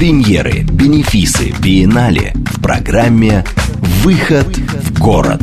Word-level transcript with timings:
Премьеры, 0.00 0.62
бенефисы, 0.62 1.52
биеннале 1.60 2.32
в 2.34 2.62
программе 2.62 3.44
«Выход 4.02 4.46
в 4.46 4.98
город». 4.98 5.42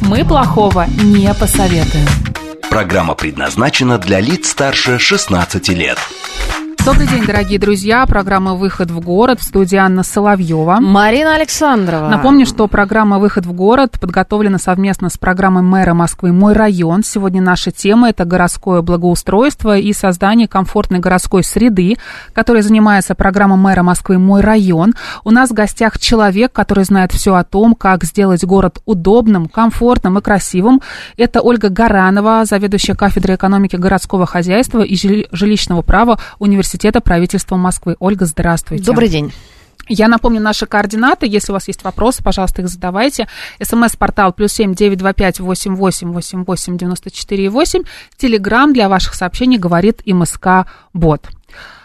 Мы 0.00 0.24
плохого 0.24 0.86
не 1.04 1.34
посоветуем. 1.34 2.06
Программа 2.70 3.14
предназначена 3.14 3.98
для 3.98 4.20
лиц 4.20 4.48
старше 4.48 4.98
16 4.98 5.68
лет. 5.68 5.98
Добрый 6.88 7.06
день, 7.06 7.26
дорогие 7.26 7.58
друзья. 7.58 8.06
Программа 8.06 8.54
«Выход 8.54 8.90
в 8.90 9.00
город» 9.00 9.40
в 9.40 9.42
студии 9.42 9.76
Анна 9.76 10.02
Соловьева. 10.02 10.78
Марина 10.80 11.34
Александрова. 11.34 12.08
Напомню, 12.08 12.46
что 12.46 12.66
программа 12.66 13.18
«Выход 13.18 13.44
в 13.44 13.52
город» 13.52 13.98
подготовлена 14.00 14.56
совместно 14.56 15.10
с 15.10 15.18
программой 15.18 15.62
мэра 15.62 15.92
Москвы 15.92 16.32
«Мой 16.32 16.54
район». 16.54 17.02
Сегодня 17.04 17.42
наша 17.42 17.72
тема– 17.72 18.08
это 18.10 18.24
городское 18.24 18.80
благоустройство 18.80 19.76
и 19.76 19.92
создание 19.92 20.48
комфортной 20.48 20.98
городской 20.98 21.44
среды, 21.44 21.96
которой 22.32 22.62
занимается 22.62 23.14
программа 23.14 23.56
мэра 23.56 23.82
Москвы 23.82 24.18
«Мой 24.18 24.40
район». 24.40 24.94
У 25.24 25.30
нас 25.30 25.50
в 25.50 25.52
гостях 25.52 25.98
человек, 25.98 26.52
который 26.52 26.84
знает 26.84 27.12
все 27.12 27.34
о 27.34 27.44
том, 27.44 27.74
как 27.74 28.04
сделать 28.04 28.44
город 28.44 28.78
удобным, 28.86 29.48
комфортным 29.48 30.16
и 30.16 30.22
красивым. 30.22 30.80
Это 31.18 31.42
Ольга 31.42 31.68
Гаранова, 31.68 32.46
заведующая 32.46 32.94
кафедрой 32.94 33.36
экономики 33.36 33.76
городского 33.76 34.24
хозяйства 34.24 34.80
и 34.80 34.96
жилищного 34.96 35.82
права 35.82 36.18
университета 36.38 36.77
университета 36.78 37.00
правительства 37.00 37.56
Москвы. 37.56 37.96
Ольга, 37.98 38.24
здравствуйте. 38.24 38.84
Добрый 38.84 39.08
день. 39.08 39.32
Я 39.88 40.06
напомню 40.06 40.40
наши 40.40 40.66
координаты. 40.66 41.26
Если 41.26 41.50
у 41.50 41.54
вас 41.54 41.66
есть 41.66 41.82
вопросы, 41.82 42.22
пожалуйста, 42.22 42.62
их 42.62 42.68
задавайте. 42.68 43.26
СМС-портал 43.60 44.32
плюс 44.32 44.52
семь 44.52 44.74
девять 44.74 44.98
два 44.98 45.12
пять 45.12 45.40
восемь 45.40 45.74
восемь 45.74 46.12
восемь 46.12 46.44
восемь 46.44 46.76
девяносто 46.76 47.10
четыре 47.10 47.48
восемь. 47.48 47.82
Телеграмм 48.16 48.72
для 48.72 48.88
ваших 48.88 49.14
сообщений 49.14 49.58
говорит 49.58 50.02
МСК 50.06 50.66
Бот. 50.92 51.28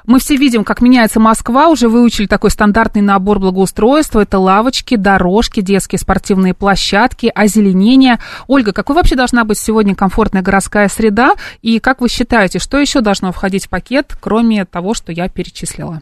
Мы 0.06 0.20
все 0.20 0.36
видим, 0.36 0.64
как 0.64 0.82
меняется 0.82 1.20
Москва, 1.20 1.70
уже 1.70 1.88
выучили 1.88 2.26
такой 2.26 2.52
стандартный 2.52 3.02
набор 3.02 3.40
благоустройства. 3.40 4.22
Это 4.22 4.38
лавочки, 4.38 4.95
дорожки, 4.95 5.62
детские 5.62 5.98
спортивные 5.98 6.54
площадки, 6.54 7.32
озеленение. 7.34 8.20
Ольга, 8.48 8.73
какой 8.73 8.95
вообще 8.98 9.16
должна 9.16 9.45
быть 9.45 9.58
сегодня 9.58 9.95
комфортная 9.95 10.42
городская 10.42 10.90
среда? 10.90 11.36
И 11.62 11.80
как 11.80 12.02
вы 12.02 12.10
считаете, 12.10 12.60
что 12.60 12.78
еще 12.78 13.00
должно 13.00 13.32
входить 13.32 13.68
в 13.68 13.70
пакет, 13.70 14.18
кроме 14.20 14.66
того, 14.66 14.94
что 14.94 15.14
я 15.14 15.30
перечислила? 15.30 16.02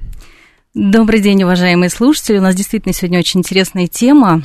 Добрый 0.74 1.20
день, 1.20 1.44
уважаемые 1.44 1.90
слушатели. 1.90 2.38
У 2.38 2.42
нас 2.42 2.56
действительно 2.56 2.94
сегодня 2.94 3.20
очень 3.20 3.42
интересная 3.42 3.88
тема. 3.88 4.42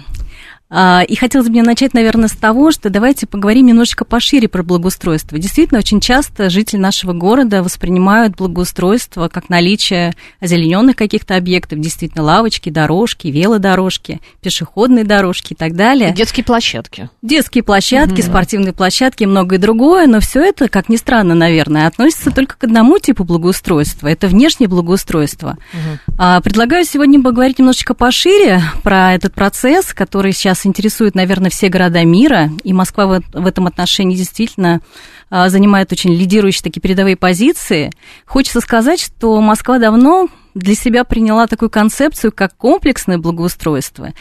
А, 0.68 1.02
и 1.06 1.14
хотелось 1.14 1.46
бы 1.46 1.52
мне 1.52 1.62
начать, 1.62 1.94
наверное, 1.94 2.28
с 2.28 2.32
того, 2.32 2.72
что 2.72 2.90
давайте 2.90 3.26
поговорим 3.26 3.66
немножечко 3.66 4.04
пошире 4.04 4.48
про 4.48 4.64
благоустройство. 4.64 5.38
Действительно, 5.38 5.78
очень 5.78 6.00
часто 6.00 6.50
жители 6.50 6.80
нашего 6.80 7.12
города 7.12 7.62
воспринимают 7.62 8.34
благоустройство 8.36 9.28
как 9.28 9.48
наличие 9.48 10.14
озелененных 10.40 10.96
каких-то 10.96 11.36
объектов, 11.36 11.78
действительно, 11.78 12.24
лавочки, 12.24 12.70
дорожки, 12.70 13.28
велодорожки, 13.28 14.20
пешеходные 14.40 15.04
дорожки 15.04 15.52
и 15.52 15.56
так 15.56 15.76
далее. 15.76 16.12
Детские 16.12 16.42
площадки. 16.42 17.10
Детские 17.22 17.62
площадки, 17.62 18.22
угу. 18.22 18.28
спортивные 18.28 18.72
площадки 18.72 19.22
и 19.22 19.26
многое 19.26 19.60
другое, 19.60 20.08
но 20.08 20.18
все 20.18 20.40
это, 20.42 20.68
как 20.68 20.88
ни 20.88 20.96
странно, 20.96 21.36
наверное, 21.36 21.86
относится 21.86 22.32
только 22.32 22.56
к 22.56 22.64
одному 22.64 22.98
типу 22.98 23.22
благоустройства. 23.22 24.08
Это 24.08 24.26
внешнее 24.26 24.66
благоустройство. 24.66 25.58
Угу. 25.72 26.42
Предлагаю 26.42 26.84
сегодня 26.84 27.22
поговорить 27.22 27.60
немножечко 27.60 27.94
пошире 27.94 28.62
про 28.82 29.14
этот 29.14 29.32
процесс, 29.32 29.94
который 29.94 30.32
сейчас 30.32 30.55
нас 30.56 30.64
интересуют, 30.64 31.14
наверное, 31.14 31.50
все 31.50 31.68
города 31.68 32.02
мира, 32.04 32.50
и 32.64 32.72
Москва 32.72 33.06
в, 33.06 33.22
в 33.32 33.46
этом 33.46 33.66
отношении 33.66 34.16
действительно 34.16 34.80
а, 35.28 35.50
занимает 35.50 35.92
очень 35.92 36.14
лидирующие 36.14 36.62
такие 36.62 36.80
передовые 36.80 37.16
позиции. 37.16 37.92
Хочется 38.24 38.62
сказать, 38.62 39.00
что 39.00 39.38
Москва 39.42 39.78
давно 39.78 40.28
для 40.54 40.74
себя 40.74 41.04
приняла 41.04 41.46
такую 41.46 41.68
концепцию, 41.68 42.32
как 42.32 42.56
комплексное 42.56 43.18
благоустройство. 43.18 44.14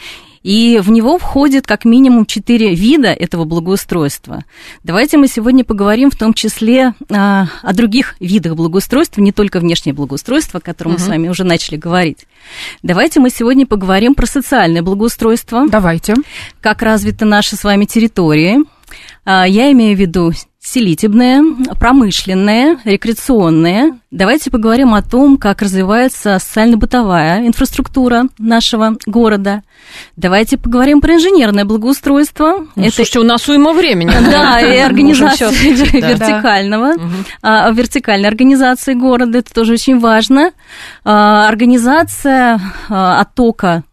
И 0.46 0.78
в 0.78 0.92
него 0.92 1.18
входит 1.18 1.66
как 1.66 1.84
минимум 1.84 2.24
четыре 2.24 2.72
вида 2.72 3.08
этого 3.08 3.44
благоустройства. 3.44 4.44
Давайте 4.84 5.16
мы 5.16 5.26
сегодня 5.26 5.64
поговорим 5.64 6.08
в 6.08 6.14
том 6.14 6.32
числе 6.32 6.94
а, 7.10 7.48
о 7.62 7.72
других 7.72 8.14
видах 8.20 8.54
благоустройства, 8.54 9.20
не 9.22 9.32
только 9.32 9.58
внешнее 9.58 9.92
благоустройство, 9.92 10.58
о 10.58 10.60
котором 10.60 10.92
угу. 10.92 11.00
мы 11.00 11.04
с 11.04 11.08
вами 11.08 11.28
уже 11.28 11.42
начали 11.42 11.74
говорить. 11.74 12.28
Давайте 12.84 13.18
мы 13.18 13.30
сегодня 13.30 13.66
поговорим 13.66 14.14
про 14.14 14.26
социальное 14.26 14.82
благоустройство. 14.82 15.66
Давайте. 15.68 16.14
Как 16.60 16.80
развиты 16.80 17.24
наши 17.24 17.56
с 17.56 17.64
вами 17.64 17.84
территории. 17.84 18.58
А, 19.24 19.48
я 19.48 19.72
имею 19.72 19.96
в 19.96 20.00
виду 20.00 20.30
селитебное, 20.66 21.44
промышленное, 21.78 22.78
рекреационное. 22.84 23.98
Давайте 24.10 24.50
поговорим 24.50 24.94
о 24.94 25.02
том, 25.02 25.38
как 25.38 25.62
развивается 25.62 26.38
социально-бытовая 26.40 27.46
инфраструктура 27.46 28.24
нашего 28.38 28.96
города. 29.06 29.62
Давайте 30.16 30.58
поговорим 30.58 31.00
про 31.00 31.14
инженерное 31.14 31.64
благоустройство. 31.64 32.66
Ну, 32.74 32.82
Это... 32.82 32.96
Слушайте, 32.96 33.20
у 33.20 33.22
нас 33.22 33.48
уйма 33.48 33.72
времени. 33.72 34.10
Да, 34.36 34.60
и 34.60 34.78
организация 34.78 35.50
вертикального, 35.50 36.94
а, 37.42 37.70
вертикальной 37.70 38.28
организации 38.28 38.94
города, 38.94 39.38
это 39.38 39.54
тоже 39.54 39.74
очень 39.74 40.00
важно. 40.00 40.50
А, 41.04 41.46
организация 41.48 42.60
а, 42.88 43.20
оттока 43.20 43.84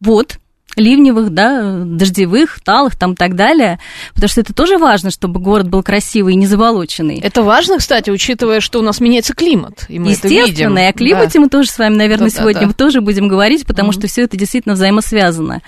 вод, 0.00 0.38
ливневых, 0.78 1.30
да, 1.30 1.80
дождевых, 1.84 2.60
талых 2.60 2.96
там 2.96 3.12
и 3.12 3.16
так 3.16 3.34
далее, 3.34 3.78
потому 4.14 4.28
что 4.28 4.40
это 4.40 4.52
тоже 4.54 4.78
важно, 4.78 5.10
чтобы 5.10 5.40
город 5.40 5.68
был 5.68 5.82
красивый 5.82 6.34
и 6.34 6.36
не 6.36 6.46
заболоченный. 6.46 7.20
Это 7.20 7.42
важно, 7.42 7.78
кстати, 7.78 8.10
учитывая, 8.10 8.60
что 8.60 8.78
у 8.78 8.82
нас 8.82 9.00
меняется 9.00 9.34
климат, 9.34 9.86
и 9.88 9.98
мы 9.98 10.10
Естественно, 10.10 10.40
это 10.40 10.50
видим. 10.50 10.78
и 10.78 10.82
о 10.82 10.92
климате 10.92 11.34
да. 11.34 11.40
мы 11.40 11.48
тоже 11.48 11.70
с 11.70 11.78
вами, 11.78 11.96
наверное, 11.96 12.30
да, 12.30 12.36
сегодня 12.36 12.60
да, 12.62 12.66
да. 12.68 12.72
тоже 12.72 13.00
будем 13.00 13.28
говорить, 13.28 13.66
потому 13.66 13.90
mm-hmm. 13.90 13.94
что 13.94 14.06
все 14.06 14.22
это 14.22 14.36
действительно 14.36 14.74
взаимосвязано. 14.74 15.62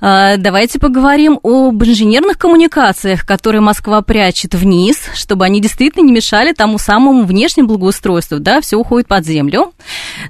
А, 0.00 0.36
давайте 0.36 0.78
поговорим 0.78 1.38
об 1.42 1.82
инженерных 1.82 2.38
коммуникациях, 2.38 3.26
которые 3.26 3.60
Москва 3.60 4.02
прячет 4.02 4.54
вниз, 4.54 5.00
чтобы 5.14 5.44
они 5.44 5.60
действительно 5.60 6.04
не 6.04 6.12
мешали 6.12 6.52
тому 6.52 6.78
самому 6.78 7.24
внешнему 7.24 7.68
благоустройству, 7.68 8.38
да, 8.38 8.60
все 8.60 8.76
уходит 8.76 9.08
под 9.08 9.24
землю. 9.24 9.72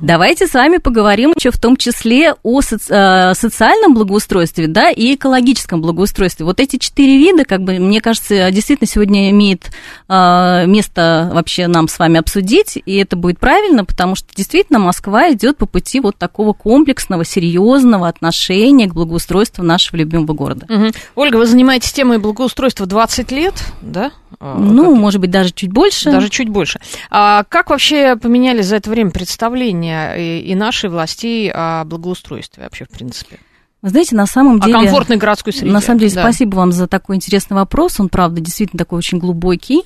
Давайте 0.01 0.47
с 0.47 0.55
вами 0.55 0.79
поговорим 0.79 1.33
еще 1.37 1.51
в 1.51 1.61
том 1.61 1.77
числе 1.77 2.35
о 2.43 2.61
соци- 2.61 2.91
а, 2.91 3.35
социальном 3.35 3.95
благоустройстве, 3.95 4.14
благоустройстве, 4.15 4.69
да, 4.69 4.91
и 4.91 5.17
экологическом 5.17 5.81
благоустройстве. 5.81 6.47
Вот 6.47 6.61
эти 6.61 6.77
четыре 6.77 7.19
вида, 7.19 7.45
как 7.45 7.63
бы, 7.63 7.79
мне 7.79 8.01
кажется, 8.01 8.51
действительно 8.53 8.87
сегодня 8.87 9.31
имеет 9.31 9.73
э, 10.09 10.67
место 10.67 11.31
вообще 11.33 11.67
нам 11.67 11.89
с 11.89 11.99
вами 11.99 12.21
обсудить, 12.21 12.79
и 12.85 12.97
это 12.97 13.17
будет 13.17 13.41
правильно, 13.41 13.85
потому 13.85 14.15
что 14.15 14.29
действительно 14.35 14.79
Москва 14.79 15.33
идет 15.33 15.57
по 15.59 15.67
пути 15.67 15.99
вот 15.99 16.17
такого 16.17 16.53
комплексного, 16.53 17.25
серьезного 17.25 18.07
отношения 18.07 18.87
к 18.87 18.95
благоустройству 18.95 19.65
нашего 19.65 19.97
любимого 19.97 20.33
города. 20.33 20.67
Угу. 20.69 20.93
Ольга, 21.17 21.37
вы 21.37 21.47
занимаетесь 21.47 21.93
темой 21.93 22.19
благоустройства 22.19 22.87
20 22.87 23.33
лет, 23.33 23.55
да? 23.83 24.13
А, 24.39 24.57
ну, 24.59 24.91
как... 24.91 25.01
может 25.01 25.21
быть, 25.21 25.31
даже 25.31 25.51
чуть 25.51 25.73
больше. 25.73 26.11
Даже 26.11 26.29
чуть 26.29 26.49
больше. 26.49 26.81
А 27.11 27.45
как 27.49 27.71
вообще 27.71 28.17
поменялись 28.17 28.67
за 28.67 28.77
это 28.77 28.91
время 28.91 29.11
представления 29.11 30.15
и, 30.15 30.41
и 30.41 30.55
нашей 30.55 30.89
властей 30.89 31.51
о 31.53 31.85
благоустройстве 31.85 32.63
вообще, 32.63 32.85
в 32.85 32.91
принципе? 32.91 33.41
Вы 33.85 33.91
знаете, 33.91 34.17
на 34.17 34.25
самом 34.25 34.61
деле... 34.61 34.77
О 34.77 34.81
комфортной 34.81 35.19
городской 35.19 35.53
среде. 35.53 35.71
На 35.71 35.83
самом 35.83 35.99
деле, 35.99 36.11
да. 36.15 36.23
спасибо 36.23 36.57
вам 36.57 36.73
за 36.73 36.87
такой 36.87 37.17
интересный 37.17 37.55
вопрос. 37.55 38.01
Он, 38.01 38.09
правда, 38.09 38.41
действительно 38.41 38.79
такой 38.79 38.97
очень 38.97 39.19
глубокий. 39.19 39.83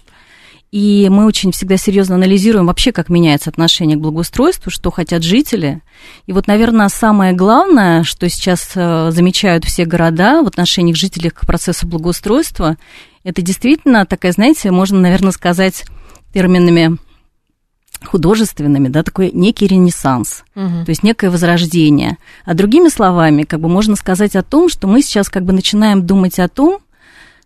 И 0.70 1.08
мы 1.10 1.26
очень 1.26 1.50
всегда 1.50 1.76
серьезно 1.76 2.14
анализируем 2.14 2.66
вообще, 2.68 2.92
как 2.92 3.08
меняется 3.08 3.50
отношение 3.50 3.96
к 3.96 4.00
благоустройству, 4.00 4.70
что 4.70 4.92
хотят 4.92 5.24
жители. 5.24 5.82
И 6.26 6.32
вот, 6.32 6.46
наверное, 6.46 6.88
самое 6.90 7.32
главное, 7.32 8.04
что 8.04 8.28
сейчас 8.28 8.70
э, 8.76 9.10
замечают 9.10 9.64
все 9.64 9.84
города 9.84 10.44
в 10.44 10.46
отношении 10.46 10.92
жителей 10.92 11.30
к 11.30 11.40
процессу 11.44 11.88
благоустройства, 11.88 12.76
это 13.24 13.42
действительно 13.42 14.06
такая, 14.06 14.30
знаете, 14.30 14.70
можно, 14.70 15.00
наверное, 15.00 15.32
сказать 15.32 15.84
терминами 16.32 16.98
художественными, 18.04 18.88
да, 18.88 19.02
такой 19.02 19.30
некий 19.32 19.66
ренессанс, 19.66 20.44
угу. 20.54 20.84
то 20.84 20.90
есть 20.90 21.02
некое 21.02 21.30
возрождение. 21.30 22.18
А 22.44 22.54
другими 22.54 22.88
словами, 22.88 23.42
как 23.42 23.60
бы 23.60 23.68
можно 23.68 23.96
сказать 23.96 24.36
о 24.36 24.42
том, 24.42 24.68
что 24.68 24.86
мы 24.86 25.02
сейчас 25.02 25.28
как 25.28 25.44
бы 25.44 25.52
начинаем 25.52 26.06
думать 26.06 26.38
о 26.38 26.48
том, 26.48 26.80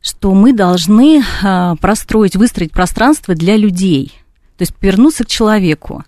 что 0.01 0.35
мы 0.35 0.53
должны 0.53 1.23
а, 1.43 1.77
простроить, 1.77 2.37
выстроить 2.37 2.73
пространство 2.73 3.35
для 3.35 3.57
людей, 3.57 4.13
то 4.59 4.63
есть 4.63 4.75
повернуться 4.75 5.25
к 5.25 5.29
человеку. 5.29 6.05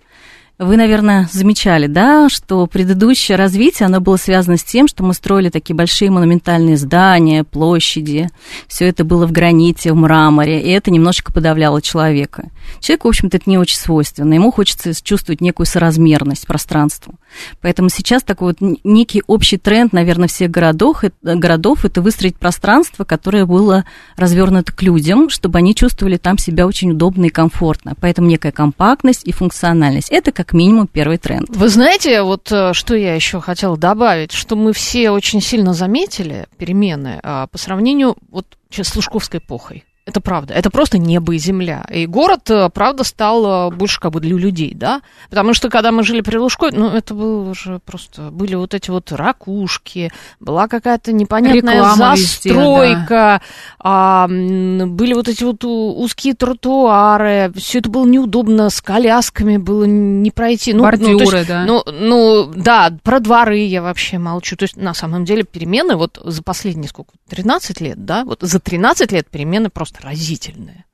Вы, 0.57 0.77
наверное, 0.77 1.27
замечали, 1.33 1.87
да, 1.87 2.29
что 2.29 2.65
предыдущее 2.65 3.37
развитие, 3.37 3.87
оно 3.87 3.99
было 3.99 4.15
связано 4.15 4.55
с 4.55 4.63
тем, 4.63 4.87
что 4.87 5.03
мы 5.03 5.13
строили 5.13 5.49
такие 5.49 5.75
большие 5.75 6.09
монументальные 6.09 6.77
здания, 6.77 7.43
площади. 7.43 8.29
Все 8.69 8.87
это 8.87 9.03
было 9.03 9.27
в 9.27 9.33
граните, 9.33 9.91
в 9.91 9.97
мраморе, 9.97 10.61
и 10.61 10.69
это 10.69 10.91
немножечко 10.91 11.33
подавляло 11.33 11.81
человека. 11.81 12.51
Человеку, 12.79 13.09
в 13.09 13.09
общем-то, 13.09 13.35
это 13.35 13.49
не 13.49 13.57
очень 13.57 13.75
свойственно. 13.75 14.33
Ему 14.33 14.49
хочется 14.49 14.93
чувствовать 15.03 15.41
некую 15.41 15.65
соразмерность 15.65 16.47
пространству. 16.47 17.15
Поэтому 17.61 17.89
сейчас 17.89 18.23
такой 18.23 18.55
вот 18.59 18.79
некий 18.83 19.21
общий 19.27 19.57
тренд, 19.57 19.91
наверное, 19.91 20.27
всех 20.29 20.51
городов, 20.51 21.03
городов 21.21 21.83
это 21.83 22.01
выстроить 22.01 22.37
пространство, 22.37 23.03
которое 23.03 23.45
было 23.45 23.83
развернуто 24.15 24.71
к 24.71 24.81
людям, 24.81 25.29
чтобы 25.29 25.59
они 25.59 25.75
чувствовали 25.75 26.17
там 26.17 26.37
себя 26.37 26.65
очень 26.65 26.91
удобно 26.91 27.25
и 27.25 27.29
комфортно. 27.29 27.93
Поэтому 27.99 28.29
некая 28.29 28.51
компактность 28.53 29.25
и 29.25 29.33
функциональность. 29.33 30.09
Это 30.09 30.31
как 30.31 30.45
как 30.45 30.53
минимум 30.53 30.85
первый 30.85 31.17
тренд. 31.17 31.49
Вы 31.49 31.69
знаете, 31.69 32.21
вот 32.21 32.51
э, 32.51 32.73
что 32.73 32.95
я 32.95 33.15
еще 33.15 33.41
хотела 33.41 33.77
добавить, 33.77 34.31
что 34.31 34.55
мы 34.55 34.73
все 34.73 35.09
очень 35.09 35.41
сильно 35.41 35.73
заметили 35.73 36.45
перемены 36.59 37.19
а, 37.23 37.47
по 37.47 37.57
сравнению 37.57 38.15
вот 38.29 38.45
с 38.69 38.95
Лужковской 38.95 39.39
эпохой. 39.39 39.84
Это 40.05 40.21
правда. 40.21 40.53
Это 40.53 40.69
просто 40.69 40.99
небо 40.99 41.33
и 41.33 41.39
земля. 41.39 41.83
И 41.89 42.05
город, 42.05 42.51
э, 42.51 42.69
правда, 42.69 43.03
стал 43.03 43.71
э, 43.71 43.75
больше 43.75 43.99
как 43.99 44.11
бы 44.11 44.19
для 44.19 44.37
людей, 44.37 44.75
да? 44.75 45.01
Потому 45.31 45.55
что, 45.55 45.67
когда 45.67 45.91
мы 45.91 46.03
жили 46.03 46.21
при 46.21 46.37
Лужкой, 46.37 46.71
ну, 46.73 46.89
это 46.89 47.15
было 47.15 47.49
уже 47.49 47.79
просто... 47.79 48.29
Были 48.29 48.53
вот 48.53 48.75
эти 48.75 48.91
вот 48.91 49.11
ракушки, 49.11 50.11
была 50.39 50.67
какая-то 50.67 51.11
непонятная 51.11 51.77
Реклама 51.77 52.15
застройка, 52.15 52.91
везде, 52.91 53.05
да. 53.09 53.41
а, 53.79 54.27
были 54.27 55.13
вот 55.15 55.27
эти 55.27 55.43
вот 55.43 55.63
узкие 55.63 56.35
тротуары, 56.35 57.51
все 57.55 57.79
это 57.79 57.89
было 57.89 58.05
неудобно, 58.05 58.69
с 58.69 58.81
колясками 58.81 59.57
было 59.57 59.85
не 59.85 60.29
пройти. 60.29 60.73
Ну, 60.73 60.83
Бордюры, 60.83 61.13
ну, 61.13 61.19
есть, 61.19 61.47
да? 61.47 61.65
Ну, 61.65 61.83
ну, 61.83 62.51
да, 62.55 62.95
про 63.01 63.19
дворы 63.19 63.57
я 63.57 63.81
вообще 63.81 64.19
молчу. 64.19 64.55
То 64.55 64.65
есть, 64.65 64.77
на 64.77 64.93
самом 64.93 65.25
деле, 65.25 65.41
перемены 65.41 65.95
вот 65.95 66.21
за 66.23 66.43
последние, 66.43 66.89
сколько, 66.89 67.13
13 67.29 67.81
лет, 67.81 68.05
да? 68.05 68.23
Вот 68.23 68.41
за 68.41 68.59
13 68.59 69.11
лет 69.11 69.27
перемены 69.27 69.71
просто 69.71 69.94
просто 69.95 70.07
разительные. 70.07 70.85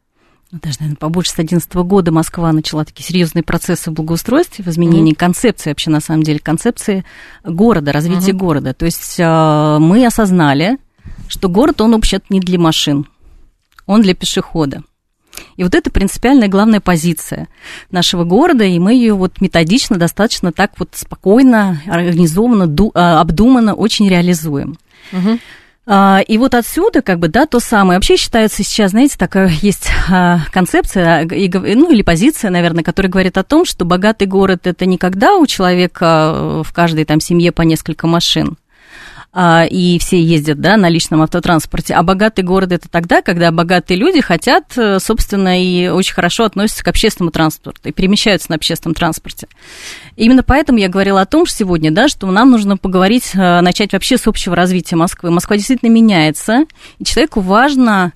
Ну, 0.52 0.60
даже, 0.62 0.78
наверное, 0.80 0.98
побольше 0.98 1.32
с 1.32 1.36
2011 1.36 1.74
года 1.88 2.12
Москва 2.12 2.52
начала 2.52 2.84
такие 2.84 3.06
серьезные 3.06 3.44
процессы 3.44 3.90
в 3.90 3.94
благоустройстве, 3.94 4.66
в 4.66 4.68
изменении 4.68 5.14
mm-hmm. 5.14 5.18
концепции, 5.18 5.70
вообще, 5.70 5.90
на 5.90 6.02
самом 6.02 6.24
деле, 6.24 6.40
концепции 6.40 7.06
города, 7.44 7.94
развития 7.94 8.32
mm-hmm. 8.32 8.38
города. 8.38 8.74
То 8.74 8.86
есть 8.86 9.16
э, 9.18 9.78
мы 9.80 10.06
осознали, 10.06 10.78
что 11.30 11.48
город, 11.48 11.80
он 11.80 11.94
вообще-то 11.94 12.26
не 12.30 12.42
для 12.42 12.60
машин, 12.60 13.08
он 13.86 14.02
для 14.02 14.14
пешехода. 14.14 14.84
И 15.56 15.64
вот 15.64 15.74
это 15.74 15.90
принципиальная 15.90 16.50
главная 16.50 16.82
позиция 16.82 17.48
нашего 17.90 18.26
города, 18.26 18.66
и 18.66 18.78
мы 18.78 18.94
ее 18.94 19.14
вот 19.14 19.40
методично, 19.40 19.98
достаточно 19.98 20.52
так 20.52 20.72
вот 20.78 20.90
спокойно, 20.96 21.82
организованно, 21.88 22.68
ду, 22.68 22.92
а, 22.94 23.22
обдуманно 23.22 23.74
очень 23.74 24.10
реализуем. 24.10 24.78
Угу. 25.14 25.40
А, 25.88 26.22
и 26.28 26.38
вот 26.38 26.54
отсюда, 26.54 27.02
как 27.02 27.20
бы, 27.20 27.28
да, 27.28 27.46
то 27.46 27.60
самое. 27.60 27.98
Вообще 27.98 28.16
считается 28.16 28.64
сейчас, 28.64 28.92
знаете, 28.92 29.16
такая 29.18 29.50
есть 29.62 29.90
а, 30.10 30.40
концепция, 30.52 31.26
ну, 31.26 31.92
или 31.92 32.02
позиция, 32.02 32.52
наверное, 32.52 32.84
которая 32.84 33.12
говорит 33.12 33.38
о 33.38 33.44
том, 33.44 33.66
что 33.66 33.86
богатый 33.86 34.28
город– 34.28 34.62
это 34.68 34.86
не 34.86 34.98
когда 34.98 35.36
у 35.36 35.48
человека 35.48 36.62
в 36.64 36.72
каждой 36.74 37.06
там 37.06 37.20
семье 37.20 37.52
по 37.52 37.64
несколько 37.64 38.08
машин, 38.08 38.58
а, 38.58 38.61
и 39.66 39.98
все 40.00 40.22
ездят, 40.22 40.60
да, 40.60 40.76
на 40.76 40.90
личном 40.90 41.22
автотранспорте. 41.22 41.94
А 41.94 42.04
богатый 42.04 42.42
город 42.42 42.74
это 42.74 42.90
тогда, 42.90 43.22
когда 43.22 43.52
богатые 43.52 43.98
люди 43.98 44.20
хотят, 44.20 44.78
э, 44.78 45.00
собственно, 45.00 45.62
и 45.62 45.88
очень 45.88 46.14
хорошо 46.14 46.44
относятся 46.44 46.84
к 46.84 46.88
общественному 46.90 47.32
транспорту 47.32 47.88
и 47.88 47.94
перемещаются 47.94 48.50
на 48.50 48.56
общественном 48.56 48.94
транспорте. 48.94 49.48
Именно 50.18 50.44
поэтому 50.44 50.80
я 50.80 50.90
говорила 50.90 51.22
о 51.22 51.26
том 51.26 51.46
что 51.46 51.58
сегодня, 51.60 51.92
да, 51.92 52.10
что 52.10 52.28
нам 52.28 52.52
нужно 52.52 52.76
поговорить, 52.76 53.32
э, 53.34 53.62
начать 53.62 53.94
вообще 53.94 54.18
с 54.18 54.28
общего 54.28 54.56
развития 54.56 54.98
Москвы. 54.98 55.32
Москва 55.32 55.56
действительно 55.56 55.90
меняется, 55.90 56.66
и 57.00 57.06
человеку 57.06 57.40
важно 57.40 57.92
а, 58.04 58.12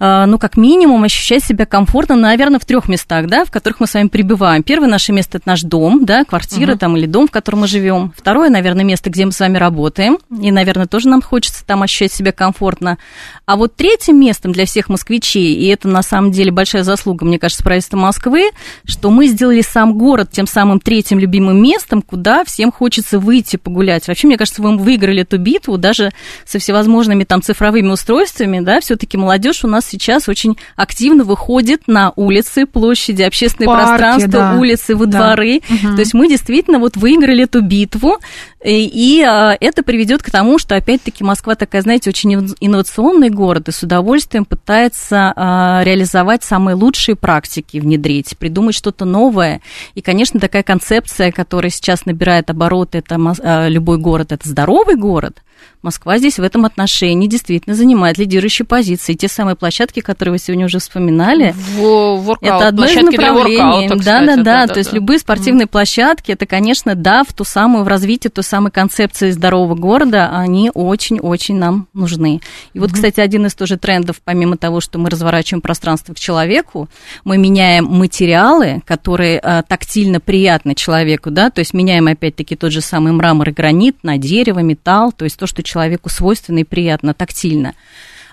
ну, 0.00 0.38
как 0.38 0.56
минимум, 0.56 1.04
ощущать 1.04 1.44
себя 1.44 1.66
комфортно, 1.66 2.16
наверное, 2.16 2.58
в 2.58 2.64
трех 2.64 2.88
местах, 2.88 3.26
да, 3.26 3.44
в 3.44 3.50
которых 3.50 3.80
мы 3.80 3.86
с 3.86 3.94
вами 3.94 4.08
пребываем. 4.08 4.62
Первое 4.62 4.88
наше 4.88 5.12
место 5.12 5.38
это 5.38 5.48
наш 5.48 5.60
дом, 5.60 6.06
да, 6.06 6.24
квартира 6.24 6.72
угу. 6.72 6.78
там 6.78 6.96
или 6.96 7.06
дом, 7.06 7.28
в 7.28 7.30
котором 7.30 7.60
мы 7.60 7.66
живем. 7.68 8.12
Второе, 8.16 8.48
наверное, 8.48 8.84
место, 8.84 9.10
где 9.10 9.26
мы 9.26 9.32
с 9.32 9.40
вами 9.40 9.58
работаем, 9.58 10.18
и, 10.30 10.50
наверное, 10.50 10.86
тоже 10.86 11.08
нам 11.08 11.20
хочется 11.20 11.64
там 11.66 11.82
ощущать 11.82 12.12
себя 12.12 12.32
комфортно. 12.32 12.96
А 13.44 13.56
вот 13.56 13.76
третьим 13.76 14.18
местом 14.18 14.52
для 14.52 14.64
всех 14.64 14.88
москвичей, 14.88 15.54
и 15.54 15.66
это 15.66 15.86
на 15.88 16.02
самом 16.02 16.32
деле 16.32 16.50
большая 16.50 16.82
заслуга, 16.82 17.26
мне 17.26 17.38
кажется, 17.38 17.62
правительства 17.62 17.98
Москвы, 17.98 18.50
что 18.86 19.10
мы 19.10 19.26
сделали 19.26 19.60
сам 19.60 19.98
город 19.98 20.30
тем 20.32 20.46
самым 20.46 20.80
третьим 20.80 21.18
любимым 21.18 21.62
местом, 21.62 22.00
куда 22.00 22.44
всем 22.44 22.72
хочется 22.72 23.18
выйти 23.18 23.56
погулять. 23.56 24.08
Вообще, 24.08 24.26
мне 24.26 24.38
кажется, 24.38 24.62
вы 24.62 24.78
выиграли 24.78 25.22
эту 25.22 25.36
битву 25.38 25.76
даже 25.76 26.10
со 26.46 26.58
всевозможными 26.58 27.24
там 27.24 27.42
цифровыми 27.42 27.88
устройствами, 27.88 28.60
да, 28.60 28.80
все-таки 28.80 29.16
молодежь 29.18 29.64
у 29.64 29.68
нас 29.68 29.89
сейчас 29.90 30.28
очень 30.28 30.56
активно 30.76 31.24
выходит 31.24 31.82
на 31.86 32.12
улицы, 32.16 32.66
площади, 32.66 33.22
общественные 33.22 33.66
Парки, 33.66 33.88
пространства, 33.88 34.30
да. 34.30 34.54
улицы, 34.58 34.96
во 34.96 35.06
да. 35.06 35.18
дворы. 35.18 35.60
Угу. 35.68 35.94
То 35.94 36.00
есть 36.00 36.14
мы 36.14 36.28
действительно 36.28 36.78
вот 36.78 36.96
выиграли 36.96 37.44
эту 37.44 37.62
битву, 37.62 38.18
и, 38.64 38.84
и 38.86 39.22
а, 39.22 39.56
это 39.58 39.82
приведет 39.82 40.22
к 40.22 40.30
тому, 40.30 40.58
что 40.58 40.76
опять-таки 40.76 41.24
Москва 41.24 41.54
такая, 41.54 41.82
знаете, 41.82 42.10
очень 42.10 42.32
инновационный 42.60 43.30
город 43.30 43.68
и 43.68 43.72
с 43.72 43.82
удовольствием 43.82 44.44
пытается 44.44 45.32
а, 45.34 45.82
реализовать 45.84 46.44
самые 46.44 46.74
лучшие 46.74 47.16
практики, 47.16 47.78
внедрить, 47.78 48.36
придумать 48.38 48.74
что-то 48.74 49.04
новое. 49.04 49.60
И, 49.94 50.02
конечно, 50.02 50.38
такая 50.38 50.62
концепция, 50.62 51.32
которая 51.32 51.70
сейчас 51.70 52.06
набирает 52.06 52.50
обороты, 52.50 52.98
это 52.98 53.16
а, 53.42 53.68
любой 53.68 53.98
город, 53.98 54.32
это 54.32 54.48
здоровый 54.48 54.96
город– 54.96 55.42
Москва 55.82 56.18
здесь 56.18 56.38
в 56.38 56.42
этом 56.42 56.66
отношении 56.66 57.26
действительно 57.26 57.74
занимает 57.74 58.18
лидирующие 58.18 58.66
позиции. 58.66 59.14
те 59.14 59.28
самые 59.28 59.56
площадки, 59.56 60.00
которые 60.00 60.32
вы 60.32 60.38
сегодня 60.38 60.66
уже 60.66 60.78
вспоминали, 60.78 61.54
в, 61.56 62.16
воркаут, 62.20 62.42
это 62.42 62.68
одно 62.68 62.84
из 62.84 62.96
направлений. 62.96 63.88
Да, 63.88 64.20
да, 64.20 64.36
да, 64.36 64.42
да. 64.42 64.66
То 64.66 64.78
есть 64.78 64.92
любые 64.92 65.18
спортивные 65.18 65.66
mm. 65.66 65.70
площадки, 65.70 66.32
это, 66.32 66.44
конечно, 66.44 66.94
да, 66.94 67.24
в 67.24 67.32
ту 67.32 67.44
самую, 67.44 67.84
в 67.84 67.88
развитии 67.88 68.28
той 68.28 68.44
самой 68.44 68.70
концепции 68.70 69.30
здорового 69.30 69.74
города, 69.74 70.30
они 70.36 70.70
очень-очень 70.72 71.56
нам 71.56 71.88
нужны. 71.94 72.40
И 72.74 72.78
вот, 72.78 72.90
mm-hmm. 72.90 72.94
кстати, 72.94 73.20
один 73.20 73.46
из 73.46 73.54
тоже 73.54 73.78
трендов, 73.78 74.20
помимо 74.22 74.56
того, 74.56 74.80
что 74.80 74.98
мы 74.98 75.08
разворачиваем 75.08 75.62
пространство 75.62 76.12
к 76.12 76.18
человеку, 76.18 76.88
мы 77.24 77.38
меняем 77.38 77.86
материалы, 77.86 78.82
которые 78.86 79.38
а, 79.38 79.62
тактильно 79.62 80.20
приятны 80.20 80.74
человеку, 80.74 81.30
да, 81.30 81.50
то 81.50 81.60
есть 81.60 81.74
меняем 81.74 82.06
опять-таки 82.06 82.56
тот 82.56 82.72
же 82.72 82.80
самый 82.80 83.12
мрамор 83.12 83.48
и 83.48 83.52
гранит 83.52 83.96
на 84.02 84.18
дерево, 84.18 84.60
металл, 84.60 85.12
то 85.12 85.24
есть 85.24 85.38
то, 85.38 85.46
что 85.50 85.62
человеку 85.62 86.08
свойственно 86.08 86.60
и 86.60 86.64
приятно, 86.64 87.12
тактильно. 87.12 87.74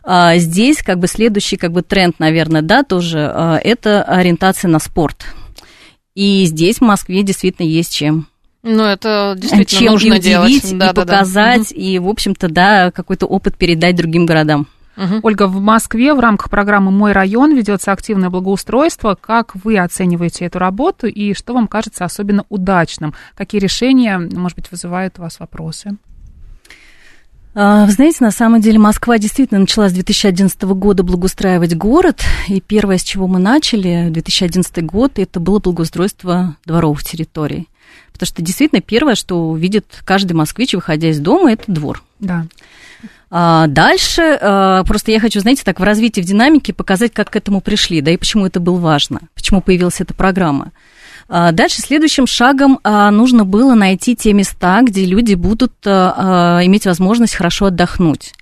А, 0.03 0.37
здесь 0.37 0.81
как 0.81 0.99
бы 0.99 1.07
следующий 1.07 1.57
как 1.57 1.73
бы 1.73 1.81
тренд, 1.81 2.17
наверное, 2.19 2.61
да, 2.61 2.83
тоже, 2.83 3.29
а, 3.33 3.59
это 3.61 4.03
ориентация 4.03 4.69
на 4.69 4.79
спорт. 4.79 5.25
И 6.15 6.45
здесь 6.45 6.77
в 6.77 6.81
Москве 6.81 7.23
действительно 7.23 7.67
есть 7.67 7.93
чем. 7.93 8.27
Ну, 8.63 8.83
это 8.83 9.35
действительно 9.37 9.65
чем 9.65 9.93
нужно 9.93 10.13
и 10.13 10.19
удивить, 10.19 10.61
делать. 10.61 10.71
и 10.71 10.75
да, 10.75 10.93
показать, 10.93 11.69
да, 11.69 11.75
да. 11.75 11.81
и, 11.81 11.99
в 11.99 12.07
общем-то, 12.07 12.47
да, 12.47 12.91
какой-то 12.91 13.25
опыт 13.25 13.57
передать 13.57 13.95
другим 13.95 14.25
городам. 14.25 14.67
Угу. 14.97 15.19
Ольга, 15.21 15.47
в 15.47 15.61
Москве 15.61 16.13
в 16.13 16.19
рамках 16.19 16.49
программы 16.49 16.91
«Мой 16.91 17.11
район» 17.11 17.55
ведется 17.55 17.91
активное 17.91 18.29
благоустройство. 18.29 19.15
Как 19.19 19.55
вы 19.55 19.77
оцениваете 19.77 20.45
эту 20.45 20.57
работу 20.57 21.05
и 21.05 21.33
что 21.33 21.53
вам 21.53 21.67
кажется 21.67 22.03
особенно 22.03 22.45
удачным? 22.49 23.13
Какие 23.35 23.61
решения, 23.61 24.17
может 24.17 24.57
быть, 24.57 24.71
вызывают 24.71 25.19
у 25.19 25.21
вас 25.21 25.39
вопросы? 25.39 25.97
А, 27.59 27.87
вы 27.87 27.91
знаете, 27.91 28.17
на 28.19 28.29
самом 28.29 28.61
деле 28.61 28.77
Москва 28.77 29.17
действительно 29.17 29.59
начала 29.59 29.89
с 29.89 29.93
2011 29.93 30.61
года 30.61 31.01
благоустраивать 31.01 31.75
город, 31.75 32.21
и 32.47 32.61
первое, 32.61 32.99
с 32.99 33.03
чего 33.03 33.25
мы 33.25 33.39
начали, 33.39 34.09
2011 34.11 34.85
год, 34.85 35.17
это 35.17 35.39
было 35.39 35.57
благоустройство 35.57 36.55
дворовых 36.67 37.03
территорий. 37.03 37.67
Потому 38.13 38.27
что 38.27 38.43
действительно 38.43 38.79
первое, 38.79 39.15
что 39.15 39.49
увидит 39.49 40.03
каждый 40.05 40.33
москвич, 40.33 40.75
выходя 40.75 41.09
из 41.09 41.19
дома, 41.19 41.53
это 41.53 41.63
двор. 41.65 42.03
Да. 42.19 42.45
А 43.31 43.65
дальше, 43.65 44.37
а, 44.39 44.83
просто 44.83 45.11
я 45.11 45.19
хочу, 45.19 45.39
знаете, 45.39 45.63
так 45.65 45.79
в 45.79 45.83
развитии, 45.83 46.21
в 46.21 46.25
динамике 46.25 46.73
показать, 46.73 47.11
как 47.11 47.31
к 47.31 47.35
этому 47.35 47.61
пришли, 47.61 48.01
да, 48.01 48.11
и 48.11 48.17
почему 48.17 48.45
это 48.45 48.59
было 48.59 48.77
важно, 48.77 49.21
почему 49.33 49.61
появилась 49.61 49.99
эта 49.99 50.13
программа. 50.13 50.73
А, 51.29 51.51
дальше 51.51 51.81
следующим 51.81 52.25
шагом 52.27 52.79
а, 52.83 53.11
нужно 53.11 53.43
было 53.43 53.73
найти 53.73 54.15
те 54.15 54.33
места, 54.33 54.81
где 54.81 55.05
люди 55.05 55.33
будут 55.33 55.73
а, 55.85 56.61
иметь 56.63 56.85
возможность 56.85 57.35
хорошо 57.35 57.65
отдохнуть. 57.65 58.33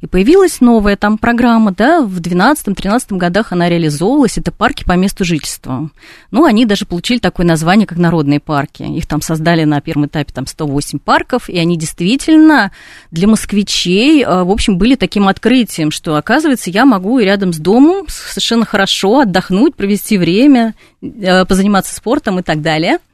И 0.00 0.06
появилась 0.06 0.60
новая 0.60 0.96
там 0.96 1.18
программа, 1.18 1.72
да, 1.72 2.02
в 2.02 2.18
2012-2013 2.18 3.16
годах 3.16 3.52
она 3.52 3.68
реализовывалась, 3.68 4.38
это 4.38 4.50
парки 4.50 4.84
по 4.84 4.92
месту 4.92 5.24
жительства. 5.24 5.90
Ну, 6.30 6.44
они 6.44 6.66
даже 6.66 6.86
получили 6.86 7.18
такое 7.18 7.46
название, 7.46 7.86
как 7.86 7.98
народные 7.98 8.40
парки. 8.40 8.82
Их 8.82 9.06
там 9.06 9.22
создали 9.22 9.64
на 9.64 9.80
первом 9.80 10.06
этапе 10.06 10.32
там 10.32 10.46
108 10.46 10.98
парков, 10.98 11.48
и 11.48 11.58
они 11.58 11.76
действительно 11.76 12.72
для 13.10 13.28
москвичей, 13.28 14.24
в 14.24 14.50
общем, 14.50 14.76
были 14.78 14.96
таким 14.96 15.28
открытием, 15.28 15.90
что, 15.90 16.16
оказывается, 16.16 16.70
я 16.70 16.84
могу 16.84 17.18
и 17.18 17.24
рядом 17.24 17.52
с 17.52 17.58
домом 17.58 18.06
совершенно 18.08 18.64
хорошо 18.64 19.20
отдохнуть, 19.20 19.76
провести 19.76 20.18
время, 20.18 20.74
позаниматься 21.00 21.94
спортом 21.94 22.40
и 22.40 22.42
так 22.42 22.60
далее– 22.60 22.98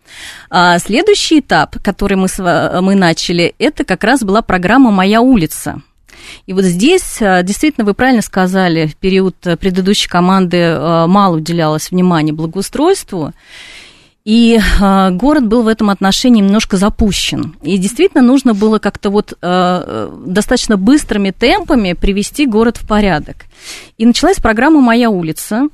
А 0.51 0.79
следующий 0.79 1.41
этап, 1.41 1.77
который 1.83 2.17
мы, 2.17 2.29
мы 2.81 2.95
начали, 2.95 3.55
это 3.59 3.85
как 3.85 4.05
раз 4.05 4.23
была 4.23 4.43
программа 4.43 4.91
«Моя 4.91 5.21
улица». 5.21 5.83
И 6.47 6.53
вот 6.53 6.65
здесь, 6.65 7.19
а, 7.21 7.43
действительно, 7.43 7.85
вы 7.85 7.95
правильно 7.95 8.23
сказали, 8.23 8.87
в 8.87 8.97
период 8.97 9.37
предыдущей 9.61 10.09
команды 10.09 10.59
а, 10.63 11.07
мало 11.07 11.37
уделялось 11.37 11.91
внимания 11.91 12.33
благоустройству. 12.33 13.33
И 14.25 14.59
э, 14.59 15.11
город 15.13 15.47
был 15.47 15.63
в 15.63 15.69
этом 15.69 15.89
отношении 15.89 16.43
немножко 16.43 16.77
запущен. 16.77 17.57
И 17.63 17.79
действительно 17.79 18.23
нужно 18.23 18.53
было 18.53 18.79
как-то 18.79 19.09
вот 19.09 19.33
э, 19.41 20.11
достаточно 20.27 20.77
быстрыми 20.77 21.31
темпами 21.31 21.95
привести 21.95 22.45
город 22.45 22.77
в 22.77 22.87
порядок. 22.87 23.47
И 23.97 24.05
началась 24.05 24.37
программа 24.37 24.83
«Моя 24.83 25.09
улица», 25.09 25.69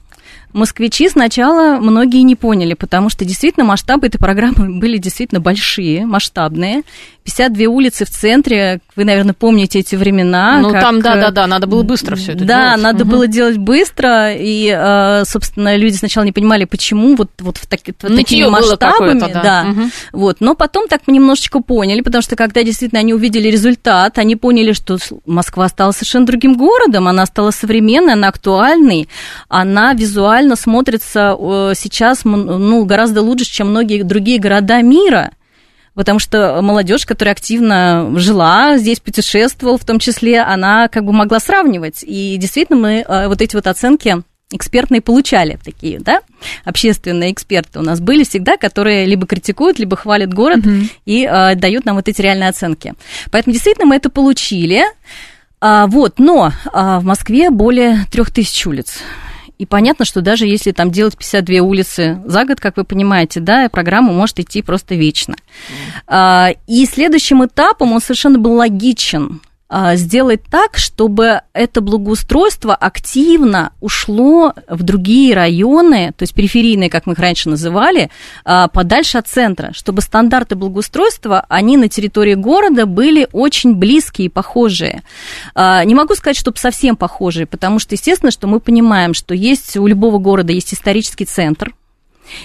москвичи 0.54 1.08
сначала 1.08 1.78
многие 1.80 2.22
не 2.22 2.36
поняли, 2.36 2.74
потому 2.74 3.10
что 3.10 3.24
действительно 3.24 3.66
масштабы 3.66 4.06
этой 4.06 4.18
программы 4.18 4.78
были 4.80 4.96
действительно 4.96 5.40
большие, 5.40 6.06
масштабные. 6.06 6.82
52 7.24 7.66
улицы 7.68 8.04
в 8.04 8.10
центре, 8.10 8.80
вы, 8.96 9.04
наверное, 9.04 9.32
помните 9.32 9.78
эти 9.78 9.96
времена. 9.96 10.60
Ну, 10.60 10.70
как... 10.70 10.82
там, 10.82 11.00
да-да-да, 11.00 11.46
надо 11.46 11.66
было 11.66 11.82
быстро 11.82 12.16
все 12.16 12.32
это 12.32 12.44
да, 12.44 12.46
делать. 12.46 12.76
Да, 12.76 12.82
надо 12.82 13.04
угу. 13.04 13.12
было 13.12 13.26
делать 13.26 13.56
быстро, 13.56 14.34
и, 14.34 14.68
э, 14.70 15.24
собственно, 15.24 15.74
люди 15.76 15.96
сначала 15.96 16.24
не 16.24 16.32
понимали, 16.32 16.66
почему 16.66 17.16
вот, 17.16 17.30
вот 17.40 17.56
в 17.56 17.66
таки, 17.66 17.94
вот 18.02 18.14
такими 18.14 18.46
масштабами. 18.46 19.20
Да. 19.20 19.42
да. 19.42 19.66
Угу. 19.70 19.80
Вот, 20.12 20.36
но 20.40 20.54
потом 20.54 20.86
так 20.86 21.02
мы 21.06 21.14
немножечко 21.14 21.60
поняли, 21.60 22.02
потому 22.02 22.20
что 22.20 22.36
когда 22.36 22.62
действительно 22.62 23.00
они 23.00 23.14
увидели 23.14 23.48
результат, 23.48 24.18
они 24.18 24.36
поняли, 24.36 24.72
что 24.72 24.98
Москва 25.24 25.68
стала 25.68 25.92
совершенно 25.92 26.26
другим 26.26 26.58
городом, 26.58 27.08
она 27.08 27.24
стала 27.24 27.52
современной, 27.52 28.12
она 28.12 28.28
актуальной, 28.28 29.08
она 29.48 29.94
визуально 29.94 30.56
смотрится 30.56 31.34
э, 31.38 31.72
сейчас 31.74 32.24
ну, 32.24 32.84
гораздо 32.84 33.22
лучше, 33.22 33.46
чем 33.46 33.70
многие 33.70 34.02
другие 34.02 34.38
города 34.38 34.82
мира 34.82 35.30
потому 35.94 36.18
что 36.18 36.60
молодежь, 36.62 37.06
которая 37.06 37.34
активно 37.34 38.12
жила 38.16 38.76
здесь, 38.78 39.00
путешествовала, 39.00 39.78
в 39.78 39.84
том 39.84 39.98
числе, 39.98 40.40
она 40.40 40.88
как 40.88 41.04
бы 41.04 41.12
могла 41.12 41.40
сравнивать. 41.40 42.02
И 42.02 42.36
действительно 42.36 42.78
мы 42.78 43.04
э, 43.06 43.28
вот 43.28 43.40
эти 43.40 43.54
вот 43.56 43.66
оценки 43.66 44.22
экспертные 44.50 45.00
получали 45.00 45.58
такие, 45.62 45.98
да, 45.98 46.20
общественные 46.64 47.32
эксперты 47.32 47.78
у 47.78 47.82
нас 47.82 48.00
были 48.00 48.24
всегда, 48.24 48.56
которые 48.56 49.04
либо 49.04 49.26
критикуют, 49.26 49.78
либо 49.78 49.96
хвалят 49.96 50.32
город 50.32 50.60
uh-huh. 50.60 50.88
и 51.06 51.28
э, 51.30 51.54
дают 51.56 51.84
нам 51.84 51.96
вот 51.96 52.08
эти 52.08 52.20
реальные 52.20 52.50
оценки. 52.50 52.94
Поэтому 53.30 53.52
действительно 53.52 53.86
мы 53.86 53.96
это 53.96 54.10
получили. 54.10 54.84
А, 55.60 55.86
вот, 55.86 56.18
но 56.18 56.52
а, 56.72 57.00
в 57.00 57.04
Москве 57.04 57.48
более 57.50 58.04
трех 58.12 58.30
тысяч 58.30 58.66
улиц. 58.66 58.98
И 59.58 59.66
понятно, 59.66 60.04
что 60.04 60.20
даже 60.20 60.46
если 60.46 60.72
там 60.72 60.90
делать 60.90 61.16
52 61.16 61.56
улицы 61.60 62.20
за 62.24 62.44
год, 62.44 62.60
как 62.60 62.76
вы 62.76 62.84
понимаете, 62.84 63.40
да, 63.40 63.68
программа 63.68 64.12
может 64.12 64.40
идти 64.40 64.62
просто 64.62 64.94
вечно. 64.94 65.36
Mm. 66.08 66.58
И 66.66 66.86
следующим 66.86 67.44
этапом 67.44 67.92
он 67.92 68.00
совершенно 68.00 68.38
был 68.38 68.54
логичен– 68.54 69.40
сделать 69.94 70.42
так, 70.48 70.76
чтобы 70.76 71.40
это 71.52 71.80
благоустройство 71.80 72.74
активно 72.74 73.72
ушло 73.80 74.52
в 74.68 74.82
другие 74.82 75.34
районы, 75.34 76.12
то 76.16 76.22
есть 76.22 76.34
периферийные, 76.34 76.90
как 76.90 77.06
мы 77.06 77.14
их 77.14 77.18
раньше 77.18 77.48
называли, 77.48 78.10
а, 78.44 78.68
подальше 78.68 79.18
от 79.18 79.26
центра, 79.26 79.72
чтобы 79.72 80.00
стандарты 80.00 80.54
благоустройства, 80.54 81.44
они 81.48 81.76
на 81.76 81.88
территории 81.88 82.34
города 82.34 82.86
были 82.86 83.26
очень 83.32 83.74
близкие 83.74 84.26
и 84.26 84.30
похожие. 84.30 85.02
А, 85.54 85.82
не 85.84 85.94
могу 85.94 86.14
сказать, 86.14 86.36
чтобы 86.36 86.58
совсем 86.58 86.94
похожие, 86.94 87.46
потому 87.46 87.78
что, 87.80 87.94
естественно, 87.94 88.30
что 88.30 88.46
мы 88.46 88.60
понимаем, 88.60 89.12
что 89.12 89.34
есть 89.34 89.76
у 89.76 89.86
любого 89.86 90.18
города 90.18 90.52
есть 90.52 90.72
исторический 90.72 91.24
центр, 91.24 91.74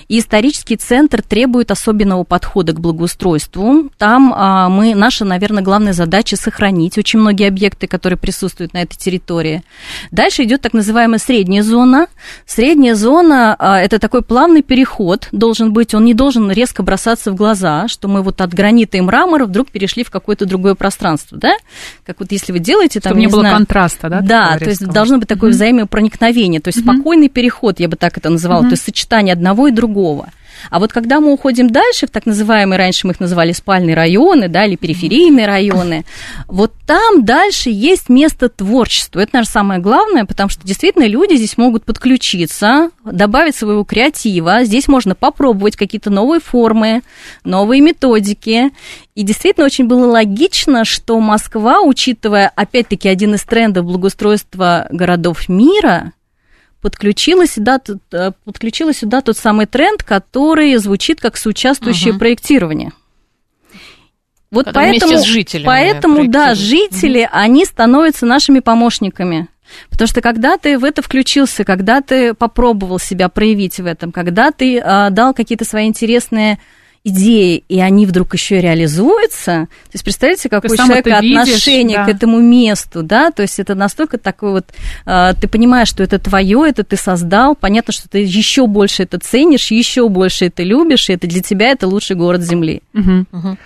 и 0.08 0.20
исторический 0.20 0.76
центр 0.76 1.22
требует 1.22 1.72
особенного 1.72 2.24
подхода 2.24 2.74
к 2.74 2.80
благоустройству. 2.80 3.90
Там 3.98 4.34
а, 4.36 4.70
мы, 4.70 4.96
наша, 4.96 5.26
наверное, 5.26 5.64
главная 5.64 5.94
задача 5.94 6.36
сохранить 6.36 6.98
очень 6.98 7.20
многие 7.20 7.48
объекты, 7.48 7.88
которые 7.88 8.18
присутствуют 8.18 8.74
на 8.74 8.82
этой 8.82 8.98
территории. 8.98 9.64
Дальше 10.12 10.44
идет 10.44 10.62
так 10.62 10.74
называемая 10.74 11.20
средняя 11.20 11.64
зона. 11.64 12.08
Средняя 12.46 12.96
зона 12.96 13.56
а, 13.58 13.80
это 13.80 14.00
такой 14.00 14.22
плавный 14.22 14.62
переход 14.62 15.28
должен 15.32 15.74
быть, 15.74 15.94
он 15.94 16.06
не 16.06 16.14
должен 16.14 16.52
резко 16.52 16.84
бросаться 16.84 17.32
в 17.32 17.36
глаза, 17.36 17.88
что 17.88 18.08
мы 18.08 18.22
вот 18.22 18.42
от 18.42 18.54
гранита 18.54 18.98
и 18.98 19.02
мрамора 19.02 19.46
вдруг 19.46 19.70
перешли 19.70 20.04
в 20.04 20.12
какое-то 20.12 20.46
другое 20.46 20.76
пространство, 20.76 21.38
да? 21.38 21.54
Как 22.06 22.20
вот 22.20 22.32
если 22.32 22.52
вы 22.52 22.60
делаете 22.60 23.00
там, 23.00 23.12
Чтобы 23.12 23.20
не, 23.20 23.26
не 23.26 23.32
было 23.32 23.42
знаю, 23.42 23.56
контраста, 23.58 24.10
да? 24.10 24.22
Да, 24.22 24.58
то 24.58 24.70
есть 24.70 24.86
должно 24.86 25.18
быть 25.18 25.28
такое 25.28 25.50
mm-hmm. 25.50 25.54
взаимопроникновение, 25.54 26.62
то 26.62 26.70
есть 26.70 26.80
mm-hmm. 26.80 26.96
спокойный 26.96 27.30
переход, 27.30 27.80
я 27.80 27.88
бы 27.88 27.96
так 27.96 28.18
это 28.18 28.30
называла, 28.30 28.64
mm-hmm. 28.64 28.70
то 28.70 28.72
есть 28.72 28.84
сочетание 28.84 29.34
одного 29.34 29.69
и 29.70 29.72
другого. 29.72 30.30
А 30.70 30.80
вот 30.80 30.92
когда 30.92 31.20
мы 31.20 31.32
уходим 31.32 31.70
дальше, 31.70 32.08
в 32.08 32.12
так 32.12 32.26
называемые, 32.26 32.78
раньше 32.78 33.08
мы 33.08 33.14
их 33.14 33.20
называли 33.20 33.52
спальные 33.52 33.96
районы, 33.96 34.48
да, 34.48 34.66
или 34.66 34.76
периферийные 34.76 35.48
районы, 35.48 36.06
вот 36.48 36.74
там 36.86 37.24
дальше 37.24 37.70
есть 37.70 38.10
место 38.10 38.50
творчеству. 38.50 39.20
Это, 39.20 39.32
наверное, 39.34 39.52
самое 39.52 39.80
главное, 39.80 40.26
потому 40.26 40.50
что 40.50 40.66
действительно 40.66 41.06
люди 41.06 41.36
здесь 41.36 41.58
могут 41.58 41.86
подключиться, 41.86 42.90
добавить 43.04 43.56
своего 43.56 43.84
креатива. 43.84 44.64
Здесь 44.64 44.88
можно 44.88 45.16
попробовать 45.16 45.76
какие-то 45.76 46.10
новые 46.10 46.40
формы, 46.40 47.02
новые 47.44 47.82
методики. 47.82 48.72
И 49.16 49.24
действительно 49.24 49.66
очень 49.66 49.88
было 49.88 50.06
логично, 50.06 50.86
что 50.86 51.20
Москва, 51.20 51.82
учитывая, 51.82 52.52
опять-таки, 52.56 53.10
один 53.10 53.36
из 53.36 53.44
трендов 53.44 53.86
благоустройства 53.86 54.88
городов 54.92 55.48
мира– 55.50 56.14
подключила 56.82 57.46
сюда, 57.48 57.80
э, 58.12 58.32
подключила 58.46 58.94
сюда 58.94 59.22
тот 59.22 59.38
самый 59.38 59.66
тренд, 59.66 60.04
который 60.04 60.76
звучит 60.78 61.20
как 61.20 61.38
соучаствующее 61.38 62.12
угу. 62.12 62.20
проектирование. 62.20 62.92
Вот 64.52 64.66
Когда 64.66 64.82
поэтому, 64.82 65.18
с 65.18 65.24
жителями 65.24 65.66
поэтому 65.66 66.28
да, 66.28 66.56
жители, 66.56 67.24
угу. 67.24 67.30
они 67.32 67.66
становятся 67.66 68.26
нашими 68.26 68.60
помощниками. 68.60 69.48
Потому 69.92 70.08
что 70.08 70.22
когда 70.22 70.58
ты 70.58 70.80
в 70.80 70.84
это 70.84 71.04
включился, 71.04 71.64
когда 71.64 72.02
ты 72.02 72.34
попробовал 72.34 72.98
себя 72.98 73.30
проявить 73.30 73.80
в 73.80 73.86
этом, 73.86 74.12
когда 74.12 74.52
ты 74.52 74.80
э, 74.80 75.10
дал 75.12 75.34
какие-то 75.34 75.66
свои 75.66 75.86
интересные 75.86 76.60
идеи, 77.04 77.64
и 77.70 77.80
они 77.80 78.06
вдруг 78.06 78.34
еще 78.34 78.60
реализуются, 78.62 79.68
то 79.68 79.94
есть 79.94 80.04
представляете, 80.04 80.50
какое 80.50 80.76
человек 80.76 81.08
отношение 81.08 81.98
да. 81.98 82.06
к 82.06 82.10
этому 82.10 82.40
месту, 82.40 83.04
да, 83.04 83.32
то 83.32 83.42
есть 83.42 83.60
это 83.60 83.76
настолько 83.76 84.18
такой 84.18 84.52
вот, 84.52 84.66
э, 85.06 85.34
ты 85.40 85.48
понимаешь, 85.48 85.88
что 85.88 86.04
это 86.04 86.20
твое, 86.20 86.66
это 86.68 86.84
ты 86.84 86.98
создал, 86.98 87.56
понятно, 87.56 87.94
что 87.94 88.10
ты 88.10 88.20
еще 88.20 88.68
больше 88.68 89.04
это 89.04 89.18
ценишь, 89.20 89.72
еще 89.72 90.08
больше 90.10 90.46
это 90.46 90.64
любишь, 90.64 91.10
и 91.10 91.14
это 91.14 91.28
для 91.28 91.42
тебя 91.42 91.70
это 91.70 91.88
лучший 91.88 92.16
город 92.16 92.42
Земли. 92.42 92.82
Угу. 92.94 93.26
Угу. 93.32 93.58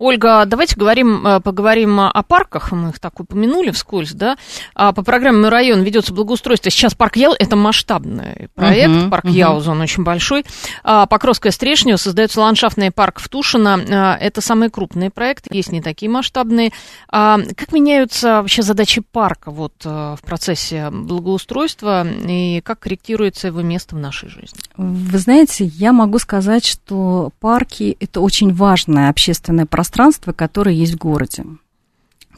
Ольга, 0.00 0.46
давайте 0.46 0.76
говорим, 0.76 1.26
э, 1.26 1.40
поговорим 1.40 2.00
о 2.00 2.22
парках. 2.22 2.72
Мы 2.72 2.88
их 2.88 2.98
так 2.98 3.20
упомянули 3.20 3.70
вскользь, 3.70 4.12
да. 4.12 4.38
А 4.74 4.94
по 4.94 5.02
программе 5.02 5.40
«Мой 5.40 5.50
район» 5.50 5.82
ведется 5.82 6.14
благоустройство. 6.14 6.70
Сейчас 6.70 6.94
парк 6.94 7.16
Яуза– 7.16 7.36
это 7.38 7.54
масштабный 7.54 8.48
проект. 8.54 8.88
Uh-huh, 8.88 9.10
парк 9.10 9.26
uh-huh. 9.26 9.32
Яуза, 9.32 9.72
он 9.72 9.82
очень 9.82 10.02
большой. 10.02 10.46
А 10.84 11.04
Покровская 11.04 11.52
Стрешнева 11.52 11.98
создается 11.98 12.40
ландшафтный 12.40 12.90
парк 12.90 13.20
в 13.20 13.28
Тушино. 13.28 13.78
А, 13.90 14.16
это 14.18 14.40
самый 14.40 14.70
крупный 14.70 15.10
проект. 15.10 15.52
Есть 15.52 15.70
не 15.70 15.82
такие 15.82 16.10
масштабные. 16.10 16.72
Как 17.10 17.70
меняются 17.72 18.40
вообще 18.40 18.62
задачи 18.62 19.02
парка 19.02 19.50
вот 19.50 19.74
э, 19.84 20.16
в 20.18 20.24
процессе 20.24 20.88
благоустройства 20.90 22.06
и 22.08 22.62
как 22.62 22.80
корректируется 22.80 23.48
его 23.48 23.60
место 23.60 23.96
в 23.96 23.98
нашей 23.98 24.30
жизни? 24.30 24.60
Вы 24.78 25.18
знаете, 25.18 25.66
я 25.66 25.92
могу 25.92 26.18
сказать, 26.18 26.64
что 26.64 27.32
парки– 27.38 27.98
это 28.00 28.22
очень 28.22 28.54
важное 28.54 29.10
общественное 29.10 29.66
пространство 29.66 29.89
пространство, 29.90 30.32
которое 30.32 30.74
есть 30.74 30.94
в 30.94 30.98
городе. 30.98 31.44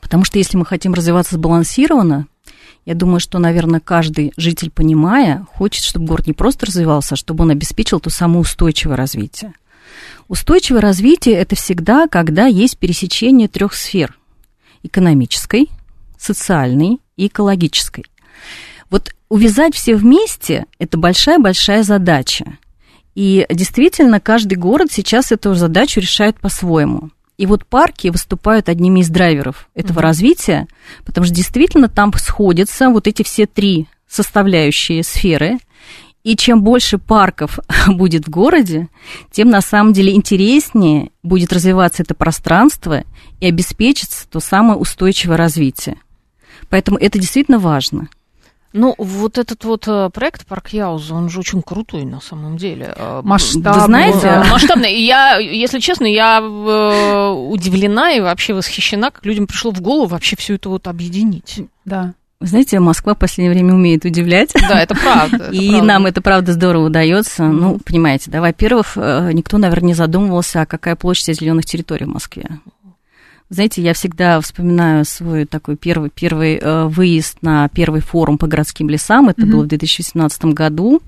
Потому 0.01 0.25
что 0.25 0.39
если 0.39 0.57
мы 0.57 0.65
хотим 0.65 0.95
развиваться 0.95 1.35
сбалансированно, 1.37 2.27
я 2.87 2.95
думаю, 2.95 3.21
что, 3.21 3.39
наверное, 3.39 3.79
каждый 3.79 4.33
житель, 4.39 4.71
понимая, 4.71 5.47
хочет, 5.55 5.85
чтобы 5.85 6.07
город 6.07 6.27
не 6.27 6.33
просто 6.33 6.67
развивался, 6.67 7.15
а 7.15 7.17
чтобы 7.17 7.45
он 7.45 7.51
обеспечил 7.51 8.01
то 8.01 8.09
самое 8.09 8.41
устойчивое 8.41 8.97
развитие. 8.97 9.53
Устойчивое 10.29 10.81
развитие– 10.81 11.35
это 11.37 11.55
всегда, 11.55 12.09
когда 12.09 12.47
есть 12.47 12.79
пересечение 12.79 13.49
трех 13.49 13.75
сфер– 13.75 14.19
экономической, 14.83 15.69
социальной 16.19 17.01
и 17.17 17.27
экологической. 17.27 18.07
Вот 18.89 19.15
увязать 19.29 19.75
все 19.75 19.95
вместе– 19.95 20.65
это 20.79 20.97
большая-большая 20.97 21.83
задача. 21.83 22.57
И 23.15 23.47
действительно, 23.51 24.21
каждый 24.21 24.55
город 24.55 24.89
сейчас 24.91 25.33
эту 25.33 25.55
задачу 25.55 26.01
решает 26.01 26.41
по-своему. 26.41 27.11
И 27.39 27.47
вот 27.47 27.67
парки 27.67 28.09
выступают 28.09 28.69
одними 28.69 29.01
из 29.01 29.09
драйверов 29.09 29.69
этого 29.75 30.01
mm-hmm. 30.01 30.03
развития, 30.03 30.69
потому 31.05 31.25
что 31.27 31.35
действительно 31.35 31.89
там 31.89 32.13
сходятся 32.15 32.91
вот 32.91 33.07
эти 33.07 33.23
все 33.23 33.47
три 33.47 33.89
составляющие 34.07 35.03
сферы. 35.03 35.59
И 36.23 36.37
чем 36.37 36.63
больше 36.63 36.99
парков 36.99 37.59
будет 37.89 38.27
в 38.27 38.31
городе, 38.31 38.89
тем 39.33 39.51
на 39.51 39.61
самом 39.61 39.93
деле 39.93 40.15
интереснее 40.15 41.11
будет 41.23 41.53
развиваться 41.53 42.03
это 42.03 42.15
пространство 42.15 43.03
и 43.41 43.47
обеспечится 43.47 44.29
то 44.29 44.39
самое 44.39 44.79
устойчивое 44.79 45.37
развитие. 45.37 45.97
Поэтому 46.69 46.97
это 46.99 47.19
действительно 47.19 47.59
важно. 47.59 48.09
Ну, 48.73 48.95
вот 48.97 49.39
этот 49.39 49.65
вот 49.65 49.87
э, 49.87 50.11
проект 50.11 50.47
Парк 50.47 50.69
Яуза, 50.69 51.15
он 51.15 51.29
же 51.29 51.41
очень 51.41 51.63
крутой 51.63 52.05
на 52.05 52.21
самом 52.21 52.57
деле. 52.57 52.95
Э, 52.97 53.21
Масштабный. 53.23 53.73
Вы 53.73 53.87
знаете, 53.87 54.51
Масштабный. 54.51 54.95
И 54.95 55.05
я, 55.05 55.37
если 55.37 55.79
честно, 55.79 56.07
я 56.07 56.41
э, 56.41 57.31
удивлена 57.31 58.13
и 58.13 58.21
вообще 58.21 58.55
восхищена, 58.55 59.11
как 59.11 59.27
людям 59.27 59.47
пришло 59.47 59.73
в 59.73 59.81
голову 59.81 60.07
вообще 60.07 60.37
все 60.37 60.55
это 60.55 60.71
вот 60.71 60.89
объединить. 60.89 61.61
Да. 61.85 62.15
Вы 62.41 62.47
знаете, 62.47 62.81
Москва 62.81 63.15
в 63.15 63.19
последнее 63.19 63.53
время 63.53 63.75
умеет 63.75 64.05
удивлять. 64.05 64.53
Да, 64.55 64.81
это 64.81 64.95
правда. 64.95 65.37
это 65.37 65.51
И 65.53 65.69
правда. 65.69 65.87
нам 65.87 66.07
это 66.07 66.23
правда 66.23 66.53
здорово 66.53 66.87
удается. 66.87 67.45
Ну, 67.45 67.79
понимаете, 67.79 68.31
да, 68.31 68.41
во-первых, 68.41 68.97
никто, 68.97 69.59
наверное, 69.59 69.89
не 69.89 69.95
задумывался, 69.95 70.63
а 70.63 70.67
какая 70.67 70.97
площадь 70.97 71.39
зеленых 71.39 71.67
территорий 71.67 72.07
в 72.07 72.09
Москве. 72.09 72.49
Знаете, 73.53 73.83
я 73.83 73.93
всегда 73.93 74.41
вспоминаю 74.41 75.05
свой 75.05 75.45
такой 75.45 75.77
первый, 75.77 76.09
первый 76.09 76.57
э, 76.57 76.87
выезд 76.87 77.37
на 77.43 77.69
первый 77.69 78.01
форум 78.01 78.39
по 78.39 78.47
городским 78.47 78.89
лесам. 78.89 79.29
Это 79.29 79.43
Мгм. 79.43 79.51
было 79.51 79.63
в 79.65 79.67
2018 79.67 80.55
году. 80.55 81.03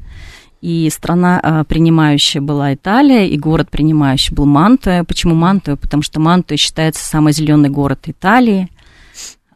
И 0.61 0.91
страна 0.91 1.41
э, 1.43 1.65
принимающая 1.67 2.43
была 2.43 2.75
Италия, 2.75 3.27
и 3.27 3.39
город 3.39 3.71
принимающий 3.71 4.35
был 4.35 4.45
Мантуя. 4.45 5.05
Почему 5.05 5.35
Мантуя? 5.35 5.77
Потому 5.77 6.03
что 6.03 6.21
Мантуя 6.21 6.59
считается 6.59 7.07
самый 7.07 7.33
зеленый 7.33 7.71
город 7.71 8.01
Италии. 8.09 8.69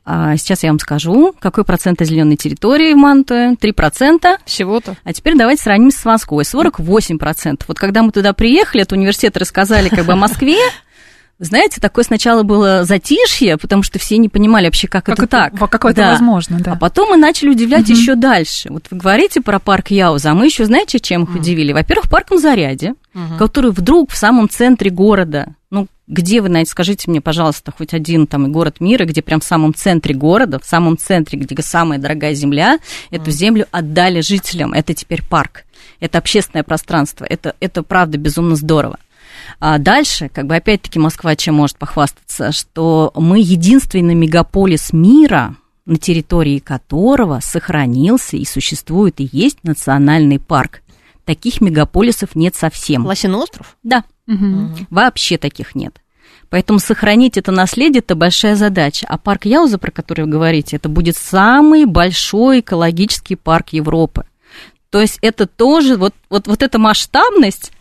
А 0.06 0.38
сейчас 0.38 0.62
я 0.62 0.70
вам 0.70 0.78
скажу, 0.78 1.34
какой 1.38 1.64
процент 1.64 2.02
зеленой 2.02 2.36
территории 2.36 2.94
в 2.94 2.96
Мантуе. 2.96 3.54
3%. 3.60 4.38
Всего-то. 4.46 4.96
А 5.04 5.12
теперь 5.12 5.36
давайте 5.36 5.62
сравним 5.62 5.90
с 5.90 6.02
Москвой. 6.06 6.44
48%. 6.44 7.64
Вот 7.68 7.78
когда 7.78 8.02
мы 8.02 8.12
туда 8.12 8.32
приехали, 8.32 8.80
от 8.80 8.92
университета 8.92 9.40
рассказали 9.40 9.90
как 9.90 10.06
бы 10.06 10.14
о 10.14 10.16
Москве, 10.16 10.56
вы 11.38 11.44
знаете, 11.44 11.80
такое 11.80 12.04
сначала 12.04 12.42
было 12.42 12.84
затишье, 12.84 13.56
потому 13.58 13.82
что 13.82 13.98
все 13.98 14.18
не 14.18 14.28
понимали 14.28 14.64
вообще, 14.66 14.88
как, 14.88 15.08
это, 15.08 15.26
так. 15.26 15.58
во- 15.60 15.68
Как 15.68 15.84
это 15.84 15.94
Да. 15.94 16.10
возможно, 16.12 16.58
да. 16.60 16.72
А 16.72 16.76
потом 16.76 17.10
мы 17.10 17.16
начали 17.16 17.50
удивлять 17.50 17.88
Мгм. 17.88 17.92
еще 17.96 18.14
дальше. 18.16 18.68
Вот 18.70 18.86
вы 18.90 18.96
говорите 18.98 19.40
про 19.40 19.58
парк 19.58 19.90
Яуза, 19.90 20.32
а 20.32 20.34
мы 20.34 20.46
еще 20.46 20.64
знаете, 20.64 20.98
чем 20.98 21.24
их 21.24 21.34
удивили? 21.34 21.72
Во-первых, 21.72 22.10
парком 22.10 22.38
Заряде, 22.38 22.94
который 23.38 23.70
вдруг 23.70 24.10
в 24.10 24.16
самом 24.16 24.48
центре 24.48 24.90
города, 24.90 25.54
ну, 25.70 25.86
где 26.06 26.40
вы, 26.40 26.48
знаете, 26.48 26.70
скажите 26.70 27.10
мне, 27.10 27.20
пожалуйста, 27.20 27.70
хоть 27.76 27.92
один 27.92 28.26
там 28.26 28.50
город 28.50 28.80
мира, 28.80 29.04
где 29.04 29.20
прям 29.22 29.40
в 29.40 29.44
самом 29.44 29.74
центре 29.74 30.14
города, 30.14 30.58
в 30.58 30.64
самом 30.64 30.96
центре, 30.96 31.38
где 31.38 31.60
самая 31.62 31.98
дорогая 31.98 32.34
земля, 32.34 32.78
эту 33.10 33.30
землю 33.30 33.66
отдали 33.70 34.22
жителям. 34.22 34.72
Это 34.72 34.94
теперь 34.94 35.22
парк. 35.22 35.64
Это 36.00 36.18
общественное 36.18 36.62
пространство. 36.62 37.24
Это, 37.28 37.54
это 37.60 37.82
правда 37.82 38.16
безумно 38.18 38.54
здорово. 38.56 38.98
А 39.60 39.78
дальше, 39.78 40.28
как 40.28 40.46
бы 40.46 40.56
опять-таки 40.56 40.98
Москва 40.98 41.34
чем 41.34 41.54
может 41.56 41.76
похвастаться, 41.78 42.52
что 42.52 43.12
мы 43.16 43.40
единственный 43.40 44.14
мегаполис 44.14 44.92
мира, 44.92 45.56
на 45.84 45.96
территории 45.96 46.58
которого 46.58 47.40
сохранился 47.42 48.36
и 48.36 48.44
существует 48.44 49.20
и 49.20 49.28
есть 49.32 49.58
национальный 49.64 50.38
парк. 50.38 50.82
Таких 51.24 51.60
мегаполисов 51.60 52.34
нет 52.36 52.54
совсем. 52.54 53.04
Лосиный 53.04 53.38
остров? 53.38 53.76
Да, 53.82 54.04
Мгм. 54.26 54.86
вообще 54.90 55.38
таких 55.38 55.74
нет. 55.74 56.00
Поэтому 56.50 56.78
сохранить 56.78 57.36
это 57.36 57.52
наследие– 57.52 57.98
это 58.06 58.14
большая 58.14 58.54
задача. 58.56 59.06
А 59.08 59.18
парк 59.18 59.44
Яуза, 59.44 59.76
про 59.78 59.90
который 59.90 60.24
вы 60.24 60.30
говорите, 60.30 60.76
это 60.76 60.88
будет 60.88 61.16
самый 61.16 61.84
большой 61.84 62.60
экологический 62.60 63.36
парк 63.36 63.70
Европы. 63.70 64.24
То 64.90 65.00
есть 65.00 65.18
это 65.20 65.46
тоже, 65.46 65.96
вот, 65.96 66.14
вот, 66.30 66.46
вот 66.46 66.62
эта 66.62 66.78
масштабность 66.78 67.72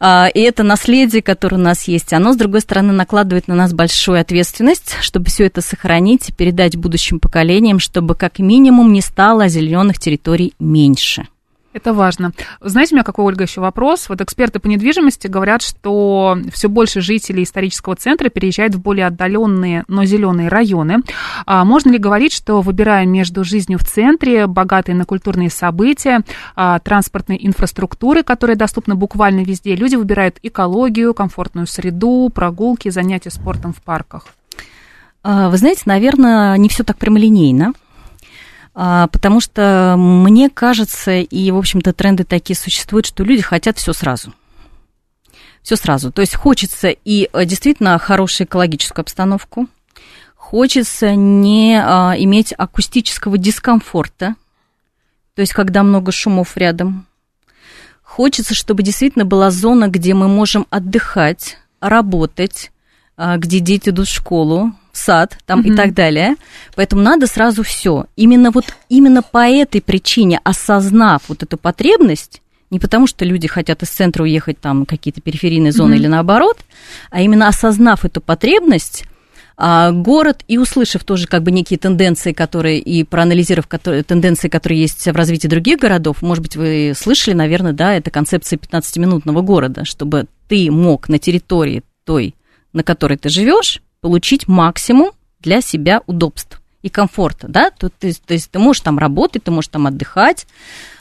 и 0.00 0.40
это 0.40 0.62
наследие, 0.62 1.22
которое 1.22 1.56
у 1.56 1.60
нас 1.60 1.86
есть, 1.86 2.12
оно, 2.12 2.32
с 2.32 2.36
другой 2.36 2.60
стороны, 2.60 2.92
накладывает 2.92 3.46
на 3.46 3.54
нас 3.54 3.72
большую 3.72 4.20
ответственность, 4.20 4.96
чтобы 5.00 5.26
все 5.26 5.46
это 5.46 5.60
сохранить 5.60 6.28
и 6.28 6.32
передать 6.32 6.76
будущим 6.76 7.20
поколениям, 7.20 7.78
чтобы 7.78 8.14
как 8.14 8.38
минимум 8.38 8.92
не 8.92 9.00
стало 9.00 9.44
озелененных 9.44 9.98
территорий 9.98 10.54
меньше. 10.58 11.28
Это 11.72 11.94
важно. 11.94 12.32
Знаете, 12.60 12.94
у 12.94 12.96
меня 12.96 13.04
какой, 13.04 13.24
Ольга, 13.24 13.44
еще 13.44 13.60
вопрос? 13.60 14.08
Вот 14.08 14.20
эксперты 14.20 14.58
по 14.58 14.66
недвижимости 14.66 15.26
говорят, 15.26 15.62
что 15.62 16.38
все 16.52 16.68
больше 16.68 17.00
жителей 17.00 17.44
исторического 17.44 17.96
центра 17.96 18.28
переезжают 18.28 18.74
в 18.74 18.82
более 18.82 19.06
отдаленные, 19.06 19.84
но 19.88 20.04
зеленые 20.04 20.48
районы. 20.48 20.98
А 21.46 21.64
можно 21.64 21.90
ли 21.90 21.98
говорить, 21.98 22.32
что 22.32 22.60
выбирая 22.60 23.06
между 23.06 23.42
жизнью 23.42 23.78
в 23.78 23.84
центре, 23.84 24.46
богатой 24.46 24.94
на 24.94 25.06
культурные 25.06 25.48
события, 25.48 26.20
а, 26.56 26.78
транспортной 26.78 27.38
инфраструктуры, 27.40 28.22
которая 28.22 28.56
доступна 28.56 28.94
буквально 28.94 29.40
везде, 29.40 29.74
люди 29.74 29.96
выбирают 29.96 30.38
экологию, 30.42 31.14
комфортную 31.14 31.66
среду, 31.66 32.30
прогулки, 32.34 32.90
занятия 32.90 33.30
спортом 33.30 33.72
в 33.72 33.80
парках? 33.82 34.26
А, 35.22 35.48
Вы 35.48 35.56
знаете, 35.56 35.82
наверное, 35.86 36.56
не 36.58 36.68
все 36.68 36.84
так 36.84 36.98
прямолинейно. 36.98 37.72
А, 38.74 39.06
Потому 39.08 39.40
что 39.40 39.94
мне 39.98 40.48
кажется, 40.48 41.12
и, 41.12 41.50
в 41.50 41.58
общем-то, 41.58 41.92
тренды 41.92 42.24
такие 42.24 42.56
существуют, 42.56 43.06
что 43.06 43.24
люди 43.24 43.42
хотят 43.42 43.78
все 43.78 43.92
сразу. 43.92 44.32
Все 45.62 45.76
сразу. 45.76 46.10
То 46.10 46.22
есть 46.22 46.34
хочется 46.34 46.88
и 46.88 47.28
э, 47.32 47.44
действительно 47.44 47.98
хорошую 47.98 48.46
экологическую 48.46 49.02
обстановку, 49.02 49.68
хочется 50.52 51.14
не 51.14 51.80
а, 51.80 52.14
иметь 52.18 52.52
акустического 52.56 53.38
дискомфорта, 53.38 54.34
то 55.34 55.40
есть 55.40 55.52
когда 55.52 55.82
много 55.82 56.12
шумов 56.12 56.56
рядом. 56.56 57.06
Хочется, 58.02 58.54
чтобы 58.54 58.82
действительно 58.82 59.24
была 59.24 59.50
зона, 59.50 59.88
где 59.88 60.12
мы 60.12 60.28
можем 60.28 60.66
отдыхать, 60.68 61.58
работать, 61.80 62.70
а, 63.16 63.38
где 63.38 63.60
дети 63.60 63.90
идут 63.90 64.08
в 64.08 64.12
школу, 64.12 64.72
в 64.92 64.98
сад 64.98 65.38
там 65.46 65.62
и 65.62 65.68
Мгм. 65.68 65.76
так 65.76 65.94
далее. 65.94 66.36
Поэтому 66.76 67.02
надо 67.02 67.26
сразу 67.26 67.62
все. 67.62 68.06
Именно 68.14 68.50
вот 68.50 68.66
именно 68.88 69.22
по 69.22 69.48
этой 69.48 69.80
причине, 69.80 70.40
осознав 70.44 71.22
вот 71.28 71.42
эту 71.42 71.56
потребность, 71.56 72.42
не 72.70 72.78
потому 72.78 73.06
что 73.06 73.24
люди 73.24 73.48
хотят 73.48 73.82
из 73.82 73.88
центра 73.88 74.22
уехать 74.22 74.58
там 74.60 74.86
какие-то 74.86 75.20
периферийные 75.20 75.72
зоны 75.72 75.94
Мгм. 75.94 76.00
или 76.00 76.06
наоборот, 76.08 76.58
а 77.10 77.20
именно 77.22 77.48
осознав 77.48 78.04
эту 78.04 78.20
потребность, 78.20 79.04
а, 79.56 79.92
город 79.92 80.42
и 80.48 80.56
услышав 80.58 81.04
тоже 81.04 81.26
как 81.26 81.42
бы 81.42 81.50
некие 81.50 81.78
тенденции, 81.78 82.32
которые 82.32 82.78
и 82.80 83.04
проанализировав 83.04 83.68
которые, 83.68 84.02
тенденции, 84.02 84.48
которые 84.48 84.80
есть 84.80 85.06
в 85.06 85.14
развитии 85.14 85.46
других 85.46 85.78
городов, 85.78 86.22
может 86.22 86.42
быть, 86.42 86.56
вы 86.56 86.92
слышали, 86.96 87.34
наверное, 87.34 87.72
да, 87.74 87.94
это 87.94 88.10
концепция 88.10 88.56
15-минутного 88.58 89.42
города, 89.42 89.84
чтобы 89.84 90.26
ты 90.48 90.70
мог 90.70 91.08
на 91.08 91.18
территории 91.18 91.82
той, 92.04 92.34
на 92.72 92.82
которой 92.82 93.18
ты 93.18 93.28
живешь, 93.28 93.82
получить 94.02 94.48
максимум 94.48 95.12
для 95.40 95.62
себя 95.62 96.02
удобств 96.06 96.60
и 96.82 96.88
комфорта, 96.90 97.46
да, 97.48 97.70
то, 97.70 97.88
ты- 97.88 98.12
то 98.12 98.34
есть 98.34 98.50
ты 98.50 98.58
можешь 98.58 98.82
там 98.82 98.98
работать, 98.98 99.44
ты 99.44 99.52
можешь 99.52 99.68
там 99.68 99.86
отдыхать, 99.86 100.46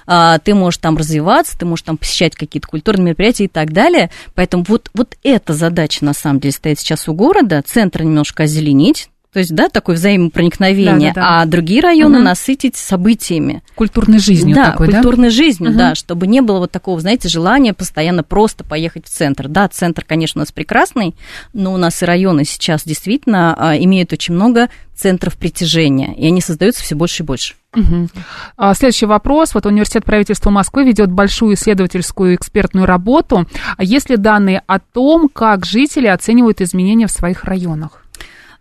а, 0.05 0.37
ты 0.37 0.53
можешь 0.53 0.77
там 0.77 0.95
развиваться, 0.95 1.57
ты 1.57 1.65
можешь 1.65 1.83
там 1.83 1.97
посещать 1.97 2.35
какие-то 2.35 2.67
культурные 2.67 3.07
мероприятия 3.07 3.45
и 3.45 3.49
так 3.49 3.73
далее. 3.73 4.11
Поэтому 4.35 4.63
вот, 4.67 4.91
вот 4.93 5.17
эта 5.23 5.53
задача, 5.53 6.05
на 6.05 6.13
самом 6.13 6.39
деле, 6.39 6.53
стоит 6.53 6.79
сейчас 6.79 7.09
у 7.09 7.13
города, 7.13 7.63
центр 7.65 8.03
немножко 8.03 8.43
озеленить, 8.43 9.09
то 9.31 9.39
есть, 9.39 9.55
да, 9.55 9.69
такое 9.69 9.95
взаимопроникновение, 9.95 11.13
Да-да-да. 11.13 11.41
а 11.41 11.45
другие 11.45 11.81
районы 11.81 12.17
Мгм. 12.17 12.25
насытить 12.25 12.75
событиями. 12.75 13.63
Культурной 13.75 14.19
жизнью 14.19 14.55
да, 14.55 14.71
такой, 14.71 14.87
да? 14.87 14.93
культурной 14.95 15.29
жизнью, 15.29 15.69
Мгм. 15.69 15.77
да, 15.79 15.95
чтобы 15.95 16.27
не 16.27 16.41
было 16.41 16.59
вот 16.59 16.71
такого, 16.71 16.99
знаете, 16.99 17.29
желания 17.29 17.73
постоянно 17.73 18.23
просто 18.23 18.65
поехать 18.65 19.05
в 19.05 19.09
центр. 19.09 19.47
Да, 19.47 19.69
центр, 19.69 20.03
конечно, 20.05 20.39
у 20.39 20.41
нас 20.41 20.51
прекрасный, 20.51 21.15
но 21.53 21.73
у 21.73 21.77
нас 21.77 22.01
и 22.03 22.05
районы 22.05 22.43
сейчас 22.43 22.83
действительно 22.83 23.55
а, 23.57 23.77
имеют 23.77 24.11
очень 24.11 24.33
много 24.33 24.69
центров 24.95 25.37
притяжения, 25.37 26.13
и 26.13 26.27
они 26.27 26.41
создаются 26.41 26.83
все 26.83 26.95
больше 26.95 27.23
и 27.23 27.25
больше. 27.25 27.55
Мгм. 27.73 28.09
А, 28.57 28.73
Следующий 28.73 29.05
вопрос. 29.05 29.53
Вот 29.53 29.65
Университет 29.65 30.03
правительства 30.03 30.49
Москвы 30.49 30.83
ведет 30.83 31.09
большую 31.09 31.55
исследовательскую 31.55 32.35
экспертную 32.35 32.85
работу. 32.85 33.47
А 33.77 33.83
есть 33.83 34.09
ли 34.09 34.17
данные 34.17 34.61
о 34.67 34.79
том, 34.79 35.29
как 35.29 35.65
жители 35.65 36.07
оценивают 36.07 36.59
изменения 36.59 37.07
в 37.07 37.11
своих 37.11 37.45
районах? 37.45 38.03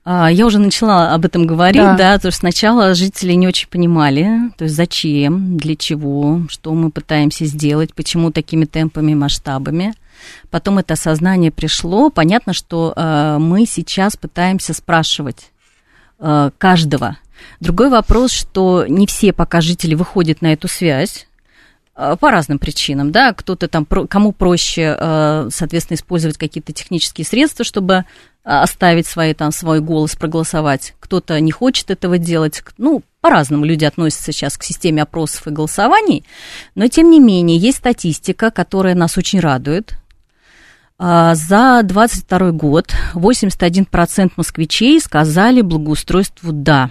А, 0.04 0.30
Я 0.30 0.46
уже 0.46 0.58
начала 0.58 1.12
об 1.14 1.24
этом 1.24 1.46
говорить, 1.46 1.82
Да. 1.82 1.96
да. 1.96 2.18
то 2.18 2.28
есть 2.28 2.38
сначала 2.38 2.94
жители 2.94 3.32
не 3.32 3.46
очень 3.46 3.68
понимали, 3.68 4.50
то 4.56 4.64
есть 4.64 4.74
зачем, 4.76 5.56
для 5.56 5.76
чего, 5.76 6.42
что 6.48 6.72
мы 6.74 6.90
пытаемся 6.90 7.44
сделать, 7.44 7.94
почему 7.94 8.30
такими 8.30 8.64
темпами, 8.64 9.14
масштабами. 9.14 9.94
Потом 10.50 10.78
это 10.78 10.94
осознание 10.94 11.50
пришло. 11.50 12.10
Понятно, 12.10 12.52
что 12.52 12.92
э, 12.94 13.38
мы 13.38 13.66
сейчас 13.66 14.16
пытаемся 14.16 14.74
спрашивать 14.74 15.50
э, 16.18 16.50
каждого. 16.58 17.16
Другой 17.60 17.88
вопрос, 17.88 18.32
что 18.32 18.84
не 18.86 19.06
все 19.06 19.32
пока 19.32 19.60
жители 19.62 19.94
выходят 19.94 20.42
на 20.42 20.52
эту 20.52 20.68
связь 20.68 21.26
по 22.20 22.30
разным 22.30 22.58
причинам, 22.58 23.12
да, 23.12 23.32
кто-то 23.32 23.68
там, 23.68 23.84
кому 23.84 24.32
проще, 24.32 24.96
э, 24.98 25.48
соответственно, 25.50 25.96
использовать 25.96 26.38
какие-то 26.38 26.72
технические 26.72 27.24
средства, 27.24 27.64
чтобы 27.64 27.94
э, 27.94 28.02
оставить 28.44 29.06
свои, 29.06 29.34
там, 29.34 29.52
свой 29.52 29.80
голос, 29.80 30.16
проголосовать, 30.16 30.94
кто-то 31.00 31.38
не 31.40 31.52
хочет 31.52 31.90
этого 31.90 32.18
делать, 32.18 32.62
ну, 32.78 33.02
по-разному 33.20 33.64
люди 33.64 33.84
относятся 33.84 34.32
сейчас 34.32 34.56
к 34.56 34.62
системе 34.62 35.02
опросов 35.02 35.46
и 35.46 35.50
голосований, 35.50 36.24
но, 36.74 36.86
тем 36.88 37.10
не 37.10 37.20
менее, 37.20 37.58
есть 37.58 37.78
статистика, 37.78 38.50
которая 38.50 38.94
нас 38.94 39.18
очень 39.18 39.40
радует, 39.40 39.94
за 40.98 41.80
22 41.82 42.50
год 42.52 42.92
81% 43.14 44.32
москвичей 44.36 45.00
сказали 45.00 45.62
благоустройству 45.62 46.52
«да». 46.52 46.90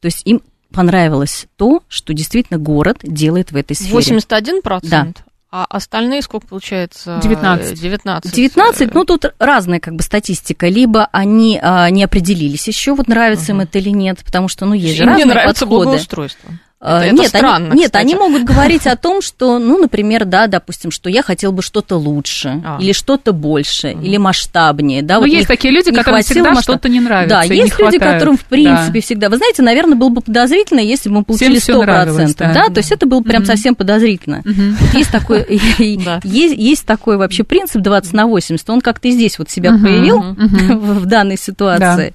То 0.00 0.06
есть 0.06 0.22
им 0.24 0.40
понравилось 0.74 1.46
то, 1.56 1.82
что 1.88 2.12
действительно 2.12 2.58
город 2.58 2.98
делает 3.02 3.52
в 3.52 3.56
этой 3.56 3.74
сфере. 3.74 4.18
81%? 4.18 4.80
Да. 4.82 5.06
А 5.50 5.66
остальные 5.66 6.22
сколько 6.22 6.48
получается? 6.48 7.20
19. 7.22 7.80
19. 7.80 8.34
19, 8.34 8.92
ну 8.92 9.04
тут 9.04 9.26
разная 9.38 9.78
как 9.78 9.94
бы 9.94 10.02
статистика. 10.02 10.66
Либо 10.66 11.08
они 11.12 11.60
а, 11.62 11.88
не 11.90 12.02
определились 12.02 12.66
еще, 12.66 12.94
вот 12.94 13.06
нравится 13.06 13.52
им 13.52 13.60
это 13.60 13.78
или 13.78 13.90
нет, 13.90 14.18
потому 14.24 14.48
что, 14.48 14.66
ну, 14.66 14.74
есть 14.74 14.96
же 14.96 15.04
Им 15.04 15.10
не 15.10 15.22
разные 15.22 15.26
нравится 15.26 15.64
подходы. 15.64 15.84
благоустройство. 15.84 16.50
А, 16.86 16.98
Это- 16.98 17.06
это 17.06 17.14
нет, 17.22 17.28
странно, 17.28 17.70
они, 17.70 17.78
нет, 17.80 17.86
кстати. 17.86 18.02
они 18.04 18.14
могут 18.14 18.44
говорить 18.44 18.86
о 18.86 18.94
том, 18.96 19.22
что, 19.22 19.58
ну, 19.58 19.78
например, 19.78 20.26
да, 20.26 20.48
допустим, 20.48 20.90
что 20.90 21.08
я 21.08 21.22
хотел 21.22 21.50
бы 21.50 21.62
что-то 21.62 21.96
лучше, 21.96 22.60
А. 22.62 22.76
или 22.78 22.92
что-то 22.92 23.32
больше, 23.32 23.92
или 23.92 24.18
масштабнее, 24.18 25.00
да. 25.02 25.14
Но 25.14 25.20
вот 25.20 25.26
есть 25.28 25.40
не- 25.48 25.56
такие 25.56 25.72
люди, 25.72 25.88
не 25.88 25.96
которым 25.96 26.20
всегда 26.20 26.50
масштаба. 26.50 26.62
что-то 26.78 26.88
не 26.90 27.00
нравится. 27.00 27.34
Да, 27.36 27.42
есть 27.44 27.78
люди, 27.78 27.96
хватает. 27.98 28.02
которым, 28.02 28.36
в 28.36 28.44
принципе, 28.44 29.00
всегда... 29.00 29.30
Вы 29.30 29.38
знаете, 29.38 29.62
наверное, 29.62 29.96
было 29.96 30.10
бы 30.10 30.20
подозрительно, 30.20 30.80
если 30.80 31.08
бы 31.08 31.16
мы 31.16 31.24
получили 31.24 31.58
всё 31.58 31.80
нравилось, 31.82 32.32
100%. 32.32 32.36
да. 32.38 32.52
Да, 32.52 32.66
то 32.68 32.78
есть 32.80 32.92
это 32.92 33.06
было 33.06 33.22
прям 33.22 33.46
совсем 33.46 33.74
подозрительно. 33.74 34.42
Вот 34.44 34.92
есть 34.94 35.10
такой, 35.10 35.44
Да. 36.04 36.20
есть, 36.22 36.54
есть 36.58 36.84
такой 36.84 37.16
вообще 37.16 37.44
принцип 37.44 37.80
20 37.80 38.12
на 38.12 38.26
80, 38.26 38.68
он 38.68 38.82
как-то 38.82 39.10
здесь 39.10 39.38
вот 39.38 39.48
себя 39.48 39.70
проявил 39.78 40.20
в 40.36 41.00
в 41.00 41.06
данной 41.06 41.38
ситуации. 41.38 42.14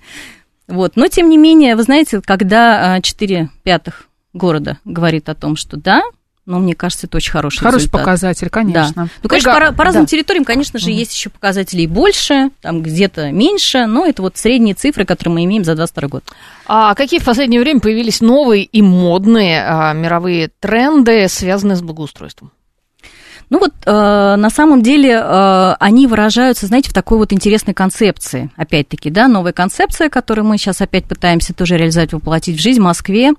Вот. 0.67 0.91
Но, 0.95 1.07
тем 1.07 1.29
не 1.29 1.37
менее, 1.37 1.75
вы 1.75 1.81
знаете, 1.81 2.21
когда 2.23 2.99
4 3.01 3.49
пятых 3.63 4.03
города 4.39 4.79
говорит 4.85 5.29
о 5.29 5.35
том, 5.35 5.55
что 5.55 5.77
да, 5.77 6.01
но 6.45 6.57
мне 6.57 6.73
кажется, 6.73 7.05
это 7.05 7.17
очень 7.17 7.31
хороший 7.31 7.59
Хороший 7.59 7.83
результат. 7.83 8.01
показатель, 8.01 8.47
Да. 8.47 8.49
конечно. 8.49 9.09
Ну, 9.21 9.29
конечно, 9.29 9.53
Ольга, 9.55 9.67
по, 9.67 9.77
по 9.77 9.83
разным 9.83 10.05
да. 10.05 10.07
территориям, 10.07 10.45
конечно 10.45 10.79
же, 10.79 10.89
есть 10.89 11.13
еще 11.13 11.29
показатели 11.29 11.83
и 11.83 11.87
больше, 11.87 12.49
там 12.61 12.81
где-то 12.81 13.31
меньше, 13.31 13.85
но 13.85 14.07
это 14.07 14.23
вот 14.23 14.35
средние 14.35 14.73
цифры, 14.73 15.05
которые 15.05 15.31
мы 15.35 15.43
имеем 15.43 15.63
за 15.63 15.75
22 15.75 16.07
год. 16.07 16.23
А 16.65 16.95
какие 16.95 17.19
в 17.19 17.23
последнее 17.25 17.61
время 17.61 17.81
появились 17.81 18.19
новые 18.19 18.63
и 18.63 18.81
модные 18.81 19.63
а, 19.63 19.93
мировые 19.93 20.49
тренды, 20.59 21.27
связанные 21.27 21.75
с 21.75 21.83
благоустройством? 21.83 22.51
Ну 23.51 23.59
вот 23.59 23.73
э, 23.85 23.91
на 24.35 24.49
самом 24.51 24.83
деле 24.83 25.11
э, 25.23 25.73
они 25.79 26.05
выражаются, 26.07 26.67
знаете, 26.67 26.89
в 26.89 26.93
такой 26.93 27.17
вот 27.17 27.33
интересной 27.33 27.73
концепции. 27.73 28.51
Опять-таки, 28.55 29.09
да, 29.09 29.27
новая 29.27 29.53
концепция, 29.53 30.09
которую 30.09 30.45
мы 30.45 30.57
сейчас 30.57 30.81
опять 30.81 31.05
пытаемся 31.05 31.53
тоже 31.55 31.77
реализовать, 31.77 32.13
воплотить 32.13 32.57
в 32.57 32.61
жизнь 32.61 32.79
в 32.79 32.83
Москве. 32.83 33.33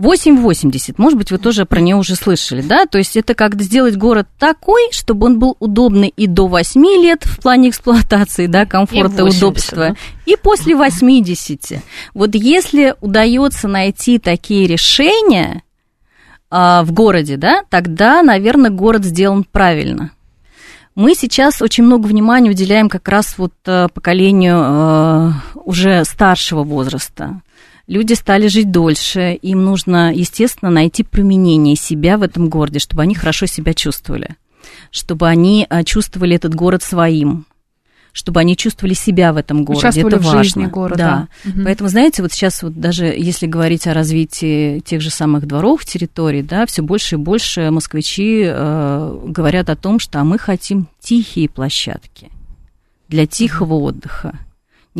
880, 0.00 0.98
может 0.98 1.18
быть, 1.18 1.30
вы 1.30 1.38
тоже 1.38 1.66
про 1.66 1.78
нее 1.80 1.96
уже 1.96 2.16
слышали, 2.16 2.62
да? 2.62 2.86
То 2.86 2.98
есть 2.98 3.16
это 3.16 3.34
как 3.34 3.60
сделать 3.60 3.96
город 3.96 4.26
такой, 4.38 4.88
чтобы 4.92 5.26
он 5.26 5.38
был 5.38 5.56
удобный 5.60 6.08
и 6.08 6.26
до 6.26 6.46
8 6.46 6.82
лет 7.02 7.22
в 7.24 7.40
плане 7.40 7.68
эксплуатации, 7.68 8.46
да, 8.46 8.64
комфорта, 8.64 9.24
80, 9.24 9.42
удобства, 9.42 9.76
да. 9.76 9.94
и 10.24 10.36
после 10.36 10.74
80. 10.74 11.82
Вот 12.14 12.34
если 12.34 12.94
удается 13.00 13.68
найти 13.68 14.18
такие 14.18 14.66
решения, 14.66 15.62
а, 16.50 16.82
в 16.82 16.92
городе, 16.92 17.36
да, 17.36 17.62
тогда, 17.68 18.22
наверное, 18.22 18.70
город 18.70 19.04
сделан 19.04 19.44
правильно. 19.44 20.10
Мы 20.96 21.14
сейчас 21.14 21.62
очень 21.62 21.84
много 21.84 22.06
внимания 22.06 22.50
уделяем 22.50 22.88
как 22.88 23.08
раз 23.08 23.34
вот 23.38 23.52
э, 23.66 23.86
поколению 23.94 24.58
э, 24.60 25.32
уже 25.54 26.04
старшего 26.04 26.64
возраста. 26.64 27.40
Люди 27.90 28.12
стали 28.12 28.46
жить 28.46 28.70
дольше, 28.70 29.32
им 29.42 29.64
нужно, 29.64 30.14
естественно, 30.14 30.70
найти 30.70 31.02
применение 31.02 31.74
себя 31.74 32.18
в 32.18 32.22
этом 32.22 32.48
городе, 32.48 32.78
чтобы 32.78 33.02
они 33.02 33.16
хорошо 33.16 33.46
себя 33.46 33.74
чувствовали, 33.74 34.36
чтобы 34.92 35.26
они 35.26 35.66
э, 35.68 35.82
чувствовали 35.82 36.36
этот 36.36 36.54
город 36.54 36.84
своим, 36.84 37.46
чтобы 38.12 38.38
они 38.38 38.56
чувствовали 38.56 38.94
себя 38.94 39.32
в 39.32 39.38
этом 39.38 39.64
городе. 39.64 39.80
Участвовали 39.80 40.14
Это 40.14 40.22
в 40.22 40.26
важно. 40.26 40.44
жизни 40.44 40.66
города. 40.66 41.28
Да. 41.44 41.50
Мгм. 41.50 41.64
Поэтому, 41.64 41.90
знаете, 41.90 42.22
вот 42.22 42.32
сейчас 42.32 42.62
вот 42.62 42.78
даже 42.78 43.06
если 43.06 43.48
говорить 43.48 43.88
о 43.88 43.92
развитии 43.92 44.78
тех 44.78 45.00
же 45.00 45.10
самых 45.10 45.48
дворов, 45.48 45.84
территорий, 45.84 46.42
да, 46.42 46.66
все 46.66 46.82
больше 46.82 47.16
и 47.16 47.18
больше 47.18 47.72
москвичи 47.72 48.44
э, 48.46 49.20
говорят 49.24 49.68
о 49.68 49.74
том, 49.74 49.98
что 49.98 50.20
а 50.20 50.24
мы 50.24 50.38
хотим 50.38 50.86
тихие 51.00 51.48
площадки 51.48 52.30
для 53.08 53.26
тихого 53.26 53.74
отдыха. 53.74 54.38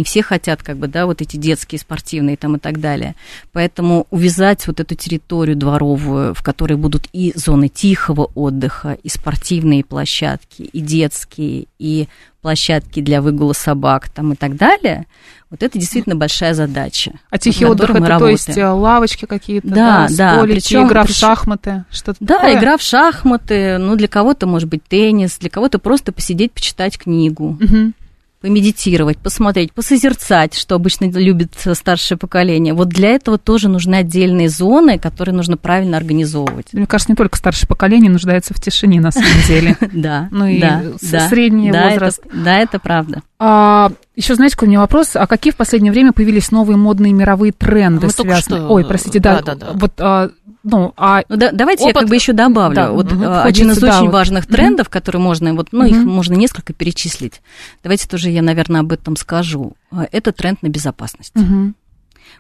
Не 0.00 0.04
все 0.04 0.22
хотят, 0.22 0.62
как 0.62 0.78
бы, 0.78 0.88
да, 0.88 1.04
вот 1.04 1.20
эти 1.20 1.36
детские, 1.36 1.78
спортивные 1.78 2.38
там 2.38 2.56
и 2.56 2.58
так 2.58 2.80
далее. 2.80 3.14
Поэтому 3.52 4.06
увязать 4.10 4.66
вот 4.66 4.80
эту 4.80 4.94
территорию 4.94 5.56
дворовую, 5.56 6.32
в 6.34 6.42
которой 6.42 6.78
будут 6.78 7.06
и 7.12 7.34
зоны 7.36 7.68
тихого 7.68 8.30
отдыха, 8.34 8.96
и 9.02 9.10
спортивные 9.10 9.84
площадки, 9.84 10.62
и 10.62 10.80
детские, 10.80 11.66
и 11.78 12.08
площадки 12.40 13.00
для 13.02 13.20
выгула 13.20 13.52
собак 13.52 14.08
там 14.08 14.32
и 14.32 14.36
так 14.36 14.56
далее, 14.56 15.06
вот 15.50 15.62
это 15.62 15.78
действительно 15.78 16.16
большая 16.16 16.54
задача. 16.54 17.12
А 17.28 17.36
тихий 17.36 17.66
отдых 17.66 17.90
это 17.90 18.00
мы 18.00 18.06
то 18.06 18.28
есть 18.28 18.48
работаем. 18.48 18.66
э, 18.68 18.70
лавочки 18.80 19.26
какие-то, 19.26 19.68
Да, 19.68 20.08
да, 20.08 20.36
столики, 20.36 20.54
причём- 20.54 20.86
игра 20.88 21.02
в 21.02 21.06
причём- 21.08 21.14
шахматы, 21.28 21.84
что-то 21.90 22.16
Да, 22.20 22.36
такое? 22.36 22.58
игра 22.58 22.78
в 22.78 22.82
шахматы, 22.82 23.76
ну, 23.76 23.96
для 23.96 24.08
кого-то, 24.08 24.46
может 24.46 24.70
быть, 24.70 24.82
теннис, 24.88 25.36
для 25.38 25.50
кого-то 25.50 25.78
просто 25.78 26.12
посидеть, 26.12 26.52
почитать 26.52 26.96
книгу, 26.96 27.58
Мгм. 27.60 27.92
Помедитировать, 28.40 29.18
посмотреть, 29.18 29.72
посозерцать, 29.72 30.55
что 30.55 30.74
обычно 30.74 31.05
любит 31.07 31.53
старшее 31.74 32.16
поколение. 32.16 32.72
Вот 32.72 32.88
для 32.88 33.11
этого 33.11 33.37
тоже 33.38 33.68
нужны 33.68 33.96
отдельные 33.96 34.48
зоны, 34.48 34.98
которые 34.98 35.35
нужно 35.35 35.57
правильно 35.57 35.96
организовывать. 35.98 36.68
Мне 36.72 36.87
кажется, 36.87 37.12
не 37.12 37.16
только 37.16 37.37
старшее 37.37 37.68
поколение 37.68 38.11
нуждается 38.11 38.55
в 38.55 38.61
тишине, 38.61 39.00
на 39.00 39.11
самом 39.11 39.29
деле. 39.46 39.76
Да, 39.92 40.29
Ну 40.31 40.46
и 40.46 40.61
да, 40.61 40.83
с- 41.00 41.11
да. 41.11 41.29
средний 41.29 41.70
возраст. 41.72 42.22
да, 42.33 42.59
это 42.59 42.79
правда. 42.79 43.22
А, 43.38 43.92
еще 44.16 44.35
знаете, 44.35 44.55
какой 44.57 44.68
у 44.68 44.70
меня 44.70 44.81
вопрос? 44.81 45.16
А 45.16 45.26
какие 45.26 45.53
в 45.53 45.57
последнее 45.57 45.92
время 45.92 46.12
появились 46.12 46.50
новые 46.50 46.76
модные 46.76 47.12
мировые 47.12 47.53
тренды, 47.53 48.09
только 48.09 48.22
связанные? 48.40 48.66
Ой, 48.68 48.85
простите, 48.85 49.18
да. 49.18 49.40
да, 49.42 49.55
да, 49.55 49.66
да. 49.66 49.72
Вот, 49.74 49.92
а, 49.98 50.31
ну, 50.62 50.92
а 50.96 51.22
Ну, 51.28 51.36
да, 51.36 51.50
давайте 51.52 51.84
я 51.84 51.90
Опыт- 51.90 52.00
как 52.00 52.08
бы 52.08 52.14
еще 52.16 52.32
добавлю. 52.32 52.74
Да, 52.76 52.90
вот 52.92 53.06
Хочется, 53.10 53.42
один 53.44 53.70
из 53.72 53.78
да, 53.78 53.96
очень 53.96 54.06
вот. 54.06 54.12
важных 54.12 54.46
трендов, 54.46 54.88
которые 54.88 55.20
можно, 55.22 55.54
вот, 55.54 55.68
ну, 55.72 55.84
их 55.84 55.96
Мгм. 55.96 56.08
можно 56.10 56.34
несколько 56.34 56.72
перечислить. 56.72 57.40
Давайте 57.82 58.06
тоже 58.08 58.30
я, 58.30 58.42
наверное, 58.42 58.80
об 58.80 58.92
этом 58.92 59.16
скажу. 59.16 59.74
Э, 59.92 60.06
Это 60.12 60.32
тренд 60.32 60.62
на 60.62 60.68
безопасность. 60.68 61.32
мгм. 61.34 61.74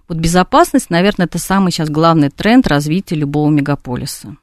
Вот 0.08 0.18
безопасность, 0.18 0.90
наверное, 0.90 1.26
это 1.26 1.38
самый 1.38 1.72
сейчас 1.72 1.88
главный 1.88 2.30
тренд 2.30 2.66
развития 2.66 3.14
любого 3.16 3.48
мегаполиса. 3.50 4.36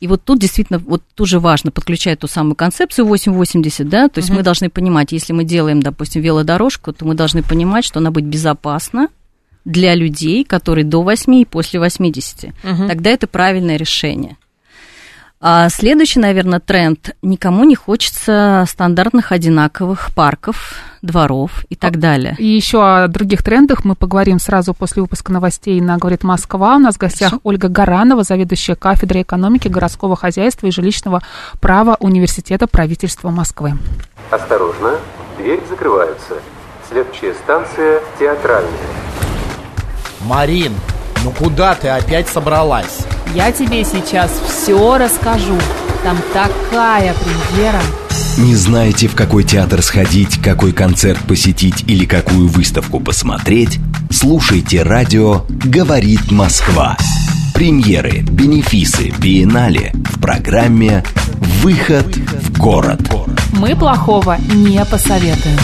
И 0.00 0.08
вот 0.08 0.24
тут 0.24 0.40
действительно, 0.40 0.80
вот 0.80 1.02
тоже 1.14 1.38
важно 1.38 1.70
подключать 1.70 2.18
ту 2.20 2.26
самую 2.26 2.56
концепцию 2.56 3.06
880, 3.06 3.88
да, 3.88 4.08
то 4.08 4.18
есть 4.18 4.30
Мгм. 4.30 4.38
мы 4.38 4.42
должны 4.42 4.68
понимать, 4.68 5.12
если 5.12 5.32
мы 5.32 5.44
делаем, 5.44 5.80
допустим, 5.80 6.22
велодорожку, 6.22 6.92
то 6.92 7.04
мы 7.04 7.14
должны 7.14 7.42
понимать, 7.44 7.84
что 7.84 8.00
она 8.00 8.10
будет 8.10 8.26
безопасна 8.26 9.08
для 9.64 9.94
людей, 9.94 10.44
которые 10.44 10.84
до 10.84 11.02
8 11.02 11.34
и 11.34 11.44
после 11.44 11.80
80. 11.80 12.52
Мгм. 12.62 12.88
Тогда 12.88 13.10
это 13.10 13.26
правильное 13.26 13.76
решение. 13.76 14.36
А 15.44 15.68
следующий, 15.70 16.20
наверное, 16.20 16.60
тренд. 16.60 17.16
Никому 17.20 17.64
не 17.64 17.74
хочется 17.74 18.64
стандартных 18.68 19.32
одинаковых 19.32 20.14
парков, 20.14 20.74
дворов 21.02 21.64
и 21.68 21.74
так 21.74 21.98
далее. 21.98 22.36
И 22.38 22.46
еще 22.46 22.78
о 22.80 23.08
других 23.08 23.42
трендах 23.42 23.84
мы 23.84 23.96
поговорим 23.96 24.38
сразу 24.38 24.72
после 24.72 25.02
выпуска 25.02 25.32
новостей 25.32 25.80
на 25.80 25.98
«Говорит 25.98 26.22
Москва». 26.22 26.76
У 26.76 26.78
нас 26.78 26.94
в 26.94 26.98
гостях 26.98 27.30
Хорошо. 27.30 27.40
Ольга 27.42 27.66
Гаранова, 27.66 28.22
заведующая 28.22 28.76
кафедрой 28.76 29.22
экономики, 29.22 29.66
городского 29.66 30.14
хозяйства 30.14 30.68
и 30.68 30.70
жилищного 30.70 31.22
права 31.60 31.96
Университета 31.98 32.68
правительства 32.68 33.30
Москвы. 33.30 33.72
Осторожно, 34.30 34.92
двери 35.38 35.60
закрываются. 35.68 36.34
Следующая 36.88 37.34
станция 37.34 38.00
театральная. 38.16 39.31
Марин, 40.24 40.72
ну 41.24 41.30
куда 41.30 41.74
ты 41.74 41.88
опять 41.88 42.28
собралась? 42.28 42.98
Я 43.34 43.50
тебе 43.52 43.84
сейчас 43.84 44.30
все 44.46 44.98
расскажу. 44.98 45.58
Там 46.04 46.18
такая 46.32 47.14
премьера. 47.14 47.80
Не 48.38 48.54
знаете, 48.54 49.08
в 49.08 49.14
какой 49.14 49.44
театр 49.44 49.82
сходить, 49.82 50.40
какой 50.42 50.72
концерт 50.72 51.20
посетить 51.20 51.84
или 51.86 52.06
какую 52.06 52.48
выставку 52.48 52.98
посмотреть? 52.98 53.78
Слушайте 54.10 54.82
радио 54.82 55.44
«Говорит 55.48 56.30
Москва». 56.30 56.96
Премьеры, 57.54 58.22
бенефисы, 58.22 59.12
биеннале 59.18 59.92
в 59.94 60.20
программе 60.20 61.04
«Выход 61.62 62.06
в 62.16 62.58
город». 62.58 63.00
Мы 63.52 63.76
плохого 63.76 64.38
не 64.54 64.82
посоветуем. 64.84 65.58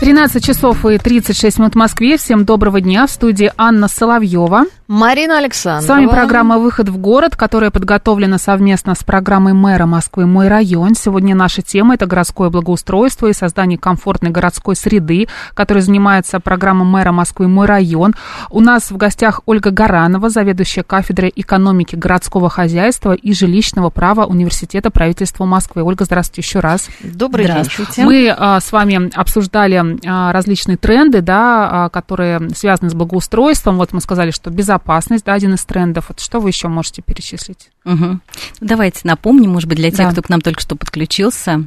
13 0.00 0.44
часов 0.44 0.86
и 0.86 0.96
36 0.96 1.58
минут 1.58 1.74
в 1.74 1.76
Москве. 1.76 2.16
Всем 2.18 2.44
доброго 2.44 2.80
дня. 2.80 3.06
В 3.08 3.10
студии 3.10 3.50
Анна 3.56 3.88
Соловьева. 3.88 4.64
Марина 4.88 5.36
Александровна. 5.36 5.86
С 5.86 5.88
вами 5.90 6.06
программа 6.06 6.56
«Выход 6.56 6.88
в 6.88 6.96
город», 6.96 7.36
которая 7.36 7.70
подготовлена 7.70 8.38
совместно 8.38 8.94
с 8.94 9.04
программой 9.04 9.52
мэра 9.52 9.84
Москвы 9.84 10.24
«Мой 10.24 10.48
район». 10.48 10.94
Сегодня 10.94 11.34
наша 11.34 11.60
тема– 11.60 11.94
это 11.96 12.06
городское 12.06 12.48
благоустройство 12.48 13.26
и 13.26 13.34
создание 13.34 13.78
комфортной 13.78 14.30
городской 14.30 14.74
среды, 14.74 15.28
которой 15.52 15.80
занимается 15.80 16.40
программа 16.40 16.86
мэра 16.86 17.12
Москвы 17.12 17.48
«Мой 17.48 17.66
район». 17.66 18.14
У 18.48 18.60
нас 18.62 18.90
в 18.90 18.96
гостях 18.96 19.42
Ольга 19.44 19.70
Гаранова, 19.70 20.30
заведующая 20.30 20.84
кафедрой 20.84 21.34
экономики 21.36 21.94
городского 21.94 22.48
хозяйства 22.48 23.12
и 23.12 23.34
жилищного 23.34 23.90
права 23.90 24.24
Университета 24.24 24.90
правительства 24.90 25.44
Москвы. 25.44 25.82
Ольга, 25.82 26.06
здравствуйте 26.06 26.40
еще 26.40 26.60
раз. 26.60 26.88
Добрый 27.02 27.44
день. 27.44 27.56
Здравствуйте. 27.56 28.04
Мы 28.04 28.34
а, 28.34 28.58
с 28.58 28.72
вами 28.72 29.14
обсуждали 29.14 29.98
а, 30.06 30.32
различные 30.32 30.78
тренды, 30.78 31.20
да, 31.20 31.68
а, 31.70 31.88
которые 31.90 32.48
связаны 32.56 32.88
с 32.88 32.94
благоустройством. 32.94 33.76
Вот 33.76 33.92
мы 33.92 34.00
сказали, 34.00 34.30
что 34.30 34.48
безопасность 34.48 34.77
безопасность, 34.82 35.24
да, 35.24 35.34
один 35.34 35.54
из 35.54 35.64
трендов. 35.64 36.06
Вот 36.08 36.20
что 36.20 36.40
вы 36.40 36.50
еще 36.50 36.68
можете 36.68 37.02
перечислить? 37.02 37.70
Угу. 37.84 38.20
Давайте 38.60 39.00
напомним, 39.04 39.50
может 39.52 39.68
быть, 39.68 39.78
для 39.78 39.90
тех, 39.90 40.06
Да. 40.06 40.12
кто 40.12 40.22
к 40.22 40.28
нам 40.28 40.40
только 40.40 40.60
что 40.60 40.76
подключился. 40.76 41.64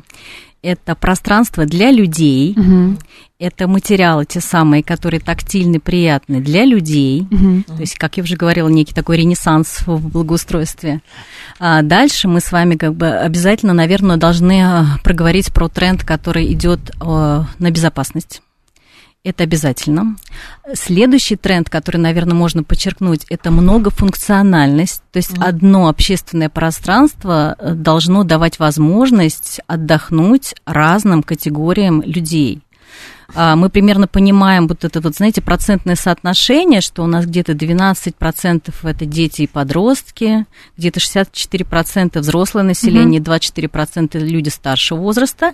Это 0.63 0.93
пространство 0.95 1.65
для 1.65 1.89
людей, 1.89 2.53
Мгм. 2.55 2.99
это 3.39 3.67
материалы 3.67 4.25
те 4.25 4.39
самые, 4.41 4.83
которые 4.83 5.19
тактильны, 5.19 5.79
приятны 5.79 6.39
для 6.39 6.65
людей. 6.65 7.25
Мгм. 7.31 7.63
То 7.63 7.77
есть, 7.79 7.95
как 7.97 8.17
я 8.17 8.23
уже 8.23 8.35
говорила, 8.35 8.69
некий 8.69 8.93
такой 8.93 9.17
ренессанс 9.17 9.81
в 9.87 10.09
благоустройстве. 10.09 11.01
А 11.59 11.81
дальше 11.81 12.27
мы 12.27 12.41
с 12.41 12.51
вами 12.51 12.75
как 12.75 12.93
бы 12.93 13.07
обязательно, 13.09 13.73
наверное, 13.73 14.17
должны 14.17 14.61
а, 14.63 14.85
проговорить 15.03 15.51
про 15.51 15.67
тренд, 15.67 16.03
который 16.03 16.51
идет 16.53 16.91
а, 17.01 17.45
на 17.57 17.71
безопасность. 17.71 18.43
Это 19.23 19.43
обязательно. 19.43 20.15
Следующий 20.73 21.35
тренд, 21.35 21.69
который, 21.69 21.97
наверное, 21.97 22.33
можно 22.33 22.63
подчеркнуть, 22.63 23.25
это 23.29 23.51
многофункциональность. 23.51 25.03
То 25.11 25.17
есть 25.17 25.37
одно 25.37 25.89
общественное 25.89 26.49
пространство 26.49 27.55
э, 27.59 27.75
должно 27.75 28.23
давать 28.23 28.57
возможность 28.57 29.59
отдохнуть 29.67 30.55
разным 30.65 31.21
категориям 31.21 32.01
людей. 32.01 32.63
А, 33.33 33.55
Мы 33.55 33.69
примерно 33.69 34.07
понимаем 34.07 34.67
вот 34.67 34.83
это 34.83 34.99
вот, 35.01 35.15
знаете, 35.15 35.41
процентное 35.41 35.95
соотношение, 35.95 36.81
что 36.81 37.03
у 37.03 37.07
нас 37.07 37.25
где-то 37.25 37.53
12% 37.53 38.73
это 38.83 39.05
дети 39.05 39.43
и 39.43 39.47
подростки, 39.47 40.45
где-то 40.77 40.99
64% 40.99 42.19
взрослое 42.19 42.63
население, 42.63 43.21
24% 43.21 44.17
люди 44.19 44.49
старшего 44.49 44.99
возраста. 44.99 45.53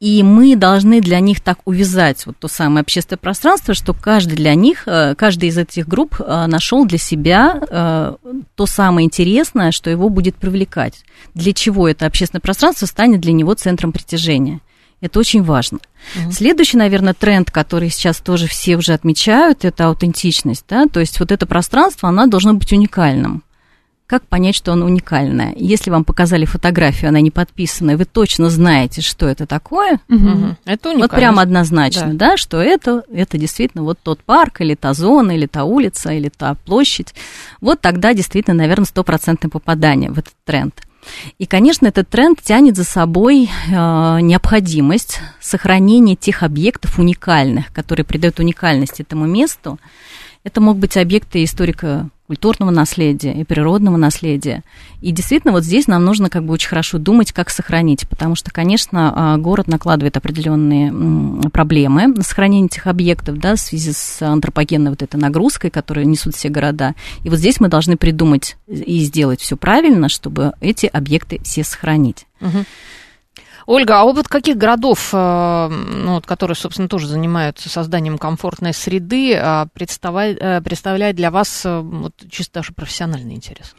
И 0.00 0.22
мы 0.22 0.56
должны 0.56 1.02
для 1.02 1.20
них 1.20 1.42
так 1.42 1.58
увязать 1.66 2.24
вот 2.24 2.38
то 2.38 2.48
самое 2.48 2.80
общественное 2.80 3.18
пространство, 3.18 3.74
что 3.74 3.92
каждый 3.92 4.34
для 4.34 4.54
них, 4.54 4.84
э, 4.86 5.14
каждый 5.14 5.50
из 5.50 5.58
этих 5.58 5.86
групп 5.86 6.18
э, 6.18 6.46
нашел 6.46 6.86
для 6.86 6.96
себя 6.96 7.60
э, 7.60 8.14
то 8.54 8.66
самое 8.66 9.04
интересное, 9.04 9.72
что 9.72 9.90
его 9.90 10.08
будет 10.08 10.36
привлекать. 10.36 11.04
Для 11.34 11.52
чего 11.52 11.86
это 11.86 12.06
общественное 12.06 12.40
пространство 12.40 12.86
станет 12.86 13.20
для 13.20 13.32
него 13.32 13.52
центром 13.52 13.92
притяжения. 13.92 14.60
Это 15.02 15.18
очень 15.18 15.42
важно. 15.42 15.80
Следующий, 16.30 16.78
наверное, 16.78 17.14
тренд, 17.14 17.50
который 17.50 17.90
сейчас 17.90 18.20
тоже 18.20 18.46
все 18.46 18.76
уже 18.76 18.94
отмечают, 18.94 19.64
это 19.66 19.86
аутентичность. 19.86 20.64
Да? 20.68 20.86
То 20.86 21.00
есть 21.00 21.20
вот 21.20 21.30
это 21.30 21.46
пространство, 21.46 22.08
оно 22.08 22.26
должно 22.26 22.54
быть 22.54 22.72
уникальным. 22.72 23.42
Как 24.10 24.26
понять, 24.26 24.56
что 24.56 24.72
оно 24.72 24.86
уникальное? 24.86 25.54
Если 25.56 25.88
вам 25.88 26.02
показали 26.02 26.44
фотографию, 26.44 27.10
она 27.10 27.20
не 27.20 27.30
подписана, 27.30 27.92
и 27.92 27.94
вы 27.94 28.06
точно 28.06 28.50
знаете, 28.50 29.02
что 29.02 29.28
это 29.28 29.46
такое, 29.46 30.00
Мгм. 30.08 30.56
Это 30.64 30.88
вот 30.88 30.96
уникально. 30.96 31.08
прям 31.08 31.38
однозначно, 31.38 32.14
да. 32.14 32.36
что 32.36 32.60
это, 32.60 33.04
это 33.12 33.38
действительно 33.38 33.84
вот 33.84 34.00
тот 34.02 34.20
парк, 34.24 34.62
или 34.62 34.74
та 34.74 34.94
зона, 34.94 35.30
или 35.36 35.46
та 35.46 35.62
улица, 35.62 36.12
или 36.12 36.28
та 36.28 36.56
площадь. 36.56 37.14
Вот 37.60 37.80
тогда 37.80 38.12
действительно, 38.12 38.56
наверное, 38.56 38.86
стопроцентное 38.86 39.48
попадание 39.48 40.10
в 40.10 40.18
этот 40.18 40.34
тренд. 40.44 40.74
И, 41.38 41.46
конечно, 41.46 41.86
этот 41.86 42.08
тренд 42.08 42.42
тянет 42.42 42.74
за 42.74 42.82
собой 42.82 43.48
э, 43.68 43.70
необходимость 44.22 45.20
сохранения 45.40 46.16
тех 46.16 46.42
объектов 46.42 46.98
уникальных, 46.98 47.72
которые 47.72 48.04
придают 48.04 48.40
уникальность 48.40 48.98
этому 48.98 49.26
месту. 49.26 49.78
Это 50.42 50.60
могут 50.60 50.80
быть 50.80 50.96
объекты 50.96 51.44
историко-культурного 52.30 52.70
наследия 52.70 53.32
и 53.32 53.44
природного 53.44 53.96
наследия. 53.96 54.62
И 55.00 55.12
действительно, 55.12 55.52
вот 55.52 55.64
здесь 55.64 55.86
нам 55.86 56.04
нужно 56.04 56.30
как 56.30 56.44
бы 56.44 56.52
очень 56.52 56.68
хорошо 56.68 56.98
думать, 56.98 57.32
как 57.32 57.50
сохранить, 57.50 58.08
потому 58.08 58.34
что, 58.34 58.50
конечно, 58.50 59.12
а, 59.14 59.36
город 59.36 59.66
накладывает 59.68 60.16
определенные 60.16 60.92
проблемы 61.50 62.06
на 62.08 62.22
сохранение 62.22 62.66
этих 62.66 62.86
объектов, 62.86 63.38
да, 63.38 63.56
в 63.56 63.60
связи 63.60 63.92
с 63.92 64.22
антропогенной 64.22 64.90
вот 64.90 65.02
этой 65.02 65.16
нагрузкой, 65.16 65.70
которую 65.70 66.08
несут 66.08 66.34
все 66.36 66.48
города. 66.48 66.94
И 67.24 67.30
вот 67.30 67.38
здесь 67.38 67.60
мы 67.60 67.68
должны 67.68 67.96
придумать 67.96 68.56
и 68.68 69.00
сделать 69.00 69.40
все 69.40 69.56
правильно, 69.56 70.08
чтобы 70.08 70.52
эти 70.60 70.86
объекты 70.86 71.40
все 71.42 71.64
сохранить. 71.64 72.26
Ольга, 73.70 74.00
а 74.00 74.04
опыт 74.04 74.26
каких 74.26 74.56
городов, 74.56 75.10
э, 75.12 75.68
ну, 75.68 76.14
вот, 76.14 76.26
которые, 76.26 76.56
собственно, 76.56 76.88
тоже 76.88 77.06
занимаются 77.06 77.68
созданием 77.68 78.18
комфортной 78.18 78.74
среды, 78.74 79.32
э, 79.32 79.66
представляет, 79.72 80.38
э, 80.40 80.60
представляет 80.60 81.14
для 81.14 81.30
вас 81.30 81.64
вот, 81.64 82.12
чисто 82.28 82.54
даже 82.54 82.72
профессиональный 82.72 83.36
интерес? 83.36 83.76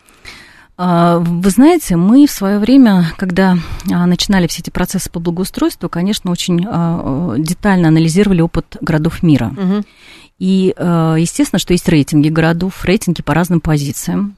А, 0.77 1.19
Вы 1.19 1.49
знаете, 1.49 1.97
мы 1.97 2.25
в 2.25 2.31
свое 2.31 2.59
время, 2.59 3.11
когда 3.17 3.57
а, 3.91 4.05
начинали 4.05 4.47
все 4.47 4.61
эти 4.61 4.69
процессы 4.69 5.11
по 5.11 5.19
благоустройству, 5.19 5.89
конечно, 5.89 6.31
очень 6.31 6.65
а, 6.65 7.35
детально 7.37 7.89
анализировали 7.89 8.39
опыт 8.39 8.77
городов 8.79 9.21
мира. 9.23 9.47
Мгм. 9.47 9.83
И, 10.39 10.73
естественно, 11.19 11.59
что 11.59 11.73
есть 11.73 11.87
рейтинги 11.87 12.29
городов, 12.29 12.83
рейтинги 12.85 13.21
по 13.21 13.33
разным 13.35 13.59
позициям. 13.59 14.37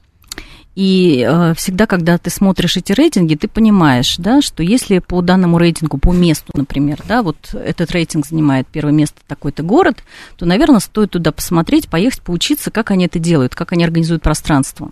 И 0.74 1.24
э, 1.26 1.54
всегда, 1.54 1.86
когда 1.86 2.18
ты 2.18 2.30
смотришь 2.30 2.76
эти 2.76 2.92
рейтинги, 2.92 3.36
ты 3.36 3.46
понимаешь, 3.46 4.16
да, 4.18 4.42
что 4.42 4.62
если 4.62 4.98
по 4.98 5.22
данному 5.22 5.58
рейтингу, 5.58 5.98
по 5.98 6.12
месту, 6.12 6.50
например, 6.54 7.00
да, 7.06 7.22
вот 7.22 7.36
этот 7.54 7.92
рейтинг 7.92 8.26
занимает 8.26 8.66
первое 8.66 8.92
место 8.92 9.20
такой-то 9.28 9.62
город, 9.62 10.02
то, 10.36 10.46
наверное, 10.46 10.80
стоит 10.80 11.12
туда 11.12 11.30
посмотреть, 11.30 11.88
поехать, 11.88 12.22
поучиться, 12.22 12.72
как 12.72 12.90
они 12.90 13.06
это 13.06 13.20
делают, 13.20 13.54
как 13.54 13.72
они 13.72 13.84
организуют 13.84 14.22
пространство. 14.22 14.90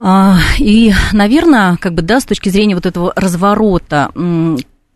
А, 0.00 0.38
И, 0.58 0.92
наверное, 1.12 1.76
как 1.76 1.94
бы, 1.94 2.02
да, 2.02 2.20
с 2.20 2.24
точки 2.24 2.48
зрения 2.48 2.74
вот 2.74 2.86
этого 2.86 3.12
разворота 3.14 4.10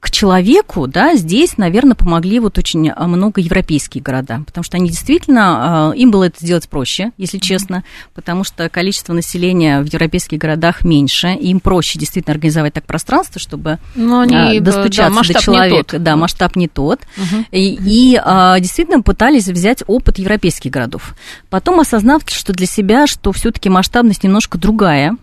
к 0.05 0.11
человеку, 0.11 0.87
да, 0.87 1.15
здесь, 1.15 1.57
наверное, 1.57 1.95
помогли 1.95 2.39
вот 2.39 2.59
очень 2.59 2.91
а, 2.91 3.07
много 3.07 3.41
европейские 3.41 4.03
города, 4.03 4.43
потому 4.45 4.63
что 4.63 4.77
они 4.77 4.91
действительно, 4.91 5.93
а, 5.93 5.93
им 5.93 6.11
было 6.11 6.25
это 6.25 6.37
сделать 6.41 6.69
проще, 6.69 7.13
если 7.17 7.39
честно, 7.39 7.85
потому 8.15 8.45
что 8.45 8.69
количество 8.69 9.15
населения 9.15 9.81
в 9.81 9.87
европейских 9.87 10.37
городах 10.37 10.85
меньше, 10.85 11.29
им 11.29 11.59
проще 11.59 11.99
действительно 11.99 12.35
организовать 12.35 12.75
так 12.75 12.85
пространство, 12.85 13.41
чтобы 13.41 13.79
Ну, 13.95 14.19
а, 14.19 14.25
они, 14.25 14.61
да, 14.61 14.73
достучаться 14.73 15.11
масштаб 15.11 15.37
до 15.37 15.43
человека. 15.43 15.99
Да, 15.99 16.17
масштаб 16.17 16.55
не 16.57 16.69
тот. 16.69 17.01
Мгм. 17.17 17.47
И, 17.51 17.75
и, 17.75 18.21
а, 18.23 18.61
действительно 18.61 19.01
пытались 19.01 19.49
взять 19.49 19.83
опыт 19.87 20.19
европейских 20.19 20.71
городов. 20.71 21.15
Потом 21.49 21.81
осознав, 21.81 22.25
что 22.27 22.53
для 22.53 22.67
себя, 22.67 23.07
что 23.07 23.33
все-таки 23.33 23.71
масштабность 23.71 24.23
немножко 24.23 24.59
другая, 24.59 25.17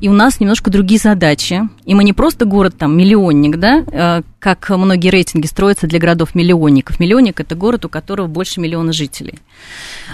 и 0.00 0.08
у 0.08 0.12
нас 0.12 0.40
немножко 0.40 0.70
другие 0.70 1.00
задачи. 1.00 1.62
И 1.84 1.94
мы 1.94 2.04
не 2.04 2.12
просто 2.12 2.44
город 2.44 2.76
там 2.78 2.96
миллионник, 2.96 3.56
да, 3.56 3.84
э, 3.86 4.22
как 4.38 4.68
многие 4.70 5.08
рейтинги 5.08 5.46
строятся 5.46 5.86
для 5.86 5.98
городов-миллионников. 5.98 7.00
Миллионник– 7.00 7.40
это 7.40 7.54
город, 7.54 7.84
у 7.84 7.88
которого 7.88 8.26
больше 8.26 8.60
миллиона 8.60 8.92
жителей. 8.92 9.38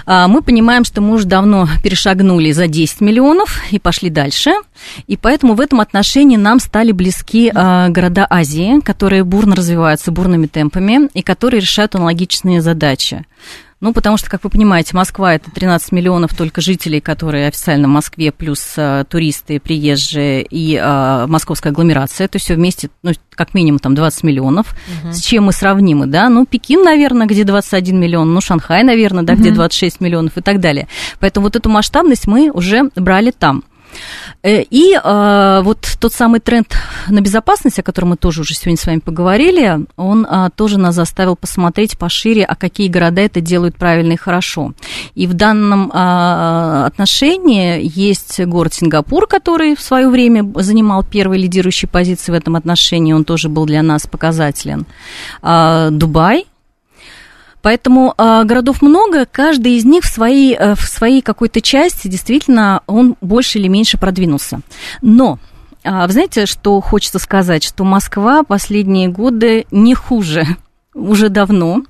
А, 0.05 0.27
Мы 0.27 0.41
понимаем, 0.41 0.85
что 0.85 1.01
мы 1.01 1.13
уже 1.15 1.25
давно 1.25 1.67
перешагнули 1.83 2.51
за 2.51 2.67
10 2.67 3.01
миллионов 3.01 3.61
и 3.71 3.79
пошли 3.79 4.09
дальше. 4.09 4.51
И 5.07 5.17
поэтому 5.17 5.53
в 5.53 5.61
этом 5.61 5.81
отношении 5.81 6.37
нам 6.37 6.59
стали 6.59 6.91
близки 6.91 7.51
а, 7.53 7.89
города 7.89 8.25
Азии, 8.29 8.79
которые 8.81 9.23
бурно 9.23 9.55
развиваются 9.55 10.11
бурными 10.11 10.47
темпами 10.47 11.09
и 11.13 11.21
которые 11.21 11.61
решают 11.61 11.95
аналогичные 11.95 12.61
задачи. 12.61 13.25
Ну, 13.83 13.91
потому 13.91 14.15
что, 14.15 14.29
как 14.29 14.45
вы 14.45 14.49
понимаете, 14.49 14.95
Москва 14.95 15.35
это 15.35 15.51
13 15.51 15.91
миллионов 15.91 16.33
только 16.33 16.61
жителей, 16.61 17.01
которые 17.01 17.49
официально 17.49 17.89
в 17.89 17.91
Москве, 17.91 18.31
плюс 18.31 18.75
а, 18.77 19.03
туристы, 19.03 19.59
приезжие 19.59 20.41
и 20.41 20.79
а, 20.81 21.27
московская 21.27 21.71
агломерация. 21.71 22.23
Это 22.23 22.39
все 22.39 22.55
вместе, 22.55 22.89
ну, 23.03 23.11
как 23.31 23.53
минимум, 23.53 23.79
там 23.79 23.93
20 23.93 24.23
миллионов. 24.23 24.73
С 25.11 25.19
чем 25.19 25.43
мы 25.43 25.51
сравнимы, 25.51 26.05
да? 26.05 26.29
Ну, 26.29 26.45
Пекин, 26.45 26.81
наверное, 26.81 27.27
где 27.27 27.43
21 27.43 27.99
миллион, 27.99 28.33
ну, 28.33 28.39
Шанхай, 28.39 28.83
наверное, 28.83 29.23
да, 29.23 29.35
где 29.35 29.51
26 29.51 29.99
миллионов 29.99 30.37
и 30.37 30.41
так 30.41 30.61
далее. 30.61 30.87
Поэтому 31.19 31.47
вот 31.47 31.57
эту 31.57 31.69
масштабность 31.69 32.25
мы 32.25 32.51
уже 32.51 32.89
брали 32.95 33.31
там. 33.31 33.65
Э, 34.41 34.61
И 34.61 34.93
э, 34.93 35.61
вот 35.63 35.97
тот 35.99 36.13
самый 36.13 36.39
тренд 36.39 36.75
на 37.07 37.21
безопасность, 37.21 37.79
о 37.79 37.83
котором 37.83 38.09
мы 38.09 38.17
тоже 38.17 38.41
уже 38.41 38.53
сегодня 38.53 38.77
с 38.77 38.85
вами 38.85 38.99
поговорили, 38.99 39.85
он 39.95 40.25
а, 40.29 40.49
тоже 40.49 40.77
нас 40.77 40.95
заставил 40.95 41.35
посмотреть 41.35 41.97
пошире, 41.97 42.43
а 42.43 42.55
какие 42.55 42.87
города 42.87 43.21
это 43.21 43.41
делают 43.41 43.77
правильно 43.77 44.13
и 44.13 44.17
хорошо. 44.17 44.73
И 45.15 45.27
в 45.27 45.33
данном 45.33 45.91
отношении 45.93 47.81
есть 47.83 48.39
город 48.45 48.73
Сингапур, 48.73 49.27
который 49.27 49.75
в 49.75 49.81
свое 49.81 50.09
время 50.09 50.51
занимал 50.61 51.03
первые 51.03 51.41
лидирующие 51.41 51.89
позиции 51.89 52.31
в 52.31 52.35
этом 52.35 52.55
отношении, 52.55 53.13
он 53.13 53.23
тоже 53.23 53.49
был 53.49 53.65
для 53.65 53.81
нас 53.81 54.07
показателен. 54.07 54.85
Дубай, 55.41 56.45
Поэтому 57.63 58.13
э, 58.15 58.43
городов 58.43 58.83
много, 58.83 59.25
каждый 59.25 59.77
из 59.77 59.85
них 59.85 60.03
в 60.03 60.07
своей, 60.07 60.53
э, 60.53 60.75
в 60.75 60.81
своей 60.81 61.21
какой-то 61.21 61.61
части 61.61 62.09
действительно 62.09 62.81
он 62.85 63.15
больше 63.21 63.57
или 63.57 63.69
меньше 63.69 63.97
продвинулся. 63.97 64.59
Но 65.01 65.39
а, 65.83 66.05
вы 66.07 66.13
знаете, 66.13 66.45
что 66.45 66.79
хочется 66.81 67.19
сказать, 67.19 67.63
что 67.63 67.83
Москва 67.83 68.43
последние 68.43 69.07
годы 69.07 69.65
не 69.71 69.95
хуже 69.95 70.45
уже 70.93 71.29
давно, 71.29 71.83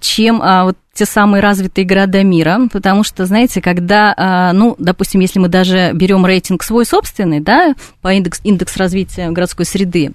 чем 0.00 0.40
а, 0.42 0.64
вот 0.64 0.76
те 0.92 1.06
самые 1.06 1.40
развитые 1.40 1.84
города 1.84 2.22
мира, 2.22 2.60
потому 2.72 3.04
что, 3.04 3.24
знаете, 3.24 3.62
когда, 3.62 4.12
а, 4.16 4.52
ну, 4.52 4.74
допустим, 4.78 5.20
если 5.20 5.38
мы 5.38 5.48
даже 5.48 5.92
берем 5.94 6.26
рейтинг 6.26 6.62
свой 6.62 6.84
собственный, 6.84 7.40
да, 7.40 7.74
по 8.02 8.12
индекс, 8.12 8.40
индекс 8.44 8.76
развития 8.76 9.30
городской 9.30 9.64
среды, 9.64 10.12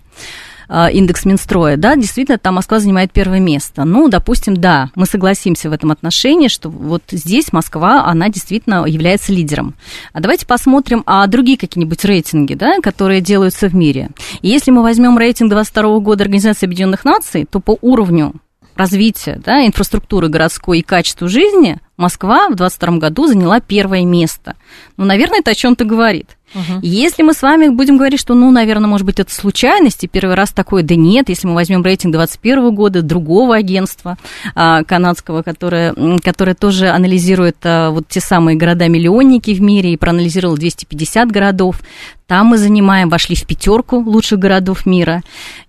индекс 0.70 1.26
Минстроя, 1.26 1.78
да, 1.78 1.96
действительно, 1.96 2.38
там 2.38 2.56
Москва 2.56 2.80
занимает 2.80 3.12
первое 3.12 3.40
место. 3.40 3.84
Ну, 3.86 4.08
допустим, 4.10 4.58
да, 4.58 4.90
мы 4.96 5.06
согласимся 5.06 5.70
в 5.70 5.74
этом 5.74 5.92
отношении, 5.92 6.48
что 6.48 6.70
вот 6.70 7.04
здесь 7.12 7.54
Москва, 7.54 8.06
она 8.06 8.30
действительно 8.30 8.86
является 8.86 9.32
лидером. 9.32 9.76
А 10.14 10.20
давайте 10.20 10.46
посмотрим 10.46 11.04
а 11.06 11.28
другие 11.28 11.58
какие-нибудь 11.58 12.04
рейтинги, 12.06 12.54
да, 12.56 12.80
которые 12.82 13.22
делаются 13.22 13.70
в 13.70 13.76
мире. 13.76 14.10
И 14.42 14.50
если 14.50 14.72
мы 14.72 14.82
возьмем 14.82 15.18
рейтинг 15.18 15.50
22 15.52 16.00
года 16.00 16.24
Организации 16.24 16.66
Объединенных 16.66 17.06
Наций, 17.06 17.46
то 17.46 17.60
по 17.60 17.78
уровню 17.82 18.34
развития 18.76 19.42
да, 19.44 19.66
инфраструктуры 19.66 20.28
городской 20.28 20.80
и 20.80 20.84
качеству 20.84 21.28
жизни 21.28 21.80
Москва 21.98 22.48
в 22.48 22.56
2022 22.56 22.98
году 22.98 23.28
заняла 23.28 23.60
первое 23.60 24.04
место. 24.04 24.56
Ну, 24.98 25.06
наверное, 25.06 25.40
это 25.40 25.52
о 25.52 25.56
чем-то 25.56 25.86
говорит. 25.86 26.35
Угу. 26.54 26.80
Если 26.82 27.24
мы 27.24 27.34
с 27.34 27.42
вами 27.42 27.70
будем 27.70 27.98
говорить, 27.98 28.20
что, 28.20 28.34
ну, 28.34 28.52
наверное, 28.52 28.88
может 28.88 29.06
быть, 29.06 29.20
это 29.20 29.34
случайность, 29.34 30.04
и 30.04 30.08
первый 30.08 30.36
раз 30.36 30.52
такое, 30.52 30.84
да 30.84 30.96
нет, 30.96 31.30
если 31.30 31.48
мы 31.48 31.56
возьмем 31.56 31.84
рейтинг 31.84 32.14
2021 32.14 32.76
года 32.76 33.02
другого 33.02 33.56
агентства 33.56 34.18
а, 34.54 34.84
канадского, 34.84 35.42
которое, 35.42 35.94
которое 36.24 36.54
тоже 36.54 36.90
анализирует 36.90 37.58
а, 37.64 37.90
вот 37.90 38.08
те 38.08 38.20
самые 38.20 38.58
города-миллионники 38.58 39.52
в 39.52 39.62
мире 39.62 39.94
и 39.94 39.98
проанализировало 39.98 40.58
250 40.58 41.32
городов, 41.32 41.82
там 42.28 42.48
мы 42.48 42.58
занимаем, 42.58 43.10
вошли 43.10 43.36
в 43.36 43.46
пятерку 43.46 43.98
лучших 43.98 44.40
городов 44.40 44.86
мира. 44.86 45.22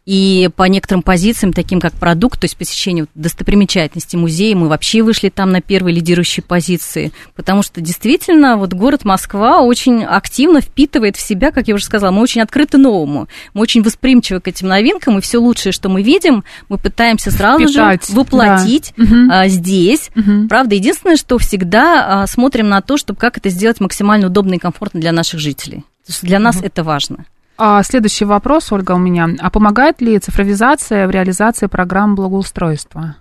И 0.06 0.48
по 0.54 0.62
некоторым 0.62 1.02
позициям, 1.02 1.52
таким 1.52 1.80
как 1.80 1.92
продукт, 1.92 2.40
то 2.40 2.44
есть 2.44 2.56
посещение 2.56 3.06
достопримечательности 3.16 4.14
музея, 4.14 4.54
мы 4.54 4.68
вообще 4.68 5.02
вышли 5.02 5.30
там 5.30 5.50
на 5.50 5.60
первые 5.60 5.96
лидирующие 5.96 6.44
позиции. 6.44 7.12
Потому 7.34 7.62
что 7.62 7.80
действительно 7.80 8.56
вот 8.56 8.72
город 8.72 9.04
Москва 9.04 9.60
очень 9.62 10.04
активно 10.04 10.60
впитывает 10.60 11.16
в 11.16 11.20
себя, 11.20 11.50
как 11.50 11.66
я 11.66 11.74
уже 11.74 11.84
сказала, 11.84 12.12
мы 12.12 12.22
очень 12.22 12.40
открыты 12.40 12.78
новому. 12.78 13.26
Мы 13.52 13.62
очень 13.62 13.82
восприимчивы 13.82 14.40
к 14.40 14.46
этим 14.46 14.68
новинкам, 14.68 15.18
и 15.18 15.20
все 15.20 15.38
лучшее, 15.38 15.72
что 15.72 15.88
мы 15.88 16.02
видим, 16.02 16.44
мы 16.68 16.78
пытаемся 16.78 17.32
сразу 17.32 17.66
Впитать, 17.66 18.06
же 18.06 18.14
воплотить 18.14 18.94
да. 18.96 19.48
здесь. 19.48 20.10
Угу. 20.14 20.46
Правда, 20.48 20.76
единственное, 20.76 21.16
что 21.16 21.36
всегда 21.38 22.22
а, 22.22 22.26
смотрим 22.28 22.68
на 22.68 22.80
то, 22.80 22.96
чтобы 22.96 23.18
как 23.18 23.38
это 23.38 23.50
сделать 23.50 23.80
максимально 23.80 24.28
удобно 24.28 24.54
и 24.54 24.58
комфортно 24.58 25.00
для 25.00 25.10
наших 25.10 25.40
жителей. 25.40 25.84
Для 26.22 26.38
нас 26.38 26.56
угу. 26.56 26.66
это 26.66 26.84
важно. 26.84 27.24
А, 27.58 27.82
следующий 27.82 28.24
вопрос, 28.24 28.70
Ольга, 28.72 28.92
у 28.92 28.98
меня. 28.98 29.28
А 29.38 29.50
помогает 29.50 30.00
ли 30.00 30.18
цифровизация 30.18 31.06
в 31.06 31.10
реализации 31.10 31.66
программ 31.66 32.14
благоустройства? 32.14 33.16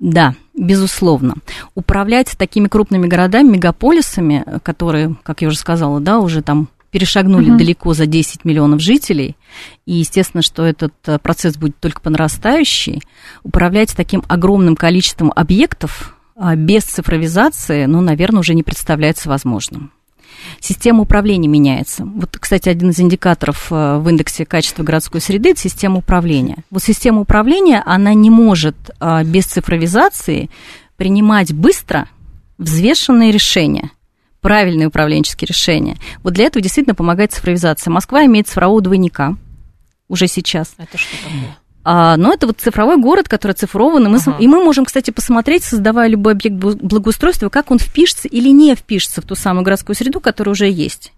Да, 0.00 0.34
безусловно. 0.52 1.34
Управлять 1.76 2.36
такими 2.36 2.66
крупными 2.66 3.06
городами, 3.06 3.50
мегаполисами, 3.50 4.44
которые, 4.64 5.14
как 5.22 5.42
я 5.42 5.48
уже 5.48 5.58
сказала, 5.58 6.00
да, 6.00 6.18
уже 6.18 6.42
там 6.42 6.68
перешагнули 6.90 7.50
угу. 7.50 7.58
далеко 7.58 7.94
за 7.94 8.06
10 8.06 8.44
миллионов 8.44 8.80
жителей, 8.80 9.36
и 9.86 9.94
естественно, 9.94 10.42
что 10.42 10.64
этот 10.64 10.92
э, 11.06 11.18
процесс 11.18 11.56
будет 11.56 11.78
только 11.78 12.00
по 12.02 12.10
нарастающей, 12.10 13.02
управлять 13.44 13.96
таким 13.96 14.22
огромным 14.28 14.76
количеством 14.76 15.32
объектов 15.34 16.16
а, 16.36 16.54
без 16.54 16.82
цифровизации, 16.82 17.86
ну, 17.86 18.02
наверное, 18.02 18.40
уже 18.40 18.54
не 18.54 18.62
представляется 18.62 19.30
возможным. 19.30 19.90
Система 20.60 21.02
управления 21.02 21.48
меняется. 21.48 22.04
Вот, 22.04 22.36
кстати, 22.38 22.68
один 22.68 22.90
из 22.90 23.00
индикаторов 23.00 23.68
э, 23.70 23.98
в 23.98 24.08
индексе 24.08 24.44
качества 24.44 24.82
городской 24.82 25.20
среды– 25.20 25.50
это 25.52 25.60
система 25.60 25.98
управления. 25.98 26.64
Вот 26.70 26.82
система 26.82 27.20
управления, 27.20 27.82
она 27.84 28.14
не 28.14 28.30
может 28.30 28.76
э, 29.00 29.24
без 29.24 29.46
цифровизации 29.46 30.50
принимать 30.96 31.52
быстро 31.52 32.06
взвешенные 32.58 33.32
решения 33.32 33.90
правильные 34.40 34.88
управленческие 34.88 35.46
решения. 35.46 35.96
Вот 36.22 36.34
для 36.34 36.46
этого 36.46 36.62
действительно 36.62 36.94
помогает 36.94 37.32
цифровизация. 37.32 37.90
Москва 37.90 38.26
имеет 38.26 38.48
цифрового 38.48 38.82
двойника 38.82 39.36
уже 40.08 40.26
сейчас. 40.26 40.74
Это 40.76 40.98
что 40.98 41.16
такое? 41.22 41.56
А, 41.84 42.16
но 42.16 42.32
это 42.32 42.46
вот 42.46 42.60
цифровой 42.60 42.96
город, 42.96 43.28
который 43.28 43.52
цифрован, 43.52 44.06
и 44.06 44.08
мы, 44.08 44.18
ага. 44.18 44.36
и 44.38 44.46
мы 44.46 44.62
можем, 44.62 44.84
кстати, 44.84 45.10
посмотреть, 45.10 45.64
создавая 45.64 46.08
любой 46.08 46.34
объект 46.34 46.56
благоустройства, 46.56 47.48
как 47.48 47.70
он 47.70 47.78
впишется 47.78 48.28
или 48.28 48.48
не 48.50 48.74
впишется 48.74 49.20
в 49.20 49.24
ту 49.24 49.34
самую 49.34 49.64
городскую 49.64 49.96
среду, 49.96 50.20
которая 50.20 50.52
уже 50.52 50.70
есть. 50.70 51.12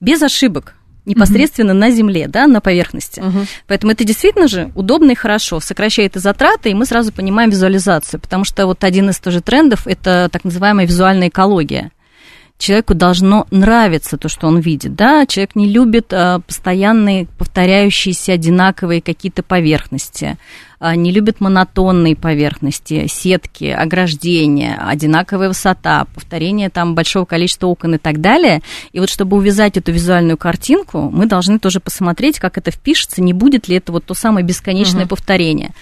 Без 0.00 0.22
ошибок 0.22 0.74
непосредственно 1.08 1.72
угу. 1.72 1.80
на 1.80 1.90
земле, 1.90 2.28
да, 2.28 2.46
на 2.46 2.60
поверхности. 2.60 3.20
Угу. 3.20 3.46
Поэтому 3.66 3.92
это 3.92 4.04
действительно 4.04 4.46
же 4.46 4.70
удобно 4.74 5.12
и 5.12 5.14
хорошо, 5.14 5.58
сокращает 5.58 6.16
и 6.16 6.18
затраты, 6.18 6.70
и 6.70 6.74
мы 6.74 6.84
сразу 6.84 7.12
понимаем 7.12 7.50
визуализацию, 7.50 8.20
потому 8.20 8.44
что 8.44 8.66
вот 8.66 8.84
один 8.84 9.08
из 9.10 9.18
тоже 9.18 9.40
трендов– 9.40 9.86
это 9.86 10.28
так 10.30 10.44
называемая 10.44 10.86
визуальная 10.86 11.28
экология 11.28 11.90
человеку 12.58 12.94
должно 12.94 13.46
нравиться 13.50 14.18
то, 14.18 14.28
что 14.28 14.48
он 14.48 14.58
видит, 14.58 14.94
да, 14.94 15.24
человек 15.26 15.54
не 15.54 15.68
любит 15.68 16.12
а, 16.12 16.40
постоянные 16.40 17.26
повторяющиеся 17.38 18.32
одинаковые 18.32 19.00
какие-то 19.00 19.42
поверхности, 19.42 20.36
а, 20.80 20.96
не 20.96 21.12
любит 21.12 21.40
монотонные 21.40 22.16
поверхности, 22.16 23.06
сетки, 23.06 23.64
ограждения, 23.64 24.76
одинаковая 24.84 25.48
высота, 25.48 26.06
повторение 26.14 26.68
там 26.68 26.94
большого 26.94 27.24
количества 27.24 27.68
окон 27.68 27.94
и 27.94 27.98
так 27.98 28.20
далее. 28.20 28.60
И 28.92 28.98
вот 28.98 29.08
чтобы 29.08 29.36
увязать 29.36 29.76
эту 29.76 29.92
визуальную 29.92 30.36
картинку, 30.36 31.10
мы 31.12 31.26
должны 31.26 31.60
тоже 31.60 31.78
посмотреть, 31.78 32.40
как 32.40 32.58
это 32.58 32.72
впишется, 32.72 33.22
не 33.22 33.32
будет 33.32 33.68
ли 33.68 33.76
это 33.76 33.92
вот 33.92 34.04
то 34.04 34.14
самое 34.14 34.44
бесконечное 34.44 35.02
угу. 35.02 35.10
повторение. 35.10 35.72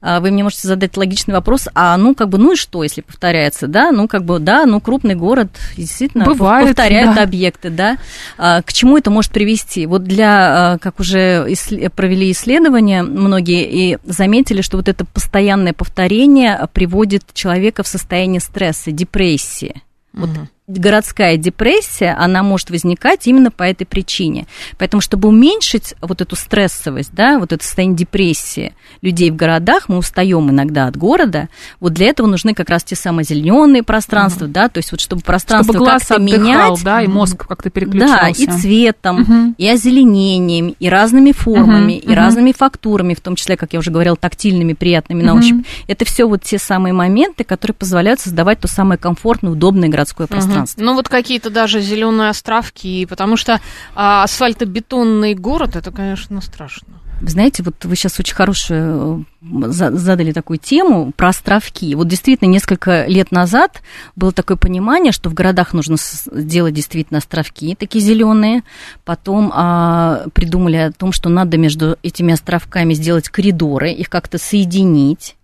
А, 0.00 0.20
вы 0.20 0.30
мне 0.30 0.42
можете 0.42 0.68
задать 0.68 0.96
логичный 0.96 1.34
вопрос, 1.34 1.68
а 1.74 1.96
ну 1.96 2.14
как 2.14 2.28
бы, 2.28 2.38
ну 2.38 2.52
и 2.52 2.56
что, 2.56 2.82
если 2.82 3.00
повторяется, 3.00 3.66
да, 3.66 3.92
ну 3.92 4.08
как 4.08 4.24
бы, 4.24 4.38
да, 4.38 4.66
ну 4.66 4.80
крупный 4.80 5.14
город 5.14 5.48
действительно 5.76 6.24
Бывает, 6.24 6.68
повторяет 6.68 7.14
да. 7.14 7.22
объекты, 7.22 7.70
да, 7.70 7.96
а, 8.38 8.62
к 8.62 8.72
чему 8.72 8.98
это 8.98 9.10
может 9.10 9.32
привести? 9.32 9.86
Вот 9.86 10.04
для, 10.04 10.74
а, 10.74 10.78
как 10.78 11.00
уже 11.00 11.46
провели 11.94 12.30
исследования 12.30 13.02
многие 13.02 13.68
и 13.68 13.98
заметили, 14.04 14.62
что 14.62 14.76
вот 14.76 14.88
это 14.88 15.04
постоянное 15.04 15.72
повторение 15.72 16.68
приводит 16.72 17.22
человека 17.32 17.82
в 17.82 17.88
состояние 17.88 18.40
стресса, 18.40 18.92
депрессии. 18.92 19.82
Вот 20.12 20.30
угу 20.30 20.48
городская 20.66 21.36
депрессия, 21.36 22.16
она 22.18 22.42
может 22.42 22.70
возникать 22.70 23.26
именно 23.26 23.50
по 23.50 23.62
этой 23.62 23.84
причине. 23.84 24.46
Поэтому, 24.78 25.00
чтобы 25.00 25.28
уменьшить 25.28 25.94
вот 26.00 26.20
эту 26.20 26.34
стрессовость, 26.34 27.10
да, 27.12 27.38
вот 27.38 27.52
это 27.52 27.64
состояние 27.64 27.96
депрессии 27.96 28.74
людей 29.00 29.30
в 29.30 29.36
городах, 29.36 29.88
мы 29.88 29.98
устаем 29.98 30.50
иногда 30.50 30.86
от 30.86 30.96
города, 30.96 31.48
вот 31.78 31.92
для 31.92 32.08
этого 32.08 32.26
нужны 32.26 32.52
как 32.52 32.68
раз 32.68 32.82
те 32.82 32.96
самые 32.96 33.24
зеленые 33.24 33.84
пространства, 33.84 34.46
угу. 34.46 34.52
да, 34.52 34.68
то 34.68 34.78
есть 34.78 34.90
вот 34.90 35.00
чтобы 35.00 35.22
пространство 35.22 35.72
чтобы 35.72 35.86
глаз 35.86 36.02
как-то 36.02 36.16
отдыхал, 36.16 36.40
менять. 36.40 36.84
да, 36.84 37.02
и 37.02 37.06
мозг 37.06 37.46
как-то 37.46 37.70
переключался. 37.70 38.46
Да, 38.46 38.54
и 38.54 38.58
цветом, 38.58 39.22
угу. 39.22 39.54
и 39.56 39.68
озеленением, 39.68 40.74
и 40.78 40.88
разными 40.88 41.30
формами, 41.30 42.00
угу. 42.02 42.10
и 42.10 42.14
разными 42.14 42.50
фактурами, 42.50 43.14
в 43.14 43.20
том 43.20 43.36
числе, 43.36 43.56
как 43.56 43.72
я 43.72 43.78
уже 43.78 43.92
говорила, 43.92 44.16
тактильными, 44.16 44.72
приятными 44.72 45.22
на 45.22 45.34
ощупь. 45.34 45.64
Это 45.86 46.04
все 46.04 46.24
вот 46.24 46.42
те 46.42 46.58
самые 46.58 46.92
моменты, 46.92 47.44
которые 47.44 47.76
позволяют 47.76 48.18
создавать 48.18 48.58
то 48.58 48.66
самое 48.66 48.98
комфортное, 48.98 49.52
удобное 49.52 49.88
городское 49.88 50.26
пространство 50.26 50.55
пространстве. 50.60 50.84
Ну 50.84 50.94
вот 50.94 51.08
какие-то 51.08 51.50
даже 51.50 51.80
зеленые 51.80 52.30
островки, 52.30 53.06
потому 53.06 53.36
что 53.36 53.60
а, 53.94 54.24
асфальтобетонный 54.24 55.34
город 55.34 55.76
это, 55.76 55.90
конечно, 55.90 56.40
страшно. 56.40 57.00
Вы 57.20 57.30
знаете, 57.30 57.62
вот 57.62 57.82
вы 57.84 57.96
сейчас 57.96 58.20
очень 58.20 58.34
хорошую 58.34 59.24
э, 59.40 59.68
задали 59.70 60.32
такую 60.32 60.58
тему 60.58 61.12
про 61.16 61.28
островки. 61.28 61.94
Вот 61.94 62.08
действительно, 62.08 62.48
несколько 62.48 63.06
лет 63.06 63.32
назад 63.32 63.82
было 64.16 64.32
такое 64.32 64.58
понимание, 64.58 65.12
что 65.12 65.30
в 65.30 65.34
городах 65.34 65.72
нужно 65.72 65.96
сделать 65.98 66.74
действительно 66.74 67.18
островки 67.18 67.74
такие 67.74 68.04
зеленые. 68.04 68.64
Потом 69.06 69.50
а, 69.54 70.26
придумали 70.34 70.76
о 70.76 70.92
том, 70.92 71.12
что 71.12 71.30
надо 71.30 71.56
между 71.56 71.96
этими 72.02 72.34
островками 72.34 72.92
сделать 72.92 73.30
коридоры, 73.30 73.92
их 73.92 74.10
как-то 74.10 74.36
соединить. 74.36 75.36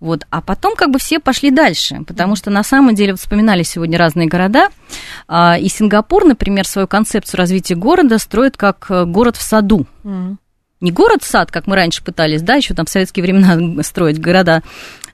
Вот. 0.00 0.26
А 0.30 0.40
потом 0.40 0.76
как 0.76 0.90
бы 0.90 0.98
все 0.98 1.18
пошли 1.18 1.50
дальше, 1.50 2.02
потому 2.06 2.36
что 2.36 2.50
на 2.50 2.62
самом 2.62 2.94
деле 2.94 3.14
вспоминали 3.14 3.62
сегодня 3.62 3.98
разные 3.98 4.28
города, 4.28 4.68
а, 5.28 5.58
и 5.58 5.68
Сингапур, 5.68 6.24
например, 6.24 6.66
свою 6.66 6.88
концепцию 6.88 7.38
развития 7.38 7.74
города 7.74 8.18
строит 8.18 8.56
как 8.56 8.86
э, 8.90 9.04
город 9.04 9.36
в 9.36 9.42
саду. 9.42 9.86
Mm. 10.04 10.36
Не 10.80 10.92
город-сад, 10.92 11.50
как 11.50 11.66
мы 11.66 11.76
раньше 11.76 12.04
пытались, 12.04 12.42
да, 12.42 12.56
еще 12.56 12.74
там 12.74 12.84
в 12.84 12.90
советские 12.90 13.22
времена 13.22 13.82
строить 13.82 14.20
города 14.20 14.62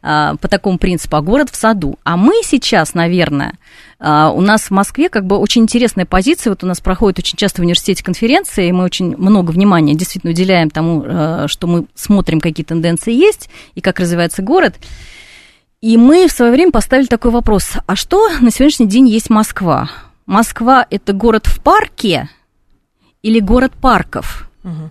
а, 0.02 0.36
по 0.36 0.48
такому 0.48 0.78
принципу, 0.78 1.16
а 1.16 1.22
город 1.22 1.50
в 1.50 1.56
саду. 1.56 1.98
А 2.04 2.16
мы 2.16 2.40
сейчас, 2.42 2.94
наверное, 2.94 3.54
а, 3.98 4.30
у 4.30 4.40
нас 4.40 4.62
в 4.62 4.70
Москве 4.70 5.08
как 5.08 5.26
бы 5.26 5.36
очень 5.36 5.62
интересная 5.62 6.06
позиция. 6.06 6.50
Вот 6.50 6.64
у 6.64 6.66
нас 6.66 6.80
проходит 6.80 7.18
очень 7.18 7.36
часто 7.36 7.60
в 7.60 7.64
университете 7.64 8.02
конференции, 8.02 8.68
и 8.68 8.72
мы 8.72 8.84
очень 8.84 9.16
много 9.16 9.50
внимания 9.50 9.94
действительно 9.94 10.32
уделяем 10.32 10.70
тому, 10.70 11.04
а, 11.04 11.44
что 11.48 11.66
мы 11.66 11.86
смотрим, 11.94 12.40
какие 12.40 12.64
тенденции 12.64 13.12
есть 13.12 13.50
и 13.74 13.80
как 13.80 14.00
развивается 14.00 14.42
город. 14.42 14.76
И 15.80 15.96
мы 15.96 16.28
в 16.28 16.32
свое 16.32 16.52
время 16.52 16.72
поставили 16.72 17.07
такой 17.07 17.30
вопрос, 17.30 17.72
а 17.86 17.96
что 17.96 18.28
на 18.40 18.51
сегодняшний 18.51 18.86
день 18.86 19.09
есть 19.09 19.30
Москва? 19.30 19.90
Москва– 20.26 20.86
это 20.90 21.12
город 21.12 21.46
в 21.46 21.61
парке 21.62 22.28
или 23.22 23.40
город 23.40 23.72
парков? 23.80 24.51
Угу. 24.62 24.90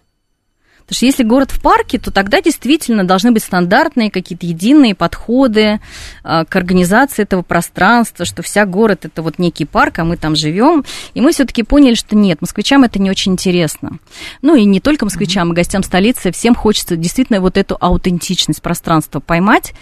Потому 0.90 0.98
что 0.98 1.06
если 1.06 1.24
город 1.24 1.52
в 1.52 1.62
парке, 1.62 2.00
то 2.00 2.10
тогда 2.10 2.42
действительно 2.42 3.04
должны 3.04 3.32
быть 3.32 3.44
стандартные 3.44 4.10
какие-то 4.10 4.48
единые 4.48 4.96
подходы 4.96 5.80
а, 6.24 6.46
к 6.46 6.56
организации 6.56 7.22
этого 7.22 7.44
пространства, 7.44 8.26
что 8.26 8.42
вся 8.42 8.66
город 8.66 9.06
это 9.06 9.22
вот 9.22 9.38
некий 9.38 9.66
парк, 9.66 10.00
а 10.00 10.04
мы 10.04 10.18
там 10.18 10.36
живем. 10.36 10.84
И 11.14 11.22
мы 11.22 11.32
все-таки 11.32 11.62
поняли, 11.62 11.94
что 11.94 12.16
нет, 12.16 12.42
москвичам 12.42 12.86
это 12.86 12.98
не 12.98 13.12
очень 13.12 13.34
интересно. 13.34 14.00
Ну 14.42 14.56
и 14.56 14.66
не 14.66 14.80
только 14.80 15.06
москвичам, 15.06 15.52
и 15.52 15.56
гостям 15.56 15.84
столицы, 15.84 16.32
всем 16.32 16.56
хочется 16.56 16.96
действительно 16.96 17.40
вот 17.40 17.58
эту 17.58 17.78
аутентичность 17.80 18.64
пространства 18.64 19.20
поймать. 19.20 19.74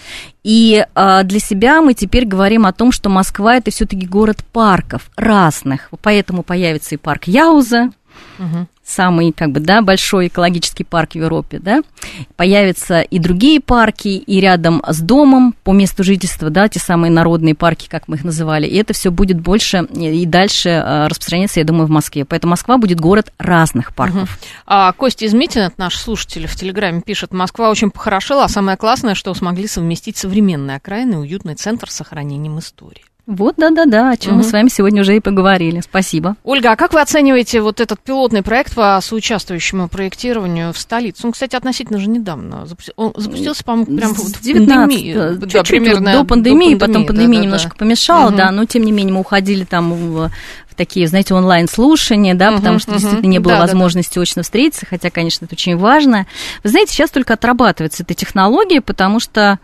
И 0.44 0.86
а, 0.94 1.24
для 1.24 1.40
себя 1.40 1.82
мы 1.82 1.94
теперь 1.94 2.26
говорим 2.26 2.66
о 2.66 2.74
том, 2.74 2.92
что 2.92 3.10
Москва 3.10 3.56
это 3.56 3.72
все-таки 3.72 4.06
город 4.06 4.44
парков 4.52 5.10
разных. 5.16 5.90
Поэтому 6.02 6.44
появится 6.44 6.96
и 6.96 6.98
парк 6.98 7.28
Яуза, 7.28 7.92
угу 8.40 8.68
самый, 8.88 9.32
как 9.34 9.52
бы, 9.52 9.60
да, 9.60 9.82
большой 9.82 10.28
экологический 10.28 10.84
парк 10.84 11.12
в 11.12 11.16
Европе, 11.16 11.60
да, 11.60 11.82
появятся 12.36 13.02
и 13.02 13.20
другие 13.20 13.60
парки, 13.60 14.08
и 14.08 14.40
рядом 14.40 14.82
с 14.88 15.02
домом 15.02 15.54
по 15.64 15.74
месту 15.74 16.04
жительства, 16.04 16.50
да, 16.50 16.70
те 16.70 16.80
самые 16.80 17.12
народные 17.12 17.54
парки, 17.54 17.88
как 17.90 18.08
мы 18.08 18.16
их 18.16 18.24
называли, 18.24 18.66
и 18.66 18.76
это 18.78 18.94
все 18.94 19.12
будет 19.12 19.40
больше 19.40 19.88
и 19.94 20.26
дальше 20.26 20.70
э, 20.70 21.08
распространяться, 21.08 21.60
я 21.60 21.66
думаю, 21.66 21.88
в 21.88 21.90
Москве. 21.90 22.24
Поэтому 22.24 22.52
Москва 22.52 22.78
будет 22.78 23.00
город 23.00 23.34
разных 23.38 23.94
парков. 23.94 24.24
Угу. 24.24 24.48
А 24.68 24.94
Костя 24.94 25.26
Измитин, 25.26 25.62
это 25.62 25.76
наш 25.78 25.98
слушатель 25.98 26.48
в 26.48 26.56
Телеграме, 26.56 27.02
пишет, 27.02 27.34
Москва 27.34 27.70
очень 27.70 27.92
похорошела, 27.92 28.46
а 28.46 28.50
самое 28.50 28.78
классное, 28.78 29.16
что 29.16 29.34
смогли 29.34 29.68
совместить 29.68 30.18
современные 30.18 30.78
окраины 30.78 31.16
и 31.16 31.18
уютный 31.18 31.56
центр 31.56 31.92
с 31.92 31.96
сохранением 31.96 32.60
истории. 32.60 33.04
Вот, 33.28 33.56
да-да-да, 33.58 34.12
о 34.12 34.18
чем 34.18 34.36
угу. 34.36 34.38
мы 34.38 34.44
с 34.46 34.54
вами 34.54 34.70
сегодня 34.70 35.02
уже 35.02 35.18
и 35.18 35.20
поговорили. 35.20 35.82
Спасибо. 35.82 36.38
Ольга, 36.46 36.72
а 36.72 36.76
как 36.78 36.94
вы 36.94 37.02
оцениваете 37.02 37.60
вот 37.60 37.82
этот 37.82 38.00
пилотный 38.00 38.42
проект 38.42 38.74
по 38.74 38.98
соучаствующему 39.02 39.90
проектированию 39.90 40.72
в 40.72 40.78
столице? 40.78 41.28
Он, 41.28 41.34
кстати, 41.34 41.54
относительно 41.54 42.00
же 42.00 42.08
недавно 42.08 42.66
запустился. 42.66 42.94
Он 42.96 43.14
запустился, 43.18 43.66
по-моему, 43.66 43.98
прямо 43.98 44.14
вот 44.14 44.28
в 44.28 44.42
пандемии. 44.42 45.14
Да, 45.14 45.64
примерно 45.64 46.14
до 46.14 46.24
пандемии, 46.24 46.24
до 46.24 46.26
пандемии, 46.26 46.76
потом 46.76 47.06
пандемия 47.06 47.40
да, 47.40 47.44
немножко 47.44 47.70
да. 47.72 47.76
помешала, 47.76 48.30
угу. 48.30 48.38
да, 48.38 48.52
но 48.52 48.64
тем 48.64 48.84
не 48.84 48.94
менее 48.94 49.14
мы 49.14 49.20
уходили 49.20 49.66
там 49.66 49.92
в 49.92 50.32
такие, 50.78 51.08
знаете, 51.08 51.34
онлайн-слушания, 51.34 52.34
да, 52.34 52.52
uh 52.52 52.56
потому 52.56 52.80
что 52.80 52.92
uh 52.92 52.94
действительно 52.94 53.30
не 53.30 53.40
было 53.40 53.56
да, 53.56 53.62
возможности 53.62 54.14
да, 54.14 54.20
да. 54.20 54.22
очно 54.22 54.44
встретиться, 54.44 54.86
хотя, 54.86 55.10
конечно, 55.10 55.44
это 55.46 55.56
очень 55.56 55.76
важно. 55.76 56.28
Вы 56.64 56.70
знаете, 56.70 56.94
сейчас 56.94 57.10
только 57.10 57.34
отрабатывается 57.34 58.04
эта 58.04 58.14
технология, 58.14 58.80
потому 58.80 59.20
что, 59.20 59.60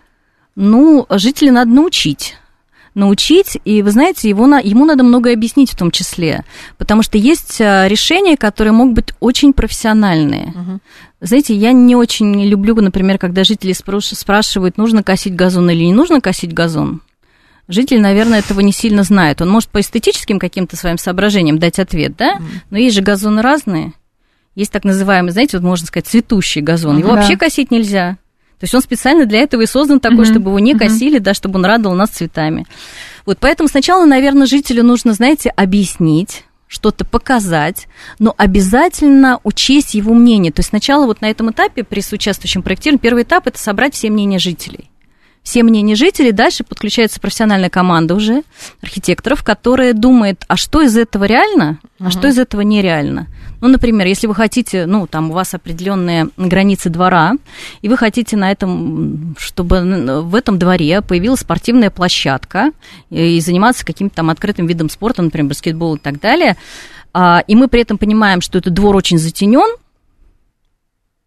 ну, 0.55 1.05
жителей 1.09 1.51
надо 1.51 1.71
научить 1.71 2.35
научить, 2.95 3.57
и 3.65 3.81
вы 3.81 3.91
знаете, 3.91 4.29
его, 4.29 4.47
на, 4.47 4.59
ему 4.59 4.85
надо 4.85 5.03
многое 5.03 5.33
объяснить 5.33 5.71
в 5.71 5.77
том 5.77 5.91
числе, 5.91 6.43
потому 6.77 7.01
что 7.03 7.17
есть 7.17 7.59
э, 7.59 7.87
решения, 7.87 8.37
которые 8.37 8.73
могут 8.73 8.93
быть 8.93 9.13
очень 9.19 9.53
профессиональные. 9.53 10.47
Угу. 10.47 10.79
Знаете, 11.21 11.55
я 11.55 11.71
не 11.71 11.95
очень 11.95 12.43
люблю, 12.45 12.75
например, 12.75 13.17
когда 13.17 13.43
жители 13.43 13.73
спрашивают, 13.73 14.77
нужно 14.77 15.03
косить 15.03 15.35
газон 15.35 15.69
или 15.69 15.85
не 15.85 15.93
нужно 15.93 16.21
косить 16.21 16.53
газон. 16.53 17.01
Житель, 17.69 18.01
наверное, 18.01 18.39
этого 18.39 18.59
не 18.59 18.73
сильно 18.73 19.03
знает. 19.03 19.41
Он 19.41 19.49
может 19.49 19.69
по 19.69 19.79
эстетическим 19.79 20.37
каким-то 20.37 20.75
своим 20.75 20.97
соображениям 20.97 21.59
дать 21.59 21.79
ответ, 21.79 22.15
да? 22.17 22.39
Но 22.69 22.77
есть 22.77 22.95
же 22.95 23.01
газоны 23.01 23.41
разные. 23.41 23.93
Есть 24.55 24.71
так 24.71 24.83
называемый, 24.83 25.31
знаете, 25.31 25.57
вот 25.57 25.65
можно 25.65 25.87
сказать, 25.87 26.07
цветущий 26.07 26.61
газон. 26.61 26.97
Его 26.99 27.09
да. 27.09 27.15
вообще 27.15 27.37
косить 27.37 27.71
нельзя. 27.71 28.17
То 28.63 28.65
есть 28.65 28.75
он 28.75 28.81
специально 28.81 29.25
для 29.25 29.39
этого 29.39 29.63
и 29.63 29.65
создан 29.65 29.99
такой, 29.99 30.19
mm-hmm. 30.19 30.31
чтобы 30.31 30.51
его 30.51 30.59
не 30.59 30.73
косили, 30.73 31.19
mm-hmm. 31.19 31.23
да, 31.23 31.33
чтобы 31.33 31.59
он 31.59 31.65
радовал 31.65 31.97
нас 31.97 32.11
цветами. 32.11 32.65
Вот 33.25 33.37
поэтому 33.41 33.67
сначала, 33.67 34.05
наверное, 34.05 34.47
жителю 34.47 34.85
нужно, 34.85 35.11
знаете, 35.11 35.49
объяснить, 35.49 36.45
что-то 36.69 37.03
показать, 37.03 37.89
но 38.19 38.33
обязательно 38.37 39.41
учесть 39.43 39.95
его 39.95 40.13
мнение. 40.13 40.53
То 40.53 40.61
есть 40.61 40.69
сначала 40.69 41.07
вот 41.07 41.19
на 41.19 41.29
этом 41.29 41.51
этапе 41.51 41.83
при 41.83 41.99
соучаствующем 41.99 42.63
проектировании 42.63 43.01
первый 43.01 43.23
этап– 43.23 43.47
это 43.47 43.59
собрать 43.59 43.95
все 43.95 44.09
мнения 44.09 44.39
жителей 44.39 44.89
все 45.43 45.61
мнения 45.63 45.95
жителей, 45.95 46.31
дальше 46.31 46.63
подключается 46.63 47.19
профессиональная 47.19 47.69
команда 47.69 48.15
уже 48.15 48.43
архитекторов, 48.81 49.43
которая 49.43 49.93
думает, 49.93 50.45
а 50.47 50.55
что 50.55 50.81
из 50.81 50.97
этого 50.97 51.25
реально, 51.25 51.79
а 51.99 52.05
uh-huh. 52.05 52.11
что 52.11 52.27
из 52.29 52.39
этого 52.39 52.61
нереально. 52.61 53.27
Ну, 53.59 53.67
например, 53.67 54.07
если 54.07 54.27
вы 54.27 54.35
хотите, 54.35 54.85
ну, 54.85 55.05
там 55.05 55.31
у 55.31 55.33
вас 55.33 55.53
определенные 55.53 56.29
границы 56.37 56.89
двора, 56.89 57.33
и 57.81 57.89
вы 57.89 57.97
хотите 57.97 58.35
на 58.35 58.51
этом, 58.51 59.35
чтобы 59.37 59.81
в 60.21 60.35
этом 60.35 60.57
дворе 60.59 61.01
появилась 61.01 61.41
спортивная 61.41 61.89
площадка 61.89 62.71
и 63.09 63.39
заниматься 63.39 63.85
каким-то 63.85 64.15
там 64.15 64.29
открытым 64.29 64.65
видом 64.65 64.89
спорта, 64.89 65.21
например, 65.21 65.49
баскетбол 65.49 65.95
и 65.95 65.99
так 65.99 66.19
далее, 66.19 66.57
а, 67.13 67.43
и 67.47 67.55
мы 67.55 67.67
при 67.67 67.81
этом 67.81 67.97
понимаем, 67.97 68.41
что 68.41 68.57
этот 68.57 68.73
двор 68.73 68.95
очень 68.95 69.17
затенен, 69.17 69.77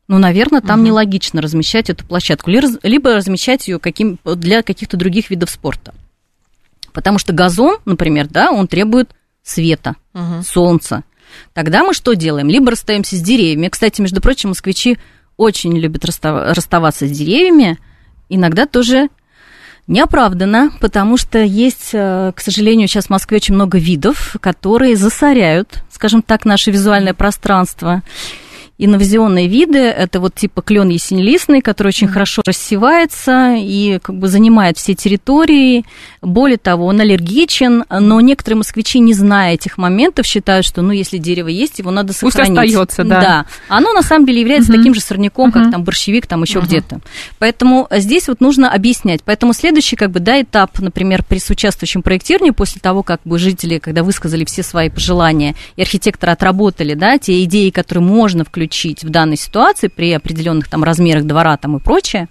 ну, 0.08 0.18
наверное, 0.18 0.60
там 0.60 0.80
угу. 0.80 0.88
нелогично 0.88 1.42
размещать 1.42 1.90
эту 1.90 2.04
площадку, 2.04 2.50
либо 2.50 3.14
размещать 3.14 3.66
ее 3.68 3.78
каким, 3.78 4.18
для 4.24 4.62
каких-то 4.62 4.96
других 4.96 5.30
видов 5.30 5.50
спорта. 5.50 5.94
Потому 6.92 7.18
что 7.18 7.32
газон, 7.32 7.78
например, 7.84 8.28
да, 8.28 8.52
он 8.52 8.68
требует 8.68 9.10
света, 9.42 9.96
угу. 10.14 10.42
солнца. 10.44 11.02
Тогда 11.52 11.82
мы 11.82 11.92
что 11.92 12.14
делаем? 12.14 12.48
Либо 12.48 12.70
расстаемся 12.70 13.16
с 13.16 13.20
деревьями. 13.20 13.68
Кстати, 13.68 14.00
между 14.00 14.20
прочим, 14.20 14.50
москвичи 14.50 14.98
очень 15.36 15.76
любят 15.76 16.04
расставаться 16.04 17.06
с 17.06 17.10
деревьями. 17.10 17.78
Иногда 18.28 18.66
тоже 18.66 19.08
неоправданно, 19.86 20.70
потому 20.80 21.16
что 21.16 21.38
есть, 21.38 21.90
э, 21.92 22.32
к 22.34 22.40
сожалению, 22.40 22.88
сейчас 22.88 23.06
в 23.06 23.10
Москве 23.10 23.36
очень 23.36 23.54
много 23.54 23.78
видов, 23.78 24.36
которые 24.40 24.96
засоряют, 24.96 25.84
скажем 25.90 26.22
так, 26.22 26.44
наше 26.44 26.70
визуальное 26.70 27.14
пространство. 27.14 28.02
Инновационные 28.78 29.48
виды– 29.48 29.78
это 29.78 30.20
вот 30.20 30.34
типа 30.34 30.60
клен 30.60 30.90
ясенелистный, 30.90 31.62
который 31.62 31.88
очень 31.88 32.08
mm-hmm. 32.08 32.12
хорошо 32.12 32.42
рассевается 32.46 33.54
и 33.56 33.98
как 34.02 34.18
бы 34.18 34.28
занимает 34.28 34.76
все 34.76 34.94
территории. 34.94 35.86
Более 36.20 36.58
того, 36.58 36.84
он 36.84 37.00
аллергичен, 37.00 37.84
но 37.88 38.20
некоторые 38.20 38.58
москвичи, 38.58 38.98
не 38.98 39.14
зная 39.14 39.54
этих 39.54 39.78
моментов, 39.78 40.26
считают, 40.26 40.66
что, 40.66 40.82
ну, 40.82 40.92
если 40.92 41.16
дерево 41.16 41.48
есть, 41.48 41.78
его 41.78 41.90
надо 41.90 42.12
сохранить. 42.12 42.54
Пусть 42.54 42.74
остается, 42.74 43.04
да. 43.04 43.20
Да. 43.20 43.46
Оно 43.68 43.94
на 43.94 44.02
самом 44.02 44.26
деле 44.26 44.40
является 44.40 44.70
mm-hmm. 44.70 44.76
таким 44.76 44.94
же 44.94 45.00
сорняком, 45.00 45.52
как 45.52 45.70
там 45.70 45.82
борщевик, 45.82 46.26
там 46.26 46.42
еще 46.42 46.58
mm-hmm. 46.58 46.66
где-то. 46.66 47.00
Поэтому 47.38 47.88
здесь 47.90 48.28
вот 48.28 48.42
нужно 48.42 48.70
объяснять. 48.70 49.22
Поэтому 49.24 49.54
следующий, 49.54 49.96
как 49.96 50.10
бы, 50.10 50.20
да, 50.20 50.42
этап, 50.42 50.78
например, 50.80 51.24
при 51.26 51.38
соучаствующем 51.38 52.02
проектировании, 52.02 52.50
после 52.50 52.82
того, 52.82 53.02
как 53.02 53.22
бы 53.24 53.38
жители, 53.38 53.78
когда 53.78 54.02
высказали 54.02 54.44
все 54.44 54.62
свои 54.62 54.90
пожелания, 54.90 55.54
и 55.76 55.80
архитекторы 55.80 56.32
отработали, 56.32 56.92
да, 56.92 57.16
те 57.16 57.42
идеи, 57.44 57.70
которые 57.70 58.04
можно 58.04 58.44
включить 58.44 58.65
включить 58.66 59.04
в 59.04 59.10
данной 59.10 59.36
ситуации 59.36 59.88
при 59.88 60.12
определенных 60.12 60.68
там 60.68 60.82
размерах 60.82 61.24
двора 61.24 61.56
там 61.56 61.76
и 61.76 61.80
прочее. 61.80 62.28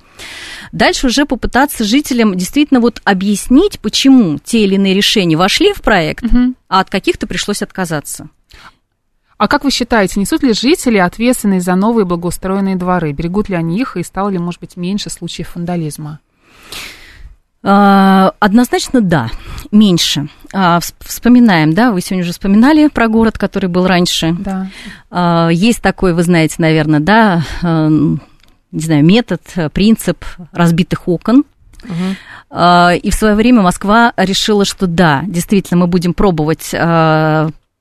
Дальше 0.72 1.08
уже 1.08 1.26
попытаться 1.26 1.84
жителям 1.84 2.36
действительно 2.36 2.80
вот 2.80 3.02
объяснить, 3.06 3.80
почему 3.80 4.38
те 4.44 4.66
или 4.66 4.76
иные 4.76 4.94
решения 4.94 5.38
вошли 5.38 5.74
в 5.74 5.82
проект, 5.82 6.26
угу. 6.26 6.54
а 6.68 6.82
от 6.82 6.90
каких-то 6.90 7.26
пришлось 7.26 7.62
отказаться. 7.62 8.30
А 9.38 9.48
как 9.48 9.64
вы 9.64 9.72
считаете, 9.72 10.20
несут 10.20 10.44
ли 10.44 10.54
жители 10.54 10.98
ответственность 10.98 11.66
за 11.66 11.76
новые 11.76 12.06
благоустроенные 12.06 12.76
дворы? 12.76 13.12
Берегут 13.12 13.50
ли 13.50 13.56
они 13.56 13.80
их 13.80 13.98
и 13.98 14.04
стало 14.04 14.30
ли, 14.30 14.38
может 14.38 14.62
быть, 14.62 14.78
меньше 14.78 15.10
случаев 15.10 15.56
вандализма? 15.56 16.20
А, 17.64 18.34
однозначно 18.40 19.02
да, 19.02 19.30
меньше. 19.72 20.28
А, 20.54 20.80
вспоминаем, 21.00 21.74
да, 21.74 21.92
вы 21.92 22.02
сегодня 22.02 22.24
уже 22.24 22.32
вспоминали 22.32 22.88
про 22.88 23.08
город, 23.08 23.38
который 23.38 23.70
был 23.70 23.88
раньше. 23.88 24.36
Да. 24.40 24.68
А, 25.12 25.50
есть 25.50 25.82
такой, 25.82 26.14
вы 26.14 26.24
знаете, 26.24 26.56
наверное, 26.60 27.00
да, 27.00 27.44
не 27.62 28.82
знаю, 28.82 29.06
метод, 29.06 29.42
принцип 29.74 30.26
разбитых 30.52 31.08
окон. 31.08 31.46
Угу. 31.84 32.60
И 33.04 33.10
в 33.10 33.14
свое 33.14 33.36
время 33.36 33.62
Москва 33.62 34.12
решила, 34.18 34.66
что 34.66 34.88
да, 34.88 35.24
действительно, 35.28 35.82
мы 35.82 35.88
будем 35.88 36.14
пробовать 36.14 36.74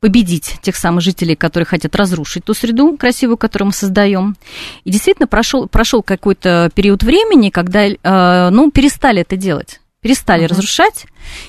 победить 0.04 0.56
тех 0.60 0.76
самых 0.76 1.00
жителей, 1.00 1.34
которые 1.34 1.66
хотят 1.66 1.96
разрушить 1.96 2.44
ту 2.44 2.52
среду 2.52 2.94
красивую, 2.98 3.38
которую 3.38 3.68
мы 3.68 3.72
создаем. 3.72 4.36
И 4.84 4.90
действительно 4.90 5.26
прошел, 5.26 5.66
прошел 5.66 6.02
какой-то 6.02 6.70
период 6.74 7.02
времени, 7.02 7.48
когда 7.48 7.86
э, 7.86 8.50
ну, 8.50 8.70
перестали 8.70 9.22
это 9.22 9.38
делать 9.38 9.80
перестали 10.04 10.44
uh-huh. 10.44 10.48
разрушать. 10.48 11.06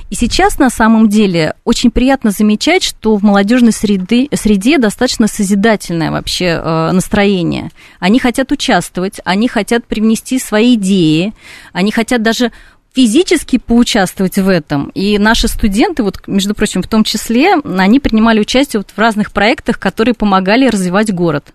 И 0.09 0.15
сейчас 0.15 0.59
на 0.59 0.69
самом 0.69 1.09
деле 1.09 1.55
очень 1.65 1.91
приятно 1.91 2.31
замечать, 2.31 2.83
что 2.83 3.17
в 3.17 3.21
молодежной 3.21 3.73
среды, 3.73 4.29
среде 4.33 4.77
достаточно 4.77 5.27
созидательное 5.27 6.09
вообще 6.09 6.61
э, 6.63 6.91
настроение. 6.93 7.71
Они 7.99 8.17
хотят 8.17 8.53
участвовать, 8.53 9.19
они 9.25 9.49
хотят 9.49 9.85
привнести 9.85 10.39
свои 10.39 10.75
идеи, 10.75 11.33
они 11.73 11.91
хотят 11.91 12.21
даже 12.21 12.53
физически 12.95 13.57
поучаствовать 13.57 14.37
в 14.37 14.47
этом. 14.47 14.89
И 14.95 15.17
наши 15.17 15.49
студенты, 15.49 16.03
вот, 16.03 16.25
между 16.25 16.55
прочим, 16.55 16.81
в 16.81 16.87
том 16.87 17.03
числе, 17.03 17.55
они 17.55 17.99
принимали 17.99 18.39
участие 18.39 18.79
вот 18.79 18.91
в 18.95 18.97
разных 18.97 19.33
проектах, 19.33 19.79
которые 19.79 20.13
помогали 20.15 20.69
развивать 20.69 21.13
город. 21.13 21.53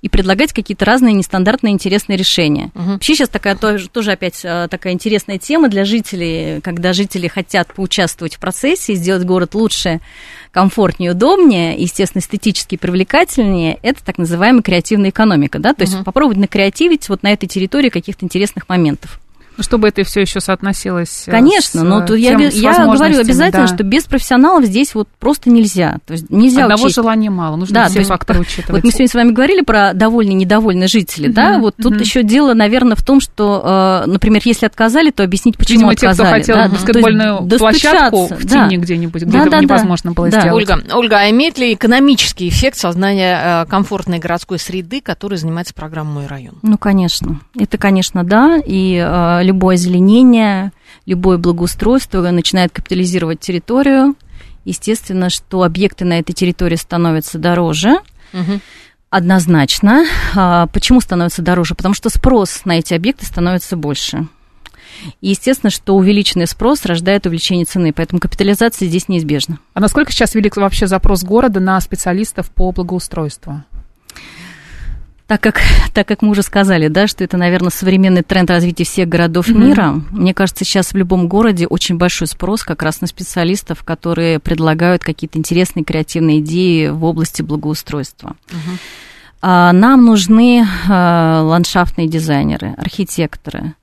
И 0.00 0.08
предлагать 0.08 0.52
какие-то 0.52 0.84
разные 0.84 1.12
нестандартные 1.14 1.72
интересные 1.72 2.16
решения. 2.16 2.70
Мгм. 2.74 2.92
Вообще 2.94 3.14
сейчас 3.14 3.28
такая 3.28 3.56
тоже, 3.56 3.88
тоже 3.88 4.12
опять 4.12 4.40
э, 4.44 4.68
такая 4.70 4.92
интересная 4.92 5.38
тема 5.38 5.68
для 5.68 5.84
жителей, 5.84 6.60
когда 6.60 6.92
жители 6.92 7.28
хотят 7.28 7.74
поучаствовать 7.74 8.36
в 8.36 8.38
процессе 8.38 8.94
сделать 8.94 9.24
город 9.24 9.54
лучше, 9.54 10.00
комфортнее, 10.52 11.12
удобнее, 11.12 11.76
естественно, 11.76 12.20
эстетически 12.20 12.76
привлекательнее, 12.76 13.78
это 13.82 14.04
так 14.04 14.18
называемая 14.18 14.62
креативная 14.62 15.10
экономика, 15.10 15.58
да, 15.58 15.74
то 15.74 15.82
есть 15.82 15.94
Мгм. 15.94 16.04
попробовать 16.04 16.38
накреативить 16.38 17.08
вот 17.08 17.22
на 17.22 17.32
этой 17.32 17.46
территории 17.46 17.90
каких-то 17.90 18.24
интересных 18.24 18.68
моментов. 18.68 19.20
Ну, 19.58 19.64
чтобы 19.64 19.88
это 19.88 20.04
все 20.04 20.20
еще 20.20 20.40
соотносилось. 20.40 21.24
э, 21.26 21.30
Конечно, 21.32 21.80
с, 21.80 21.82
но 21.82 22.00
тут 22.06 22.16
я, 22.18 22.30
тем- 22.30 22.38
бе- 22.40 22.50
с 22.50 22.54
я 22.54 22.84
говорю 22.86 23.18
обязательно, 23.18 23.66
да. 23.66 23.74
что 23.74 23.82
без 23.82 24.04
профессионалов 24.04 24.64
здесь 24.64 24.94
вот 24.94 25.08
просто 25.18 25.50
нельзя. 25.50 25.98
То 26.06 26.12
есть 26.12 26.30
нельзя 26.30 26.62
Одного 26.62 26.84
учесть. 26.84 26.94
желания 26.96 27.28
мало, 27.30 27.56
нужно 27.56 27.74
Да, 27.74 27.88
все 27.88 27.98
есть 27.98 28.08
факторы 28.08 28.38
учитывать. 28.42 28.82
Вот 28.82 28.84
мы 28.84 28.90
сегодня 28.92 29.08
с 29.08 29.14
вами 29.14 29.32
говорили 29.32 29.62
про 29.62 29.92
довольные 29.94 30.32
и 30.32 30.36
недовольные 30.36 30.86
жители, 30.86 31.28
да? 31.28 31.54
Мгм, 31.54 31.60
Вот 31.62 31.74
тут 31.76 31.92
мгм. 31.94 32.00
еще 32.00 32.22
дело, 32.22 32.54
наверное, 32.54 32.94
в 32.96 33.02
том, 33.04 33.20
что, 33.20 34.02
э, 34.06 34.08
например, 34.10 34.42
если 34.44 34.64
отказали, 34.66 35.10
то 35.10 35.24
объяснить, 35.24 35.58
почему 35.58 35.90
Видимо, 35.90 35.94
те, 35.96 36.06
кто 36.06 36.22
отказали. 36.22 36.40
хотел 36.40 36.54
да, 36.56 36.68
баскетбольную 36.68 37.48
площадку 37.58 38.26
в 38.28 38.44
да. 38.44 38.68
тени 38.68 38.76
где-нибудь, 38.80 39.22
где 39.22 39.32
Да, 39.38 39.44
да, 39.44 39.50
да. 39.50 39.60
невозможно 39.60 40.12
было 40.12 40.28
Да. 40.30 40.40
сделать. 40.40 40.54
Ольга, 40.70 40.82
Ольга, 40.94 41.16
а 41.18 41.30
имеет 41.30 41.58
ли 41.58 41.74
экономический 41.74 42.48
эффект 42.48 42.76
создания 42.78 43.64
э, 43.64 43.66
комфортной 43.68 44.20
городской 44.20 44.60
среды, 44.60 45.00
которой 45.00 45.34
занимается 45.34 45.74
программа 45.74 46.12
«Мой 46.12 46.26
район»? 46.26 46.54
Ну, 46.62 46.78
конечно. 46.78 47.40
Это, 47.58 47.76
конечно, 47.76 48.22
да. 48.24 48.58
И 48.64 48.94
э, 48.94 49.42
любое 49.48 49.74
озеленение, 49.74 50.72
любое 51.06 51.38
благоустройство 51.38 52.30
начинает 52.30 52.72
капитализировать 52.72 53.40
территорию. 53.40 54.14
Естественно, 54.64 55.30
что 55.30 55.62
объекты 55.62 56.04
на 56.04 56.18
этой 56.18 56.32
территории 56.32 56.76
становятся 56.76 57.38
дороже. 57.38 57.96
Однозначно. 59.10 60.04
А, 60.36 60.66
Почему 60.66 61.00
становится 61.00 61.40
дороже? 61.40 61.74
Потому 61.74 61.94
что 61.94 62.10
спрос 62.10 62.66
на 62.66 62.78
эти 62.78 62.92
объекты 62.92 63.24
становится 63.24 63.74
больше. 63.76 64.28
И 65.22 65.30
естественно, 65.30 65.70
что 65.70 65.96
увеличенный 65.96 66.46
спрос 66.46 66.84
рождает 66.84 67.24
увеличение 67.24 67.64
цены, 67.64 67.92
поэтому 67.92 68.20
капитализация 68.20 68.88
здесь 68.88 69.08
неизбежна. 69.08 69.58
А 69.72 69.80
насколько 69.80 70.12
сейчас 70.12 70.34
велик 70.34 70.56
вообще 70.56 70.86
запрос 70.86 71.24
города 71.24 71.60
на 71.60 71.80
специалистов 71.80 72.50
по 72.50 72.70
благоустройству? 72.72 73.62
Так 75.28 75.42
как, 75.42 75.60
так 75.92 76.08
как 76.08 76.22
мы 76.22 76.30
уже 76.30 76.42
сказали, 76.42 76.88
да, 76.88 77.06
что 77.06 77.22
это, 77.22 77.36
наверное, 77.36 77.68
современный 77.68 78.22
тренд 78.22 78.48
развития 78.48 78.84
всех 78.84 79.10
городов 79.10 79.48
Мгм. 79.48 79.66
мира, 79.66 80.00
мне 80.10 80.32
кажется, 80.32 80.64
сейчас 80.64 80.94
в 80.94 80.96
любом 80.96 81.28
городе 81.28 81.66
очень 81.66 81.98
большой 81.98 82.28
спрос 82.28 82.64
как 82.64 82.82
раз 82.82 83.02
на 83.02 83.06
специалистов, 83.06 83.84
которые 83.84 84.38
предлагают 84.38 85.04
какие-то 85.04 85.38
интересные 85.38 85.84
креативные 85.84 86.40
идеи 86.40 86.88
в 86.88 87.04
области 87.04 87.42
благоустройства. 87.42 88.36
А, 89.42 89.72
Нам 89.74 90.06
нужны 90.06 90.66
а, 90.88 91.42
ландшафтные 91.42 92.08
дизайнеры, 92.08 92.74
архитекторы. 92.78 93.74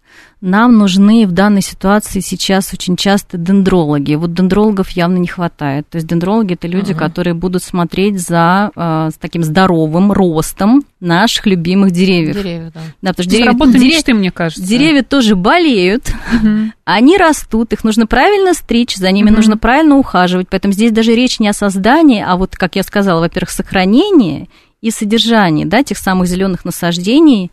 Нам 0.48 0.78
нужны 0.78 1.26
в 1.26 1.32
данной 1.32 1.64
ситуации 1.64 2.20
сейчас 2.20 2.72
очень 2.72 2.96
часто 2.98 3.36
дендрологи. 3.36 4.14
Вот 4.14 4.32
дендрологов 4.36 4.92
явно 4.92 5.18
не 5.18 5.26
хватает. 5.26 5.90
То 5.90 5.96
есть 5.96 6.08
дендрологи 6.08 6.54
это 6.54 6.68
люди, 6.68 6.92
Мгм. 6.92 7.00
которые 7.00 7.34
будут 7.34 7.64
смотреть 7.64 8.20
за 8.22 8.70
с 8.76 9.16
таким 9.20 9.44
здоровым 9.44 10.12
ростом 10.12 10.84
наших 11.00 11.48
любимых 11.48 11.90
деревьев. 11.90 12.36
Деревья, 12.36 12.72
да. 12.76 12.82
Да, 13.02 13.10
потому 13.10 13.24
что 13.24 13.32
деревья, 13.32 13.46
работа 13.54 13.72
деревья- 13.72 13.96
мечты, 13.96 14.14
мне 14.14 14.30
кажется. 14.32 14.64
деревья 14.64 15.02
тоже 15.02 15.36
болеют, 15.36 16.14
Мгм. 16.32 16.74
они 16.84 17.18
растут, 17.18 17.74
их 17.74 17.84
нужно 17.84 18.06
правильно 18.06 18.54
стричь, 18.54 18.96
за 18.98 19.10
ними 19.12 19.30
Мгм. 19.30 19.36
нужно 19.38 19.58
правильно 19.58 19.98
ухаживать. 19.98 20.48
Поэтому 20.52 20.74
здесь 20.74 20.92
даже 20.92 21.16
речь 21.16 21.40
не 21.40 21.48
о 21.48 21.54
создании, 21.54 22.24
а 22.24 22.36
вот, 22.38 22.56
как 22.56 22.76
я 22.76 22.84
сказала, 22.84 23.20
во-первых, 23.20 23.50
сохранении 23.50 24.48
и 24.82 24.92
содержании 24.92 25.66
да, 25.66 25.82
тех 25.82 25.98
самых 25.98 26.28
зеленых 26.28 26.66
насаждений 26.66 27.52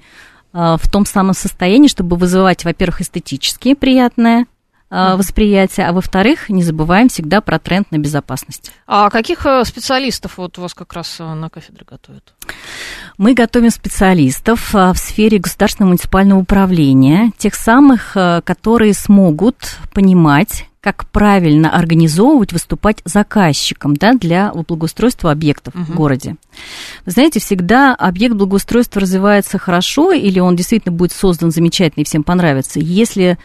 в 0.53 0.83
том 0.91 1.07
самом 1.07 1.35
состоянии, 1.35 1.89
чтобы 1.89 2.17
вызывать, 2.17 2.65
во-первых, 2.65 3.01
эстетически 3.01 3.75
приятное 3.75 4.47
а, 4.95 5.17
восприятие, 5.17 5.87
а 5.87 5.93
во-вторых, 5.95 6.51
не 6.51 6.63
забываем 6.63 7.09
всегда 7.09 7.41
про 7.41 7.59
тренд 7.59 7.91
на 7.93 7.97
безопасность. 7.97 8.71
А 8.87 9.09
каких 9.09 9.47
э, 9.47 9.65
специалистов 9.65 10.37
вот 10.37 10.59
у 10.59 10.61
вас 10.61 10.75
как 10.75 10.93
раз 10.93 11.17
э, 11.19 11.25
на 11.25 11.49
кафедре 11.49 11.87
готовят? 11.89 12.35
Мы 13.19 13.35
готовим 13.35 13.71
специалистов 13.71 14.75
а, 14.75 14.93
в 14.93 14.99
сфере 14.99 15.39
государственного 15.39 15.91
муниципального 15.91 16.41
управления, 16.41 17.33
тех 17.39 17.55
самых, 17.55 18.13
а, 18.17 18.41
которые 18.41 18.95
смогут 18.95 19.57
понимать, 19.93 20.67
как 20.81 21.07
правильно 21.11 21.71
организовывать, 21.71 22.53
выступать 22.53 22.99
заказчиком 23.05 23.95
да, 23.97 24.15
для 24.15 24.53
благоустройства 24.53 25.31
объектов 25.31 25.75
в 25.75 25.79
Мгм. 25.91 25.95
городе. 25.95 26.37
Вы 27.07 27.13
знаете, 27.13 27.39
всегда 27.39 27.95
объект 27.95 28.35
благоустройства 28.35 29.01
развивается 29.01 29.59
хорошо, 29.59 30.13
или 30.13 30.41
он 30.41 30.57
действительно 30.57 30.93
будет 30.95 31.13
создан 31.13 31.53
замечательно 31.53 32.03
и 32.03 32.07
всем 32.07 32.25
понравится, 32.25 32.81
если 32.81 33.39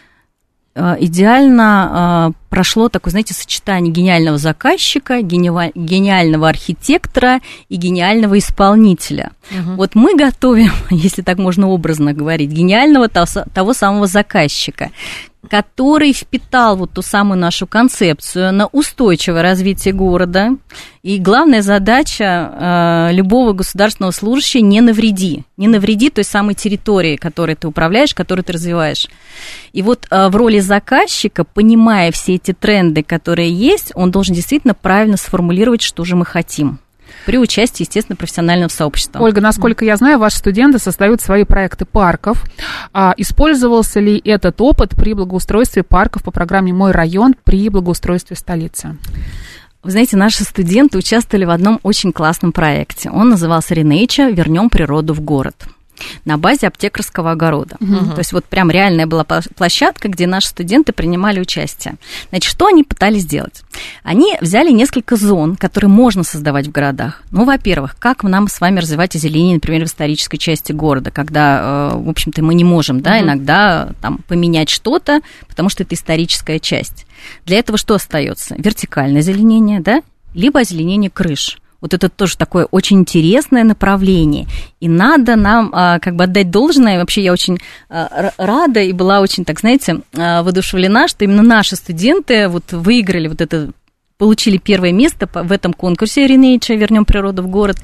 идеально 1.00 2.30
э, 2.30 2.38
прошло 2.48 2.88
такое, 2.88 3.10
знаете, 3.10 3.34
сочетание 3.34 3.92
гениального 3.92 4.38
заказчика, 4.38 5.20
гениа- 5.20 5.72
гениального 5.74 6.48
архитектора 6.48 7.40
и 7.68 7.76
гениального 7.76 8.38
исполнителя. 8.38 9.32
Вот 9.76 9.94
мы 9.94 10.16
готовим, 10.16 10.72
если 10.90 11.22
так 11.22 11.38
можно 11.38 11.68
образно 11.68 12.12
говорить, 12.12 12.50
гениального 12.50 13.08
того, 13.08 13.26
того 13.52 13.74
самого 13.74 14.06
заказчика, 14.06 14.90
который 15.48 16.12
впитал 16.12 16.76
вот 16.76 16.92
ту 16.92 17.02
самую 17.02 17.38
нашу 17.38 17.66
концепцию 17.66 18.52
на 18.52 18.66
устойчивое 18.66 19.42
развитие 19.42 19.94
города. 19.94 20.50
И 21.02 21.18
главная 21.18 21.62
задача 21.62 23.08
э, 23.10 23.12
любого 23.12 23.52
государственного 23.52 24.12
служащего 24.12 24.62
не 24.62 24.80
навреди. 24.80 25.44
Не 25.56 25.68
навреди 25.68 26.10
той 26.10 26.24
самой 26.24 26.54
территории, 26.54 27.16
которой 27.16 27.56
ты 27.56 27.66
управляешь, 27.66 28.14
которую 28.14 28.44
ты 28.44 28.52
развиваешь. 28.52 29.08
И 29.72 29.82
вот 29.82 30.06
э, 30.10 30.28
в 30.28 30.36
роли 30.36 30.60
заказчика, 30.60 31.44
понимая 31.44 32.12
все 32.12 32.34
эти 32.34 32.52
тренды, 32.52 33.02
которые 33.02 33.52
есть, 33.52 33.92
он 33.94 34.10
должен 34.10 34.34
действительно 34.34 34.74
правильно 34.74 35.16
сформулировать, 35.16 35.82
что 35.82 36.04
же 36.04 36.14
мы 36.14 36.24
хотим. 36.24 36.78
При 37.26 37.38
участии, 37.38 37.82
естественно, 37.82 38.16
профессионального 38.16 38.68
сообщества. 38.68 39.20
Ольга, 39.20 39.40
насколько 39.40 39.84
я 39.84 39.96
знаю, 39.96 40.18
ваши 40.18 40.38
студенты 40.38 40.78
создают 40.78 41.20
свои 41.20 41.44
проекты 41.44 41.84
парков. 41.84 42.44
А 42.92 43.14
использовался 43.16 44.00
ли 44.00 44.20
этот 44.24 44.60
опыт 44.60 44.96
при 44.96 45.14
благоустройстве 45.14 45.82
парков 45.82 46.22
по 46.22 46.30
программе 46.30 46.72
«Мой 46.72 46.92
район» 46.92 47.34
при 47.44 47.68
благоустройстве 47.68 48.36
столицы? 48.36 48.96
Вы 49.82 49.90
знаете, 49.92 50.16
наши 50.16 50.44
студенты 50.44 50.98
участвовали 50.98 51.44
в 51.44 51.50
одном 51.50 51.80
очень 51.82 52.12
классном 52.12 52.52
проекте. 52.52 53.10
Он 53.10 53.30
назывался 53.30 53.74
«Ренейча. 53.74 54.28
Вернем 54.28 54.70
природу 54.70 55.14
в 55.14 55.20
город» 55.20 55.68
на 56.24 56.38
базе 56.38 56.68
аптекарского 56.68 57.32
огорода. 57.32 57.76
То 57.78 58.18
есть 58.18 58.32
вот 58.32 58.44
прям 58.44 58.70
реальная 58.70 59.06
была 59.06 59.24
площадка, 59.24 60.08
где 60.08 60.26
наши 60.26 60.48
студенты 60.48 60.92
принимали 60.92 61.40
участие. 61.40 61.94
Значит, 62.30 62.50
что 62.50 62.66
они 62.66 62.84
пытались 62.84 63.22
сделать? 63.22 63.62
Они 64.02 64.36
взяли 64.40 64.70
несколько 64.70 65.16
зон, 65.16 65.56
которые 65.56 65.90
можно 65.90 66.22
создавать 66.22 66.66
в 66.66 66.72
городах. 66.72 67.22
Ну, 67.30 67.44
во-первых, 67.44 67.96
как 67.98 68.22
нам 68.22 68.48
с 68.48 68.60
вами 68.60 68.80
развивать 68.80 69.14
озеленение, 69.16 69.54
например, 69.54 69.82
в 69.82 69.88
исторической 69.88 70.38
части 70.38 70.72
города, 70.72 71.10
когда, 71.10 71.90
э, 71.92 71.96
в 71.96 72.08
общем-то, 72.08 72.42
мы 72.42 72.54
не 72.54 72.64
можем, 72.64 73.00
да, 73.00 73.20
иногда 73.20 73.90
там 74.00 74.18
поменять 74.26 74.68
что-то, 74.68 75.20
потому 75.48 75.68
что 75.68 75.82
это 75.82 75.94
историческая 75.94 76.58
часть. 76.58 77.06
Для 77.46 77.58
этого 77.58 77.78
что 77.78 77.94
остается? 77.94 78.54
Вертикальное 78.58 79.20
озеленение, 79.20 79.80
да, 79.80 80.02
либо 80.34 80.60
озеленение 80.60 81.10
крыш. 81.10 81.58
Вот 81.80 81.94
это 81.94 82.08
тоже 82.08 82.36
такое 82.36 82.64
очень 82.64 82.98
интересное 82.98 83.62
направление. 83.62 84.46
И 84.80 84.88
надо 84.88 85.36
нам 85.36 85.70
а, 85.72 85.98
как 86.00 86.16
бы 86.16 86.24
отдать 86.24 86.50
должное. 86.50 86.98
Вообще 86.98 87.22
я 87.22 87.32
очень 87.32 87.58
а, 87.88 88.32
рада 88.36 88.80
и 88.80 88.92
была 88.92 89.20
очень, 89.20 89.44
так 89.44 89.60
знаете, 89.60 90.00
а, 90.16 90.42
воодушевлена, 90.42 91.06
что 91.06 91.24
именно 91.24 91.42
наши 91.42 91.76
студенты 91.76 92.48
вот 92.48 92.72
выиграли 92.72 93.28
вот 93.28 93.40
это, 93.40 93.70
получили 94.16 94.56
первое 94.56 94.92
место 94.92 95.28
в 95.32 95.52
этом 95.52 95.72
конкурсе 95.72 96.26
Ренейча 96.26 96.74
«Вернем 96.74 97.04
природу 97.04 97.42
в 97.42 97.48
город», 97.48 97.76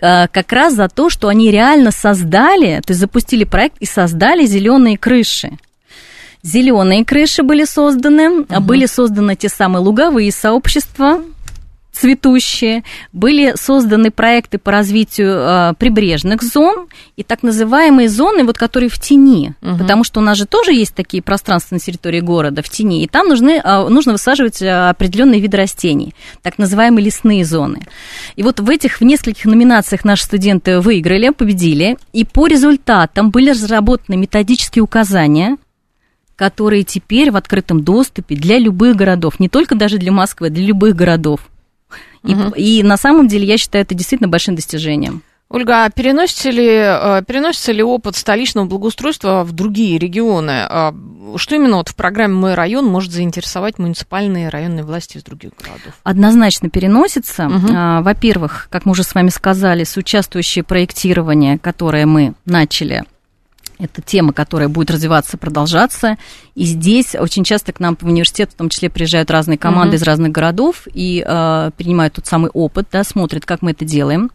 а, 0.00 0.28
как 0.28 0.52
раз 0.52 0.74
за 0.74 0.88
то, 0.88 1.08
что 1.10 1.28
они 1.28 1.50
реально 1.50 1.90
создали, 1.90 2.80
то 2.80 2.90
есть 2.90 3.00
запустили 3.00 3.44
проект 3.44 3.76
и 3.80 3.86
создали 3.86 4.44
зеленые 4.44 4.98
крыши. 4.98 5.52
Зеленые 6.42 7.04
крыши 7.04 7.42
были 7.42 7.64
созданы, 7.64 8.44
а 8.48 8.60
были 8.60 8.86
созданы 8.86 9.36
те 9.36 9.48
самые 9.48 9.82
луговые 9.82 10.30
сообщества, 10.32 11.22
цветущие, 11.96 12.84
были 13.12 13.54
созданы 13.56 14.10
проекты 14.10 14.58
по 14.58 14.70
развитию 14.70 15.32
э, 15.38 15.74
прибрежных 15.78 16.42
зон 16.42 16.88
и 17.16 17.22
так 17.22 17.42
называемые 17.42 18.08
зоны, 18.08 18.44
вот 18.44 18.58
которые 18.58 18.90
в 18.90 18.98
тени, 18.98 19.54
Мгм. 19.60 19.78
потому 19.78 20.04
что 20.04 20.20
у 20.20 20.22
нас 20.22 20.36
же 20.36 20.46
тоже 20.46 20.72
есть 20.72 20.94
такие 20.94 21.22
пространства 21.22 21.74
на 21.74 21.80
территории 21.80 22.20
города 22.20 22.62
в 22.62 22.68
тени, 22.68 23.02
и 23.02 23.08
там 23.08 23.28
нужны, 23.28 23.60
э, 23.62 23.88
нужно 23.88 24.12
высаживать 24.12 24.60
э, 24.60 24.88
определенные 24.90 25.40
виды 25.40 25.56
растений, 25.56 26.14
так 26.42 26.58
называемые 26.58 27.04
лесные 27.06 27.44
зоны. 27.44 27.80
И 28.36 28.42
вот 28.42 28.60
в 28.60 28.68
этих 28.68 29.00
в 29.00 29.04
нескольких 29.04 29.46
номинациях 29.46 30.04
наши 30.04 30.24
студенты 30.24 30.80
выиграли, 30.80 31.30
победили, 31.30 31.96
и 32.12 32.24
по 32.24 32.46
результатам 32.46 33.30
были 33.30 33.50
разработаны 33.50 34.16
методические 34.16 34.82
указания, 34.82 35.56
которые 36.36 36.84
теперь 36.84 37.30
в 37.30 37.36
открытом 37.36 37.82
доступе 37.82 38.36
для 38.36 38.58
любых 38.58 38.96
городов, 38.96 39.40
не 39.40 39.48
только 39.48 39.74
даже 39.74 39.96
для 39.96 40.12
Москвы, 40.12 40.50
для 40.50 40.66
любых 40.66 40.94
городов. 40.94 41.40
И, 42.26 42.78
и 42.78 42.82
на 42.82 42.96
самом 42.96 43.28
деле 43.28 43.46
я 43.46 43.58
считаю 43.58 43.84
это 43.84 43.94
действительно 43.94 44.28
большим 44.28 44.54
достижением. 44.54 45.22
Ольга, 45.48 45.84
а 45.84 45.90
переносится 45.90 46.50
ли, 46.50 46.66
э, 46.66 47.22
переносится 47.26 47.70
ли 47.70 47.82
опыт 47.82 48.16
столичного 48.16 48.66
благоустройства 48.66 49.44
в 49.44 49.52
другие 49.52 49.96
регионы? 49.96 50.66
А 50.68 50.92
Что 51.36 51.54
именно 51.54 51.76
вот 51.76 51.88
в 51.88 51.94
программе 51.94 52.34
«Мой 52.34 52.54
район» 52.54 52.86
может 52.86 53.12
заинтересовать 53.12 53.78
муниципальные 53.78 54.46
и 54.46 54.50
районные 54.50 54.84
власти 54.84 55.18
из 55.18 55.22
других 55.22 55.52
городов? 55.56 55.94
Однозначно 56.02 56.68
переносится. 56.68 57.48
А, 57.72 58.02
Во-первых, 58.02 58.66
как 58.70 58.86
мы 58.86 58.92
уже 58.92 59.04
с 59.04 59.14
вами 59.14 59.28
сказали, 59.28 59.84
соучаствующее 59.84 60.64
проектирование, 60.64 61.58
которое 61.58 62.06
мы 62.06 62.34
начали, 62.44 63.04
это 63.78 64.02
тема, 64.02 64.32
которая 64.32 64.68
будет 64.68 64.90
развиваться, 64.90 65.36
продолжаться. 65.36 66.16
И 66.54 66.64
здесь 66.64 67.14
очень 67.14 67.44
часто 67.44 67.72
к 67.72 67.80
нам 67.80 67.96
в 67.96 68.02
университет, 68.04 68.50
в 68.52 68.54
том 68.54 68.68
числе, 68.68 68.90
приезжают 68.90 69.30
разные 69.30 69.58
команды 69.58 69.96
Мгм. 69.96 69.96
из 69.96 70.02
разных 70.02 70.32
городов 70.32 70.86
и 70.92 71.24
э, 71.26 71.70
принимают 71.76 72.14
тот 72.14 72.26
самый 72.26 72.50
опыт, 72.50 72.88
да, 72.90 73.04
смотрят, 73.04 73.44
как 73.44 73.62
мы 73.62 73.72
это 73.72 73.84
делаем. 73.84 74.30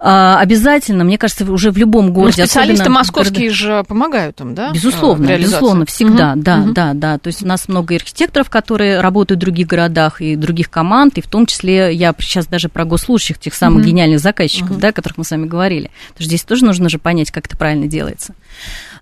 А, 0.00 0.38
обязательно, 0.40 1.02
мне 1.02 1.18
кажется, 1.18 1.50
уже 1.50 1.72
в 1.72 1.76
любом 1.76 2.06
Ну, 2.06 2.12
городе. 2.12 2.44
специалисты 2.44 2.82
особенно 2.82 2.98
московские 3.00 3.50
же 3.50 3.82
помогают 3.82 4.40
им, 4.40 4.54
да? 4.54 4.70
Безусловно, 4.72 5.36
безусловно, 5.36 5.86
всегда, 5.86 6.34
Мгм, 6.36 6.42
да, 6.42 6.56
мгм. 6.58 6.72
да, 6.74 6.92
да. 6.94 7.18
То 7.18 7.26
есть 7.26 7.42
у 7.42 7.46
нас 7.46 7.66
много 7.66 7.96
архитекторов, 7.96 8.48
которые 8.48 9.00
работают 9.00 9.38
в 9.38 9.40
других 9.40 9.66
городах 9.66 10.20
и 10.20 10.36
других 10.36 10.70
команд, 10.70 11.18
и 11.18 11.20
в 11.20 11.26
том 11.26 11.46
числе 11.46 11.92
я 11.92 12.14
сейчас 12.20 12.46
даже 12.46 12.68
про 12.68 12.84
госслужащих, 12.84 13.38
тех 13.40 13.54
самых 13.54 13.80
Мгм. 13.80 13.88
гениальных 13.88 14.20
заказчиков, 14.20 14.70
Мгм. 14.70 14.80
да, 14.80 14.88
о 14.88 14.92
которых 14.92 15.18
мы 15.18 15.24
с 15.24 15.30
вами 15.32 15.46
говорили. 15.46 15.90
Потому 16.10 16.14
что 16.20 16.24
здесь 16.24 16.44
тоже 16.44 16.64
нужно 16.64 16.88
же 16.88 16.98
понять, 16.98 17.32
как 17.32 17.46
это 17.46 17.56
правильно 17.56 17.88
делается. 17.88 18.34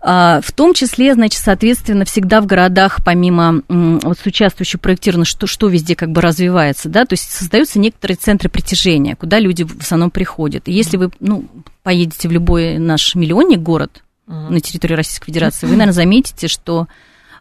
А, 0.01 0.41
В 0.43 0.53
том 0.53 0.75
числе, 0.75 1.15
значит, 1.15 1.41
соответственно, 1.43 2.05
всегда 2.05 2.41
в 2.41 2.47
городах, 2.47 2.99
помимо 3.05 3.63
вот 3.69 4.19
с 4.19 4.27
участвующего 4.27 4.81
проектирования, 4.81 5.25
что, 5.25 5.47
что 5.47 5.69
везде 5.69 5.97
как 5.97 6.11
бы 6.11 6.21
развивается, 6.21 6.89
да, 6.89 7.05
то 7.05 7.15
есть 7.15 7.31
создаются 7.31 7.79
некоторые 7.79 8.17
центры 8.17 8.49
притяжения, 8.49 9.17
куда 9.17 9.39
люди 9.39 9.65
в 9.65 9.81
основном 9.81 10.11
приходят. 10.11 10.69
И 10.69 10.73
если 10.73 10.97
вы, 10.97 11.11
ну, 11.21 11.47
поедете 11.83 12.29
в 12.29 12.33
любой 12.33 12.79
наш 12.79 13.15
миллионник 13.15 13.61
город 13.61 14.03
Мгм. 14.27 14.55
на 14.55 14.61
территории 14.61 14.95
Российской 14.95 15.27
Федерации, 15.27 15.67
вы, 15.67 15.73
наверное, 15.73 15.93
заметите, 15.93 16.49
что 16.49 16.89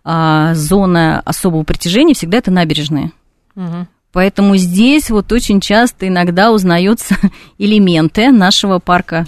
а, 0.03 0.53
зона 0.53 1.21
особого 1.25 1.63
притяжения 1.63 2.13
всегда 2.13 2.37
это 2.37 2.51
набережные. 2.51 3.11
Мгм. 3.55 3.87
Поэтому 4.11 4.55
здесь 4.55 5.09
вот 5.09 5.31
очень 5.31 5.59
часто 5.59 6.07
иногда 6.07 6.51
узнаются 6.51 7.17
элементы 7.57 8.31
нашего 8.31 8.79
парка 8.79 9.25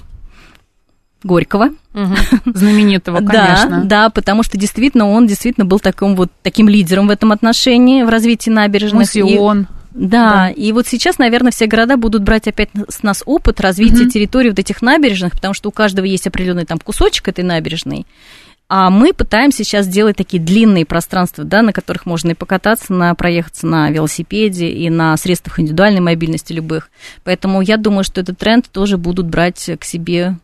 Горького. 1.24 1.72
Мгм. 1.98 2.16
Знаменитого, 2.54 3.18
конечно. 3.18 3.82
Да, 3.84 4.04
да, 4.04 4.10
потому 4.10 4.44
что 4.44 4.58
действительно 4.58 5.10
он 5.10 5.26
действительно 5.26 5.66
был 5.66 5.80
таким 5.80 6.16
вот 6.16 6.32
таким 6.44 6.70
лидером 6.70 7.08
в 7.08 7.12
этом 7.12 7.32
отношении 7.32 8.04
в 8.04 8.10
развитии 8.10 8.50
набережных. 8.52 9.16
И- 9.16 9.24
Музеон. 9.24 9.68
да, 9.94 10.50
и 10.50 10.72
вот 10.74 10.86
сейчас, 10.88 11.18
наверное, 11.18 11.52
все 11.52 11.66
города 11.66 11.98
будут 11.98 12.22
брать 12.22 12.48
опять 12.48 12.70
с 12.88 13.02
нас 13.02 13.24
опыт 13.26 13.60
развития 13.62 14.04
Мгм. 14.04 14.12
территории 14.12 14.50
вот 14.50 14.60
этих 14.60 14.82
набережных, 14.84 15.34
потому 15.34 15.54
что 15.56 15.70
у 15.70 15.72
каждого 15.72 16.06
есть 16.06 16.28
определенный 16.28 16.66
там 16.66 16.78
кусочек 16.80 17.28
этой 17.30 17.44
набережной. 17.44 18.06
А 18.70 18.90
мы 18.90 19.14
пытаемся 19.14 19.64
сейчас 19.64 19.86
сделать 19.86 20.18
такие 20.18 20.44
длинные 20.44 20.86
пространства, 20.86 21.46
да, 21.46 21.62
на 21.62 21.72
которых 21.72 22.06
можно 22.06 22.32
и 22.32 22.34
покататься, 22.34 22.92
на, 22.94 23.16
проехаться 23.16 23.66
на 23.66 23.90
велосипеде 23.90 24.68
и 24.70 24.90
на 24.90 25.16
средствах 25.16 25.60
индивидуальной 25.62 26.02
мобильности 26.02 26.52
любых. 26.52 26.90
Поэтому 27.24 27.62
я 27.62 27.78
думаю, 27.78 28.04
что 28.04 28.20
этот 28.20 28.38
тренд 28.38 28.68
тоже 28.70 28.98
будут 28.98 29.26
брать 29.28 29.70
к 29.80 29.86
себе 29.86 30.38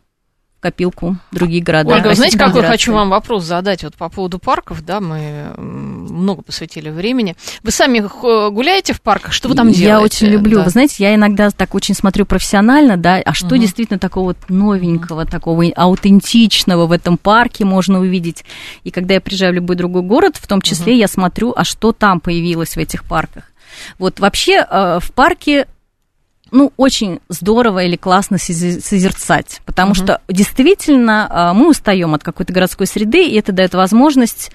копилку 0.64 1.16
другие 1.30 1.62
города. 1.62 1.90
Ольга, 1.94 2.08
вы 2.08 2.14
знаете, 2.14 2.38
какой 2.38 2.62
хочу 2.62 2.94
вам 2.94 3.10
вопрос 3.10 3.44
задать 3.44 3.84
вот 3.84 3.94
по 3.96 4.08
поводу 4.08 4.38
парков, 4.38 4.82
да, 4.82 4.98
мы 4.98 5.50
много 5.58 6.40
посвятили 6.40 6.88
времени. 6.88 7.36
Вы 7.62 7.70
сами 7.70 8.00
х- 8.00 8.48
гуляете 8.48 8.94
в 8.94 9.02
парках, 9.02 9.34
что 9.34 9.50
вы 9.50 9.54
там 9.56 9.66
делаете? 9.70 9.84
Я 9.86 10.00
очень 10.00 10.26
люблю. 10.28 10.56
Да. 10.58 10.64
Вы 10.64 10.70
знаете, 10.70 10.94
я 11.04 11.14
иногда 11.14 11.50
так 11.50 11.74
очень 11.74 11.94
смотрю 11.94 12.24
профессионально, 12.24 12.96
да, 12.96 13.16
а 13.22 13.34
что 13.34 13.48
Мгм. 13.56 13.60
действительно 13.60 13.98
такого 13.98 14.34
новенького, 14.48 15.26
такого 15.26 15.64
аутентичного 15.76 16.86
в 16.86 16.92
этом 16.92 17.18
парке 17.18 17.66
можно 17.66 18.00
увидеть. 18.00 18.46
И 18.84 18.90
когда 18.90 19.12
я 19.14 19.20
приезжаю 19.20 19.52
в 19.52 19.56
любой 19.56 19.76
другой 19.76 20.00
город, 20.00 20.36
в 20.40 20.46
том 20.46 20.62
числе 20.62 20.96
я 20.96 21.08
смотрю, 21.08 21.52
а 21.54 21.64
что 21.64 21.92
там 21.92 22.20
появилось 22.20 22.74
в 22.76 22.78
этих 22.78 23.04
парках. 23.04 23.44
Вот 23.98 24.18
вообще 24.20 24.64
э, 24.70 24.98
в 25.02 25.12
парке 25.12 25.66
ну, 26.54 26.72
очень 26.76 27.20
здорово 27.28 27.84
или 27.84 27.96
классно 27.96 28.38
созерцать, 28.38 29.60
потому 29.66 29.90
Мгм. 29.90 29.94
что 29.96 30.20
действительно 30.28 31.26
а, 31.28 31.52
мы 31.52 31.68
устаем 31.68 32.14
от 32.14 32.22
какой-то 32.22 32.52
городской 32.52 32.86
среды, 32.86 33.26
и 33.26 33.34
это 33.36 33.52
дает 33.52 33.74
возможность, 33.74 34.52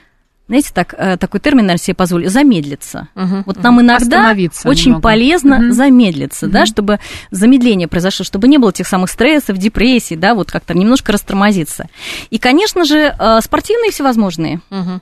знаете, 0.48 0.72
так, 0.74 0.96
э, 0.98 1.18
такой 1.18 1.40
термин, 1.42 1.66
наверное, 1.66 1.84
себе 1.84 1.96
позволю, 1.96 2.30
замедлиться. 2.30 3.10
Мгм. 3.16 3.44
Вот 3.46 3.62
нам 3.62 3.82
иногда 3.82 4.32
очень 4.32 4.86
немного. 4.86 5.02
полезно 5.02 5.58
Мгм. 5.60 5.74
замедлиться, 5.74 6.48
да, 6.48 6.60
Мгм. 6.60 6.66
чтобы 6.68 7.00
замедление 7.32 7.88
произошло, 7.88 8.24
чтобы 8.24 8.48
не 8.48 8.58
было 8.58 8.72
тех 8.72 8.88
самых 8.88 9.10
стрессов, 9.12 9.58
депрессий, 9.58 10.16
да, 10.16 10.34
вот 10.34 10.52
как-то 10.52 10.74
немножко 10.74 11.12
растормозиться. 11.12 11.88
И, 12.30 12.40
конечно 12.40 12.86
же, 12.86 13.14
э, 13.20 13.40
спортивные 13.42 13.92
всевозможные 13.92 14.62
мгм. 14.70 15.02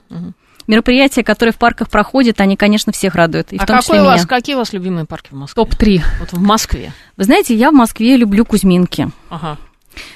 Мероприятия, 0.68 1.24
которые 1.24 1.52
в 1.52 1.58
парках 1.58 1.90
проходят, 1.90 2.40
они, 2.40 2.56
конечно, 2.56 2.92
всех 2.92 3.14
радуют. 3.16 3.52
И 3.52 3.56
А 3.56 3.64
в 3.64 3.66
том 3.66 3.76
какой 3.78 3.82
числе 3.82 3.98
у 4.00 4.02
меня. 4.02 4.12
вас, 4.12 4.26
какие 4.26 4.54
у 4.54 4.58
вас 4.58 4.72
любимые 4.72 5.04
парки 5.06 5.28
в 5.32 5.34
Москве? 5.36 5.64
Топ-3. 5.64 6.02
Вот 6.20 6.32
в 6.32 6.40
Москве. 6.40 6.92
Вы 7.16 7.24
знаете, 7.24 7.54
я 7.56 7.70
в 7.70 7.74
Москве 7.74 8.16
люблю 8.16 8.44
Кузьминки. 8.44 9.10
Ага. 9.30 9.58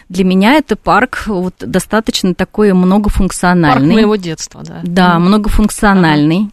Для 0.08 0.24
меня 0.24 0.54
это 0.54 0.76
парк 0.76 1.24
вот 1.26 1.54
достаточно 1.58 2.34
такой 2.34 2.68
Парк 2.70 2.84
многофункциональный. 2.84 3.94
моего 3.94 4.14
детства, 4.14 4.62
да. 4.62 4.80
Да, 4.84 5.18
многофункциональный. 5.18 6.50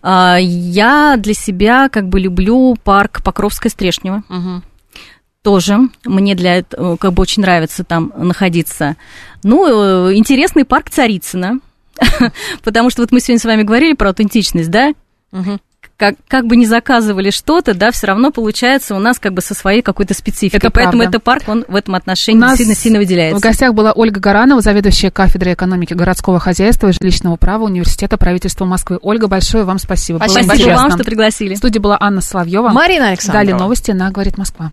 А, 0.00 0.38
Я 0.40 1.16
для 1.18 1.34
себя 1.34 1.88
как 1.90 2.08
бы 2.08 2.20
люблю 2.20 2.74
парк 2.82 3.22
Покровская 3.22 3.70
Стрешнева. 3.70 4.22
Мгм. 4.28 4.62
тоже. 5.42 5.78
Мне 6.06 6.34
для 6.34 6.56
этого 6.60 6.96
как 6.96 7.12
бы 7.12 7.20
очень 7.20 7.42
нравится 7.42 7.84
там 7.84 8.14
находиться. 8.16 8.96
Ну, 9.42 10.08
э, 10.08 10.14
интересный 10.14 10.64
парк 10.64 10.88
Царицына. 10.88 11.58
Потому 12.62 12.90
что 12.90 13.02
вот 13.02 13.12
мы 13.12 13.20
сегодня 13.20 13.40
с 13.40 13.44
вами 13.44 13.62
говорили 13.62 13.94
про 13.94 14.08
аутентичность, 14.08 14.70
да? 14.70 14.92
Как, 15.96 16.16
как 16.26 16.46
бы 16.46 16.56
не 16.56 16.66
заказывали 16.66 17.30
что-то, 17.30 17.72
да, 17.72 17.92
все 17.92 18.08
равно 18.08 18.32
получается 18.32 18.96
у 18.96 18.98
нас 18.98 19.20
как 19.20 19.32
бы 19.32 19.40
со 19.40 19.54
своей 19.54 19.80
какой-то 19.80 20.12
спецификой. 20.12 20.58
Это 20.58 20.70
Поэтому 20.70 21.02
правда. 21.02 21.18
этот 21.18 21.22
парк, 21.22 21.42
он 21.46 21.64
в 21.68 21.76
этом 21.76 21.94
отношении 21.94 22.38
У 22.38 22.40
нас 22.40 22.58
действительно 22.58 22.76
сильно 22.82 22.98
В 22.98 23.02
выделяется. 23.02 23.40
гостях 23.40 23.74
была 23.74 23.92
Ольга 23.92 24.18
Гаранова, 24.18 24.60
заведующая 24.60 25.12
кафедрой 25.12 25.54
экономики 25.54 25.94
городского 25.94 26.40
хозяйства 26.40 26.88
и 26.88 26.92
жилищного 26.92 27.36
права 27.36 27.64
Университета 27.64 28.16
правительства 28.16 28.64
Москвы. 28.64 28.98
Ольга, 29.02 29.28
большое 29.28 29.62
вам 29.62 29.78
спасибо. 29.78 30.16
Спасибо 30.16 30.42
Спасибо 30.46 30.70
вам, 30.70 30.90
что 30.90 31.04
пригласили. 31.04 31.54
В 31.54 31.58
студии 31.58 31.78
была 31.78 31.96
Анна 32.00 32.22
Соловьева. 32.22 32.70
Марина 32.70 33.08
Александровна. 33.10 33.44
Далее 33.44 33.56
новости 33.62 33.92
на 33.92 34.10
«Говорит 34.10 34.36
Москва». 34.36 34.72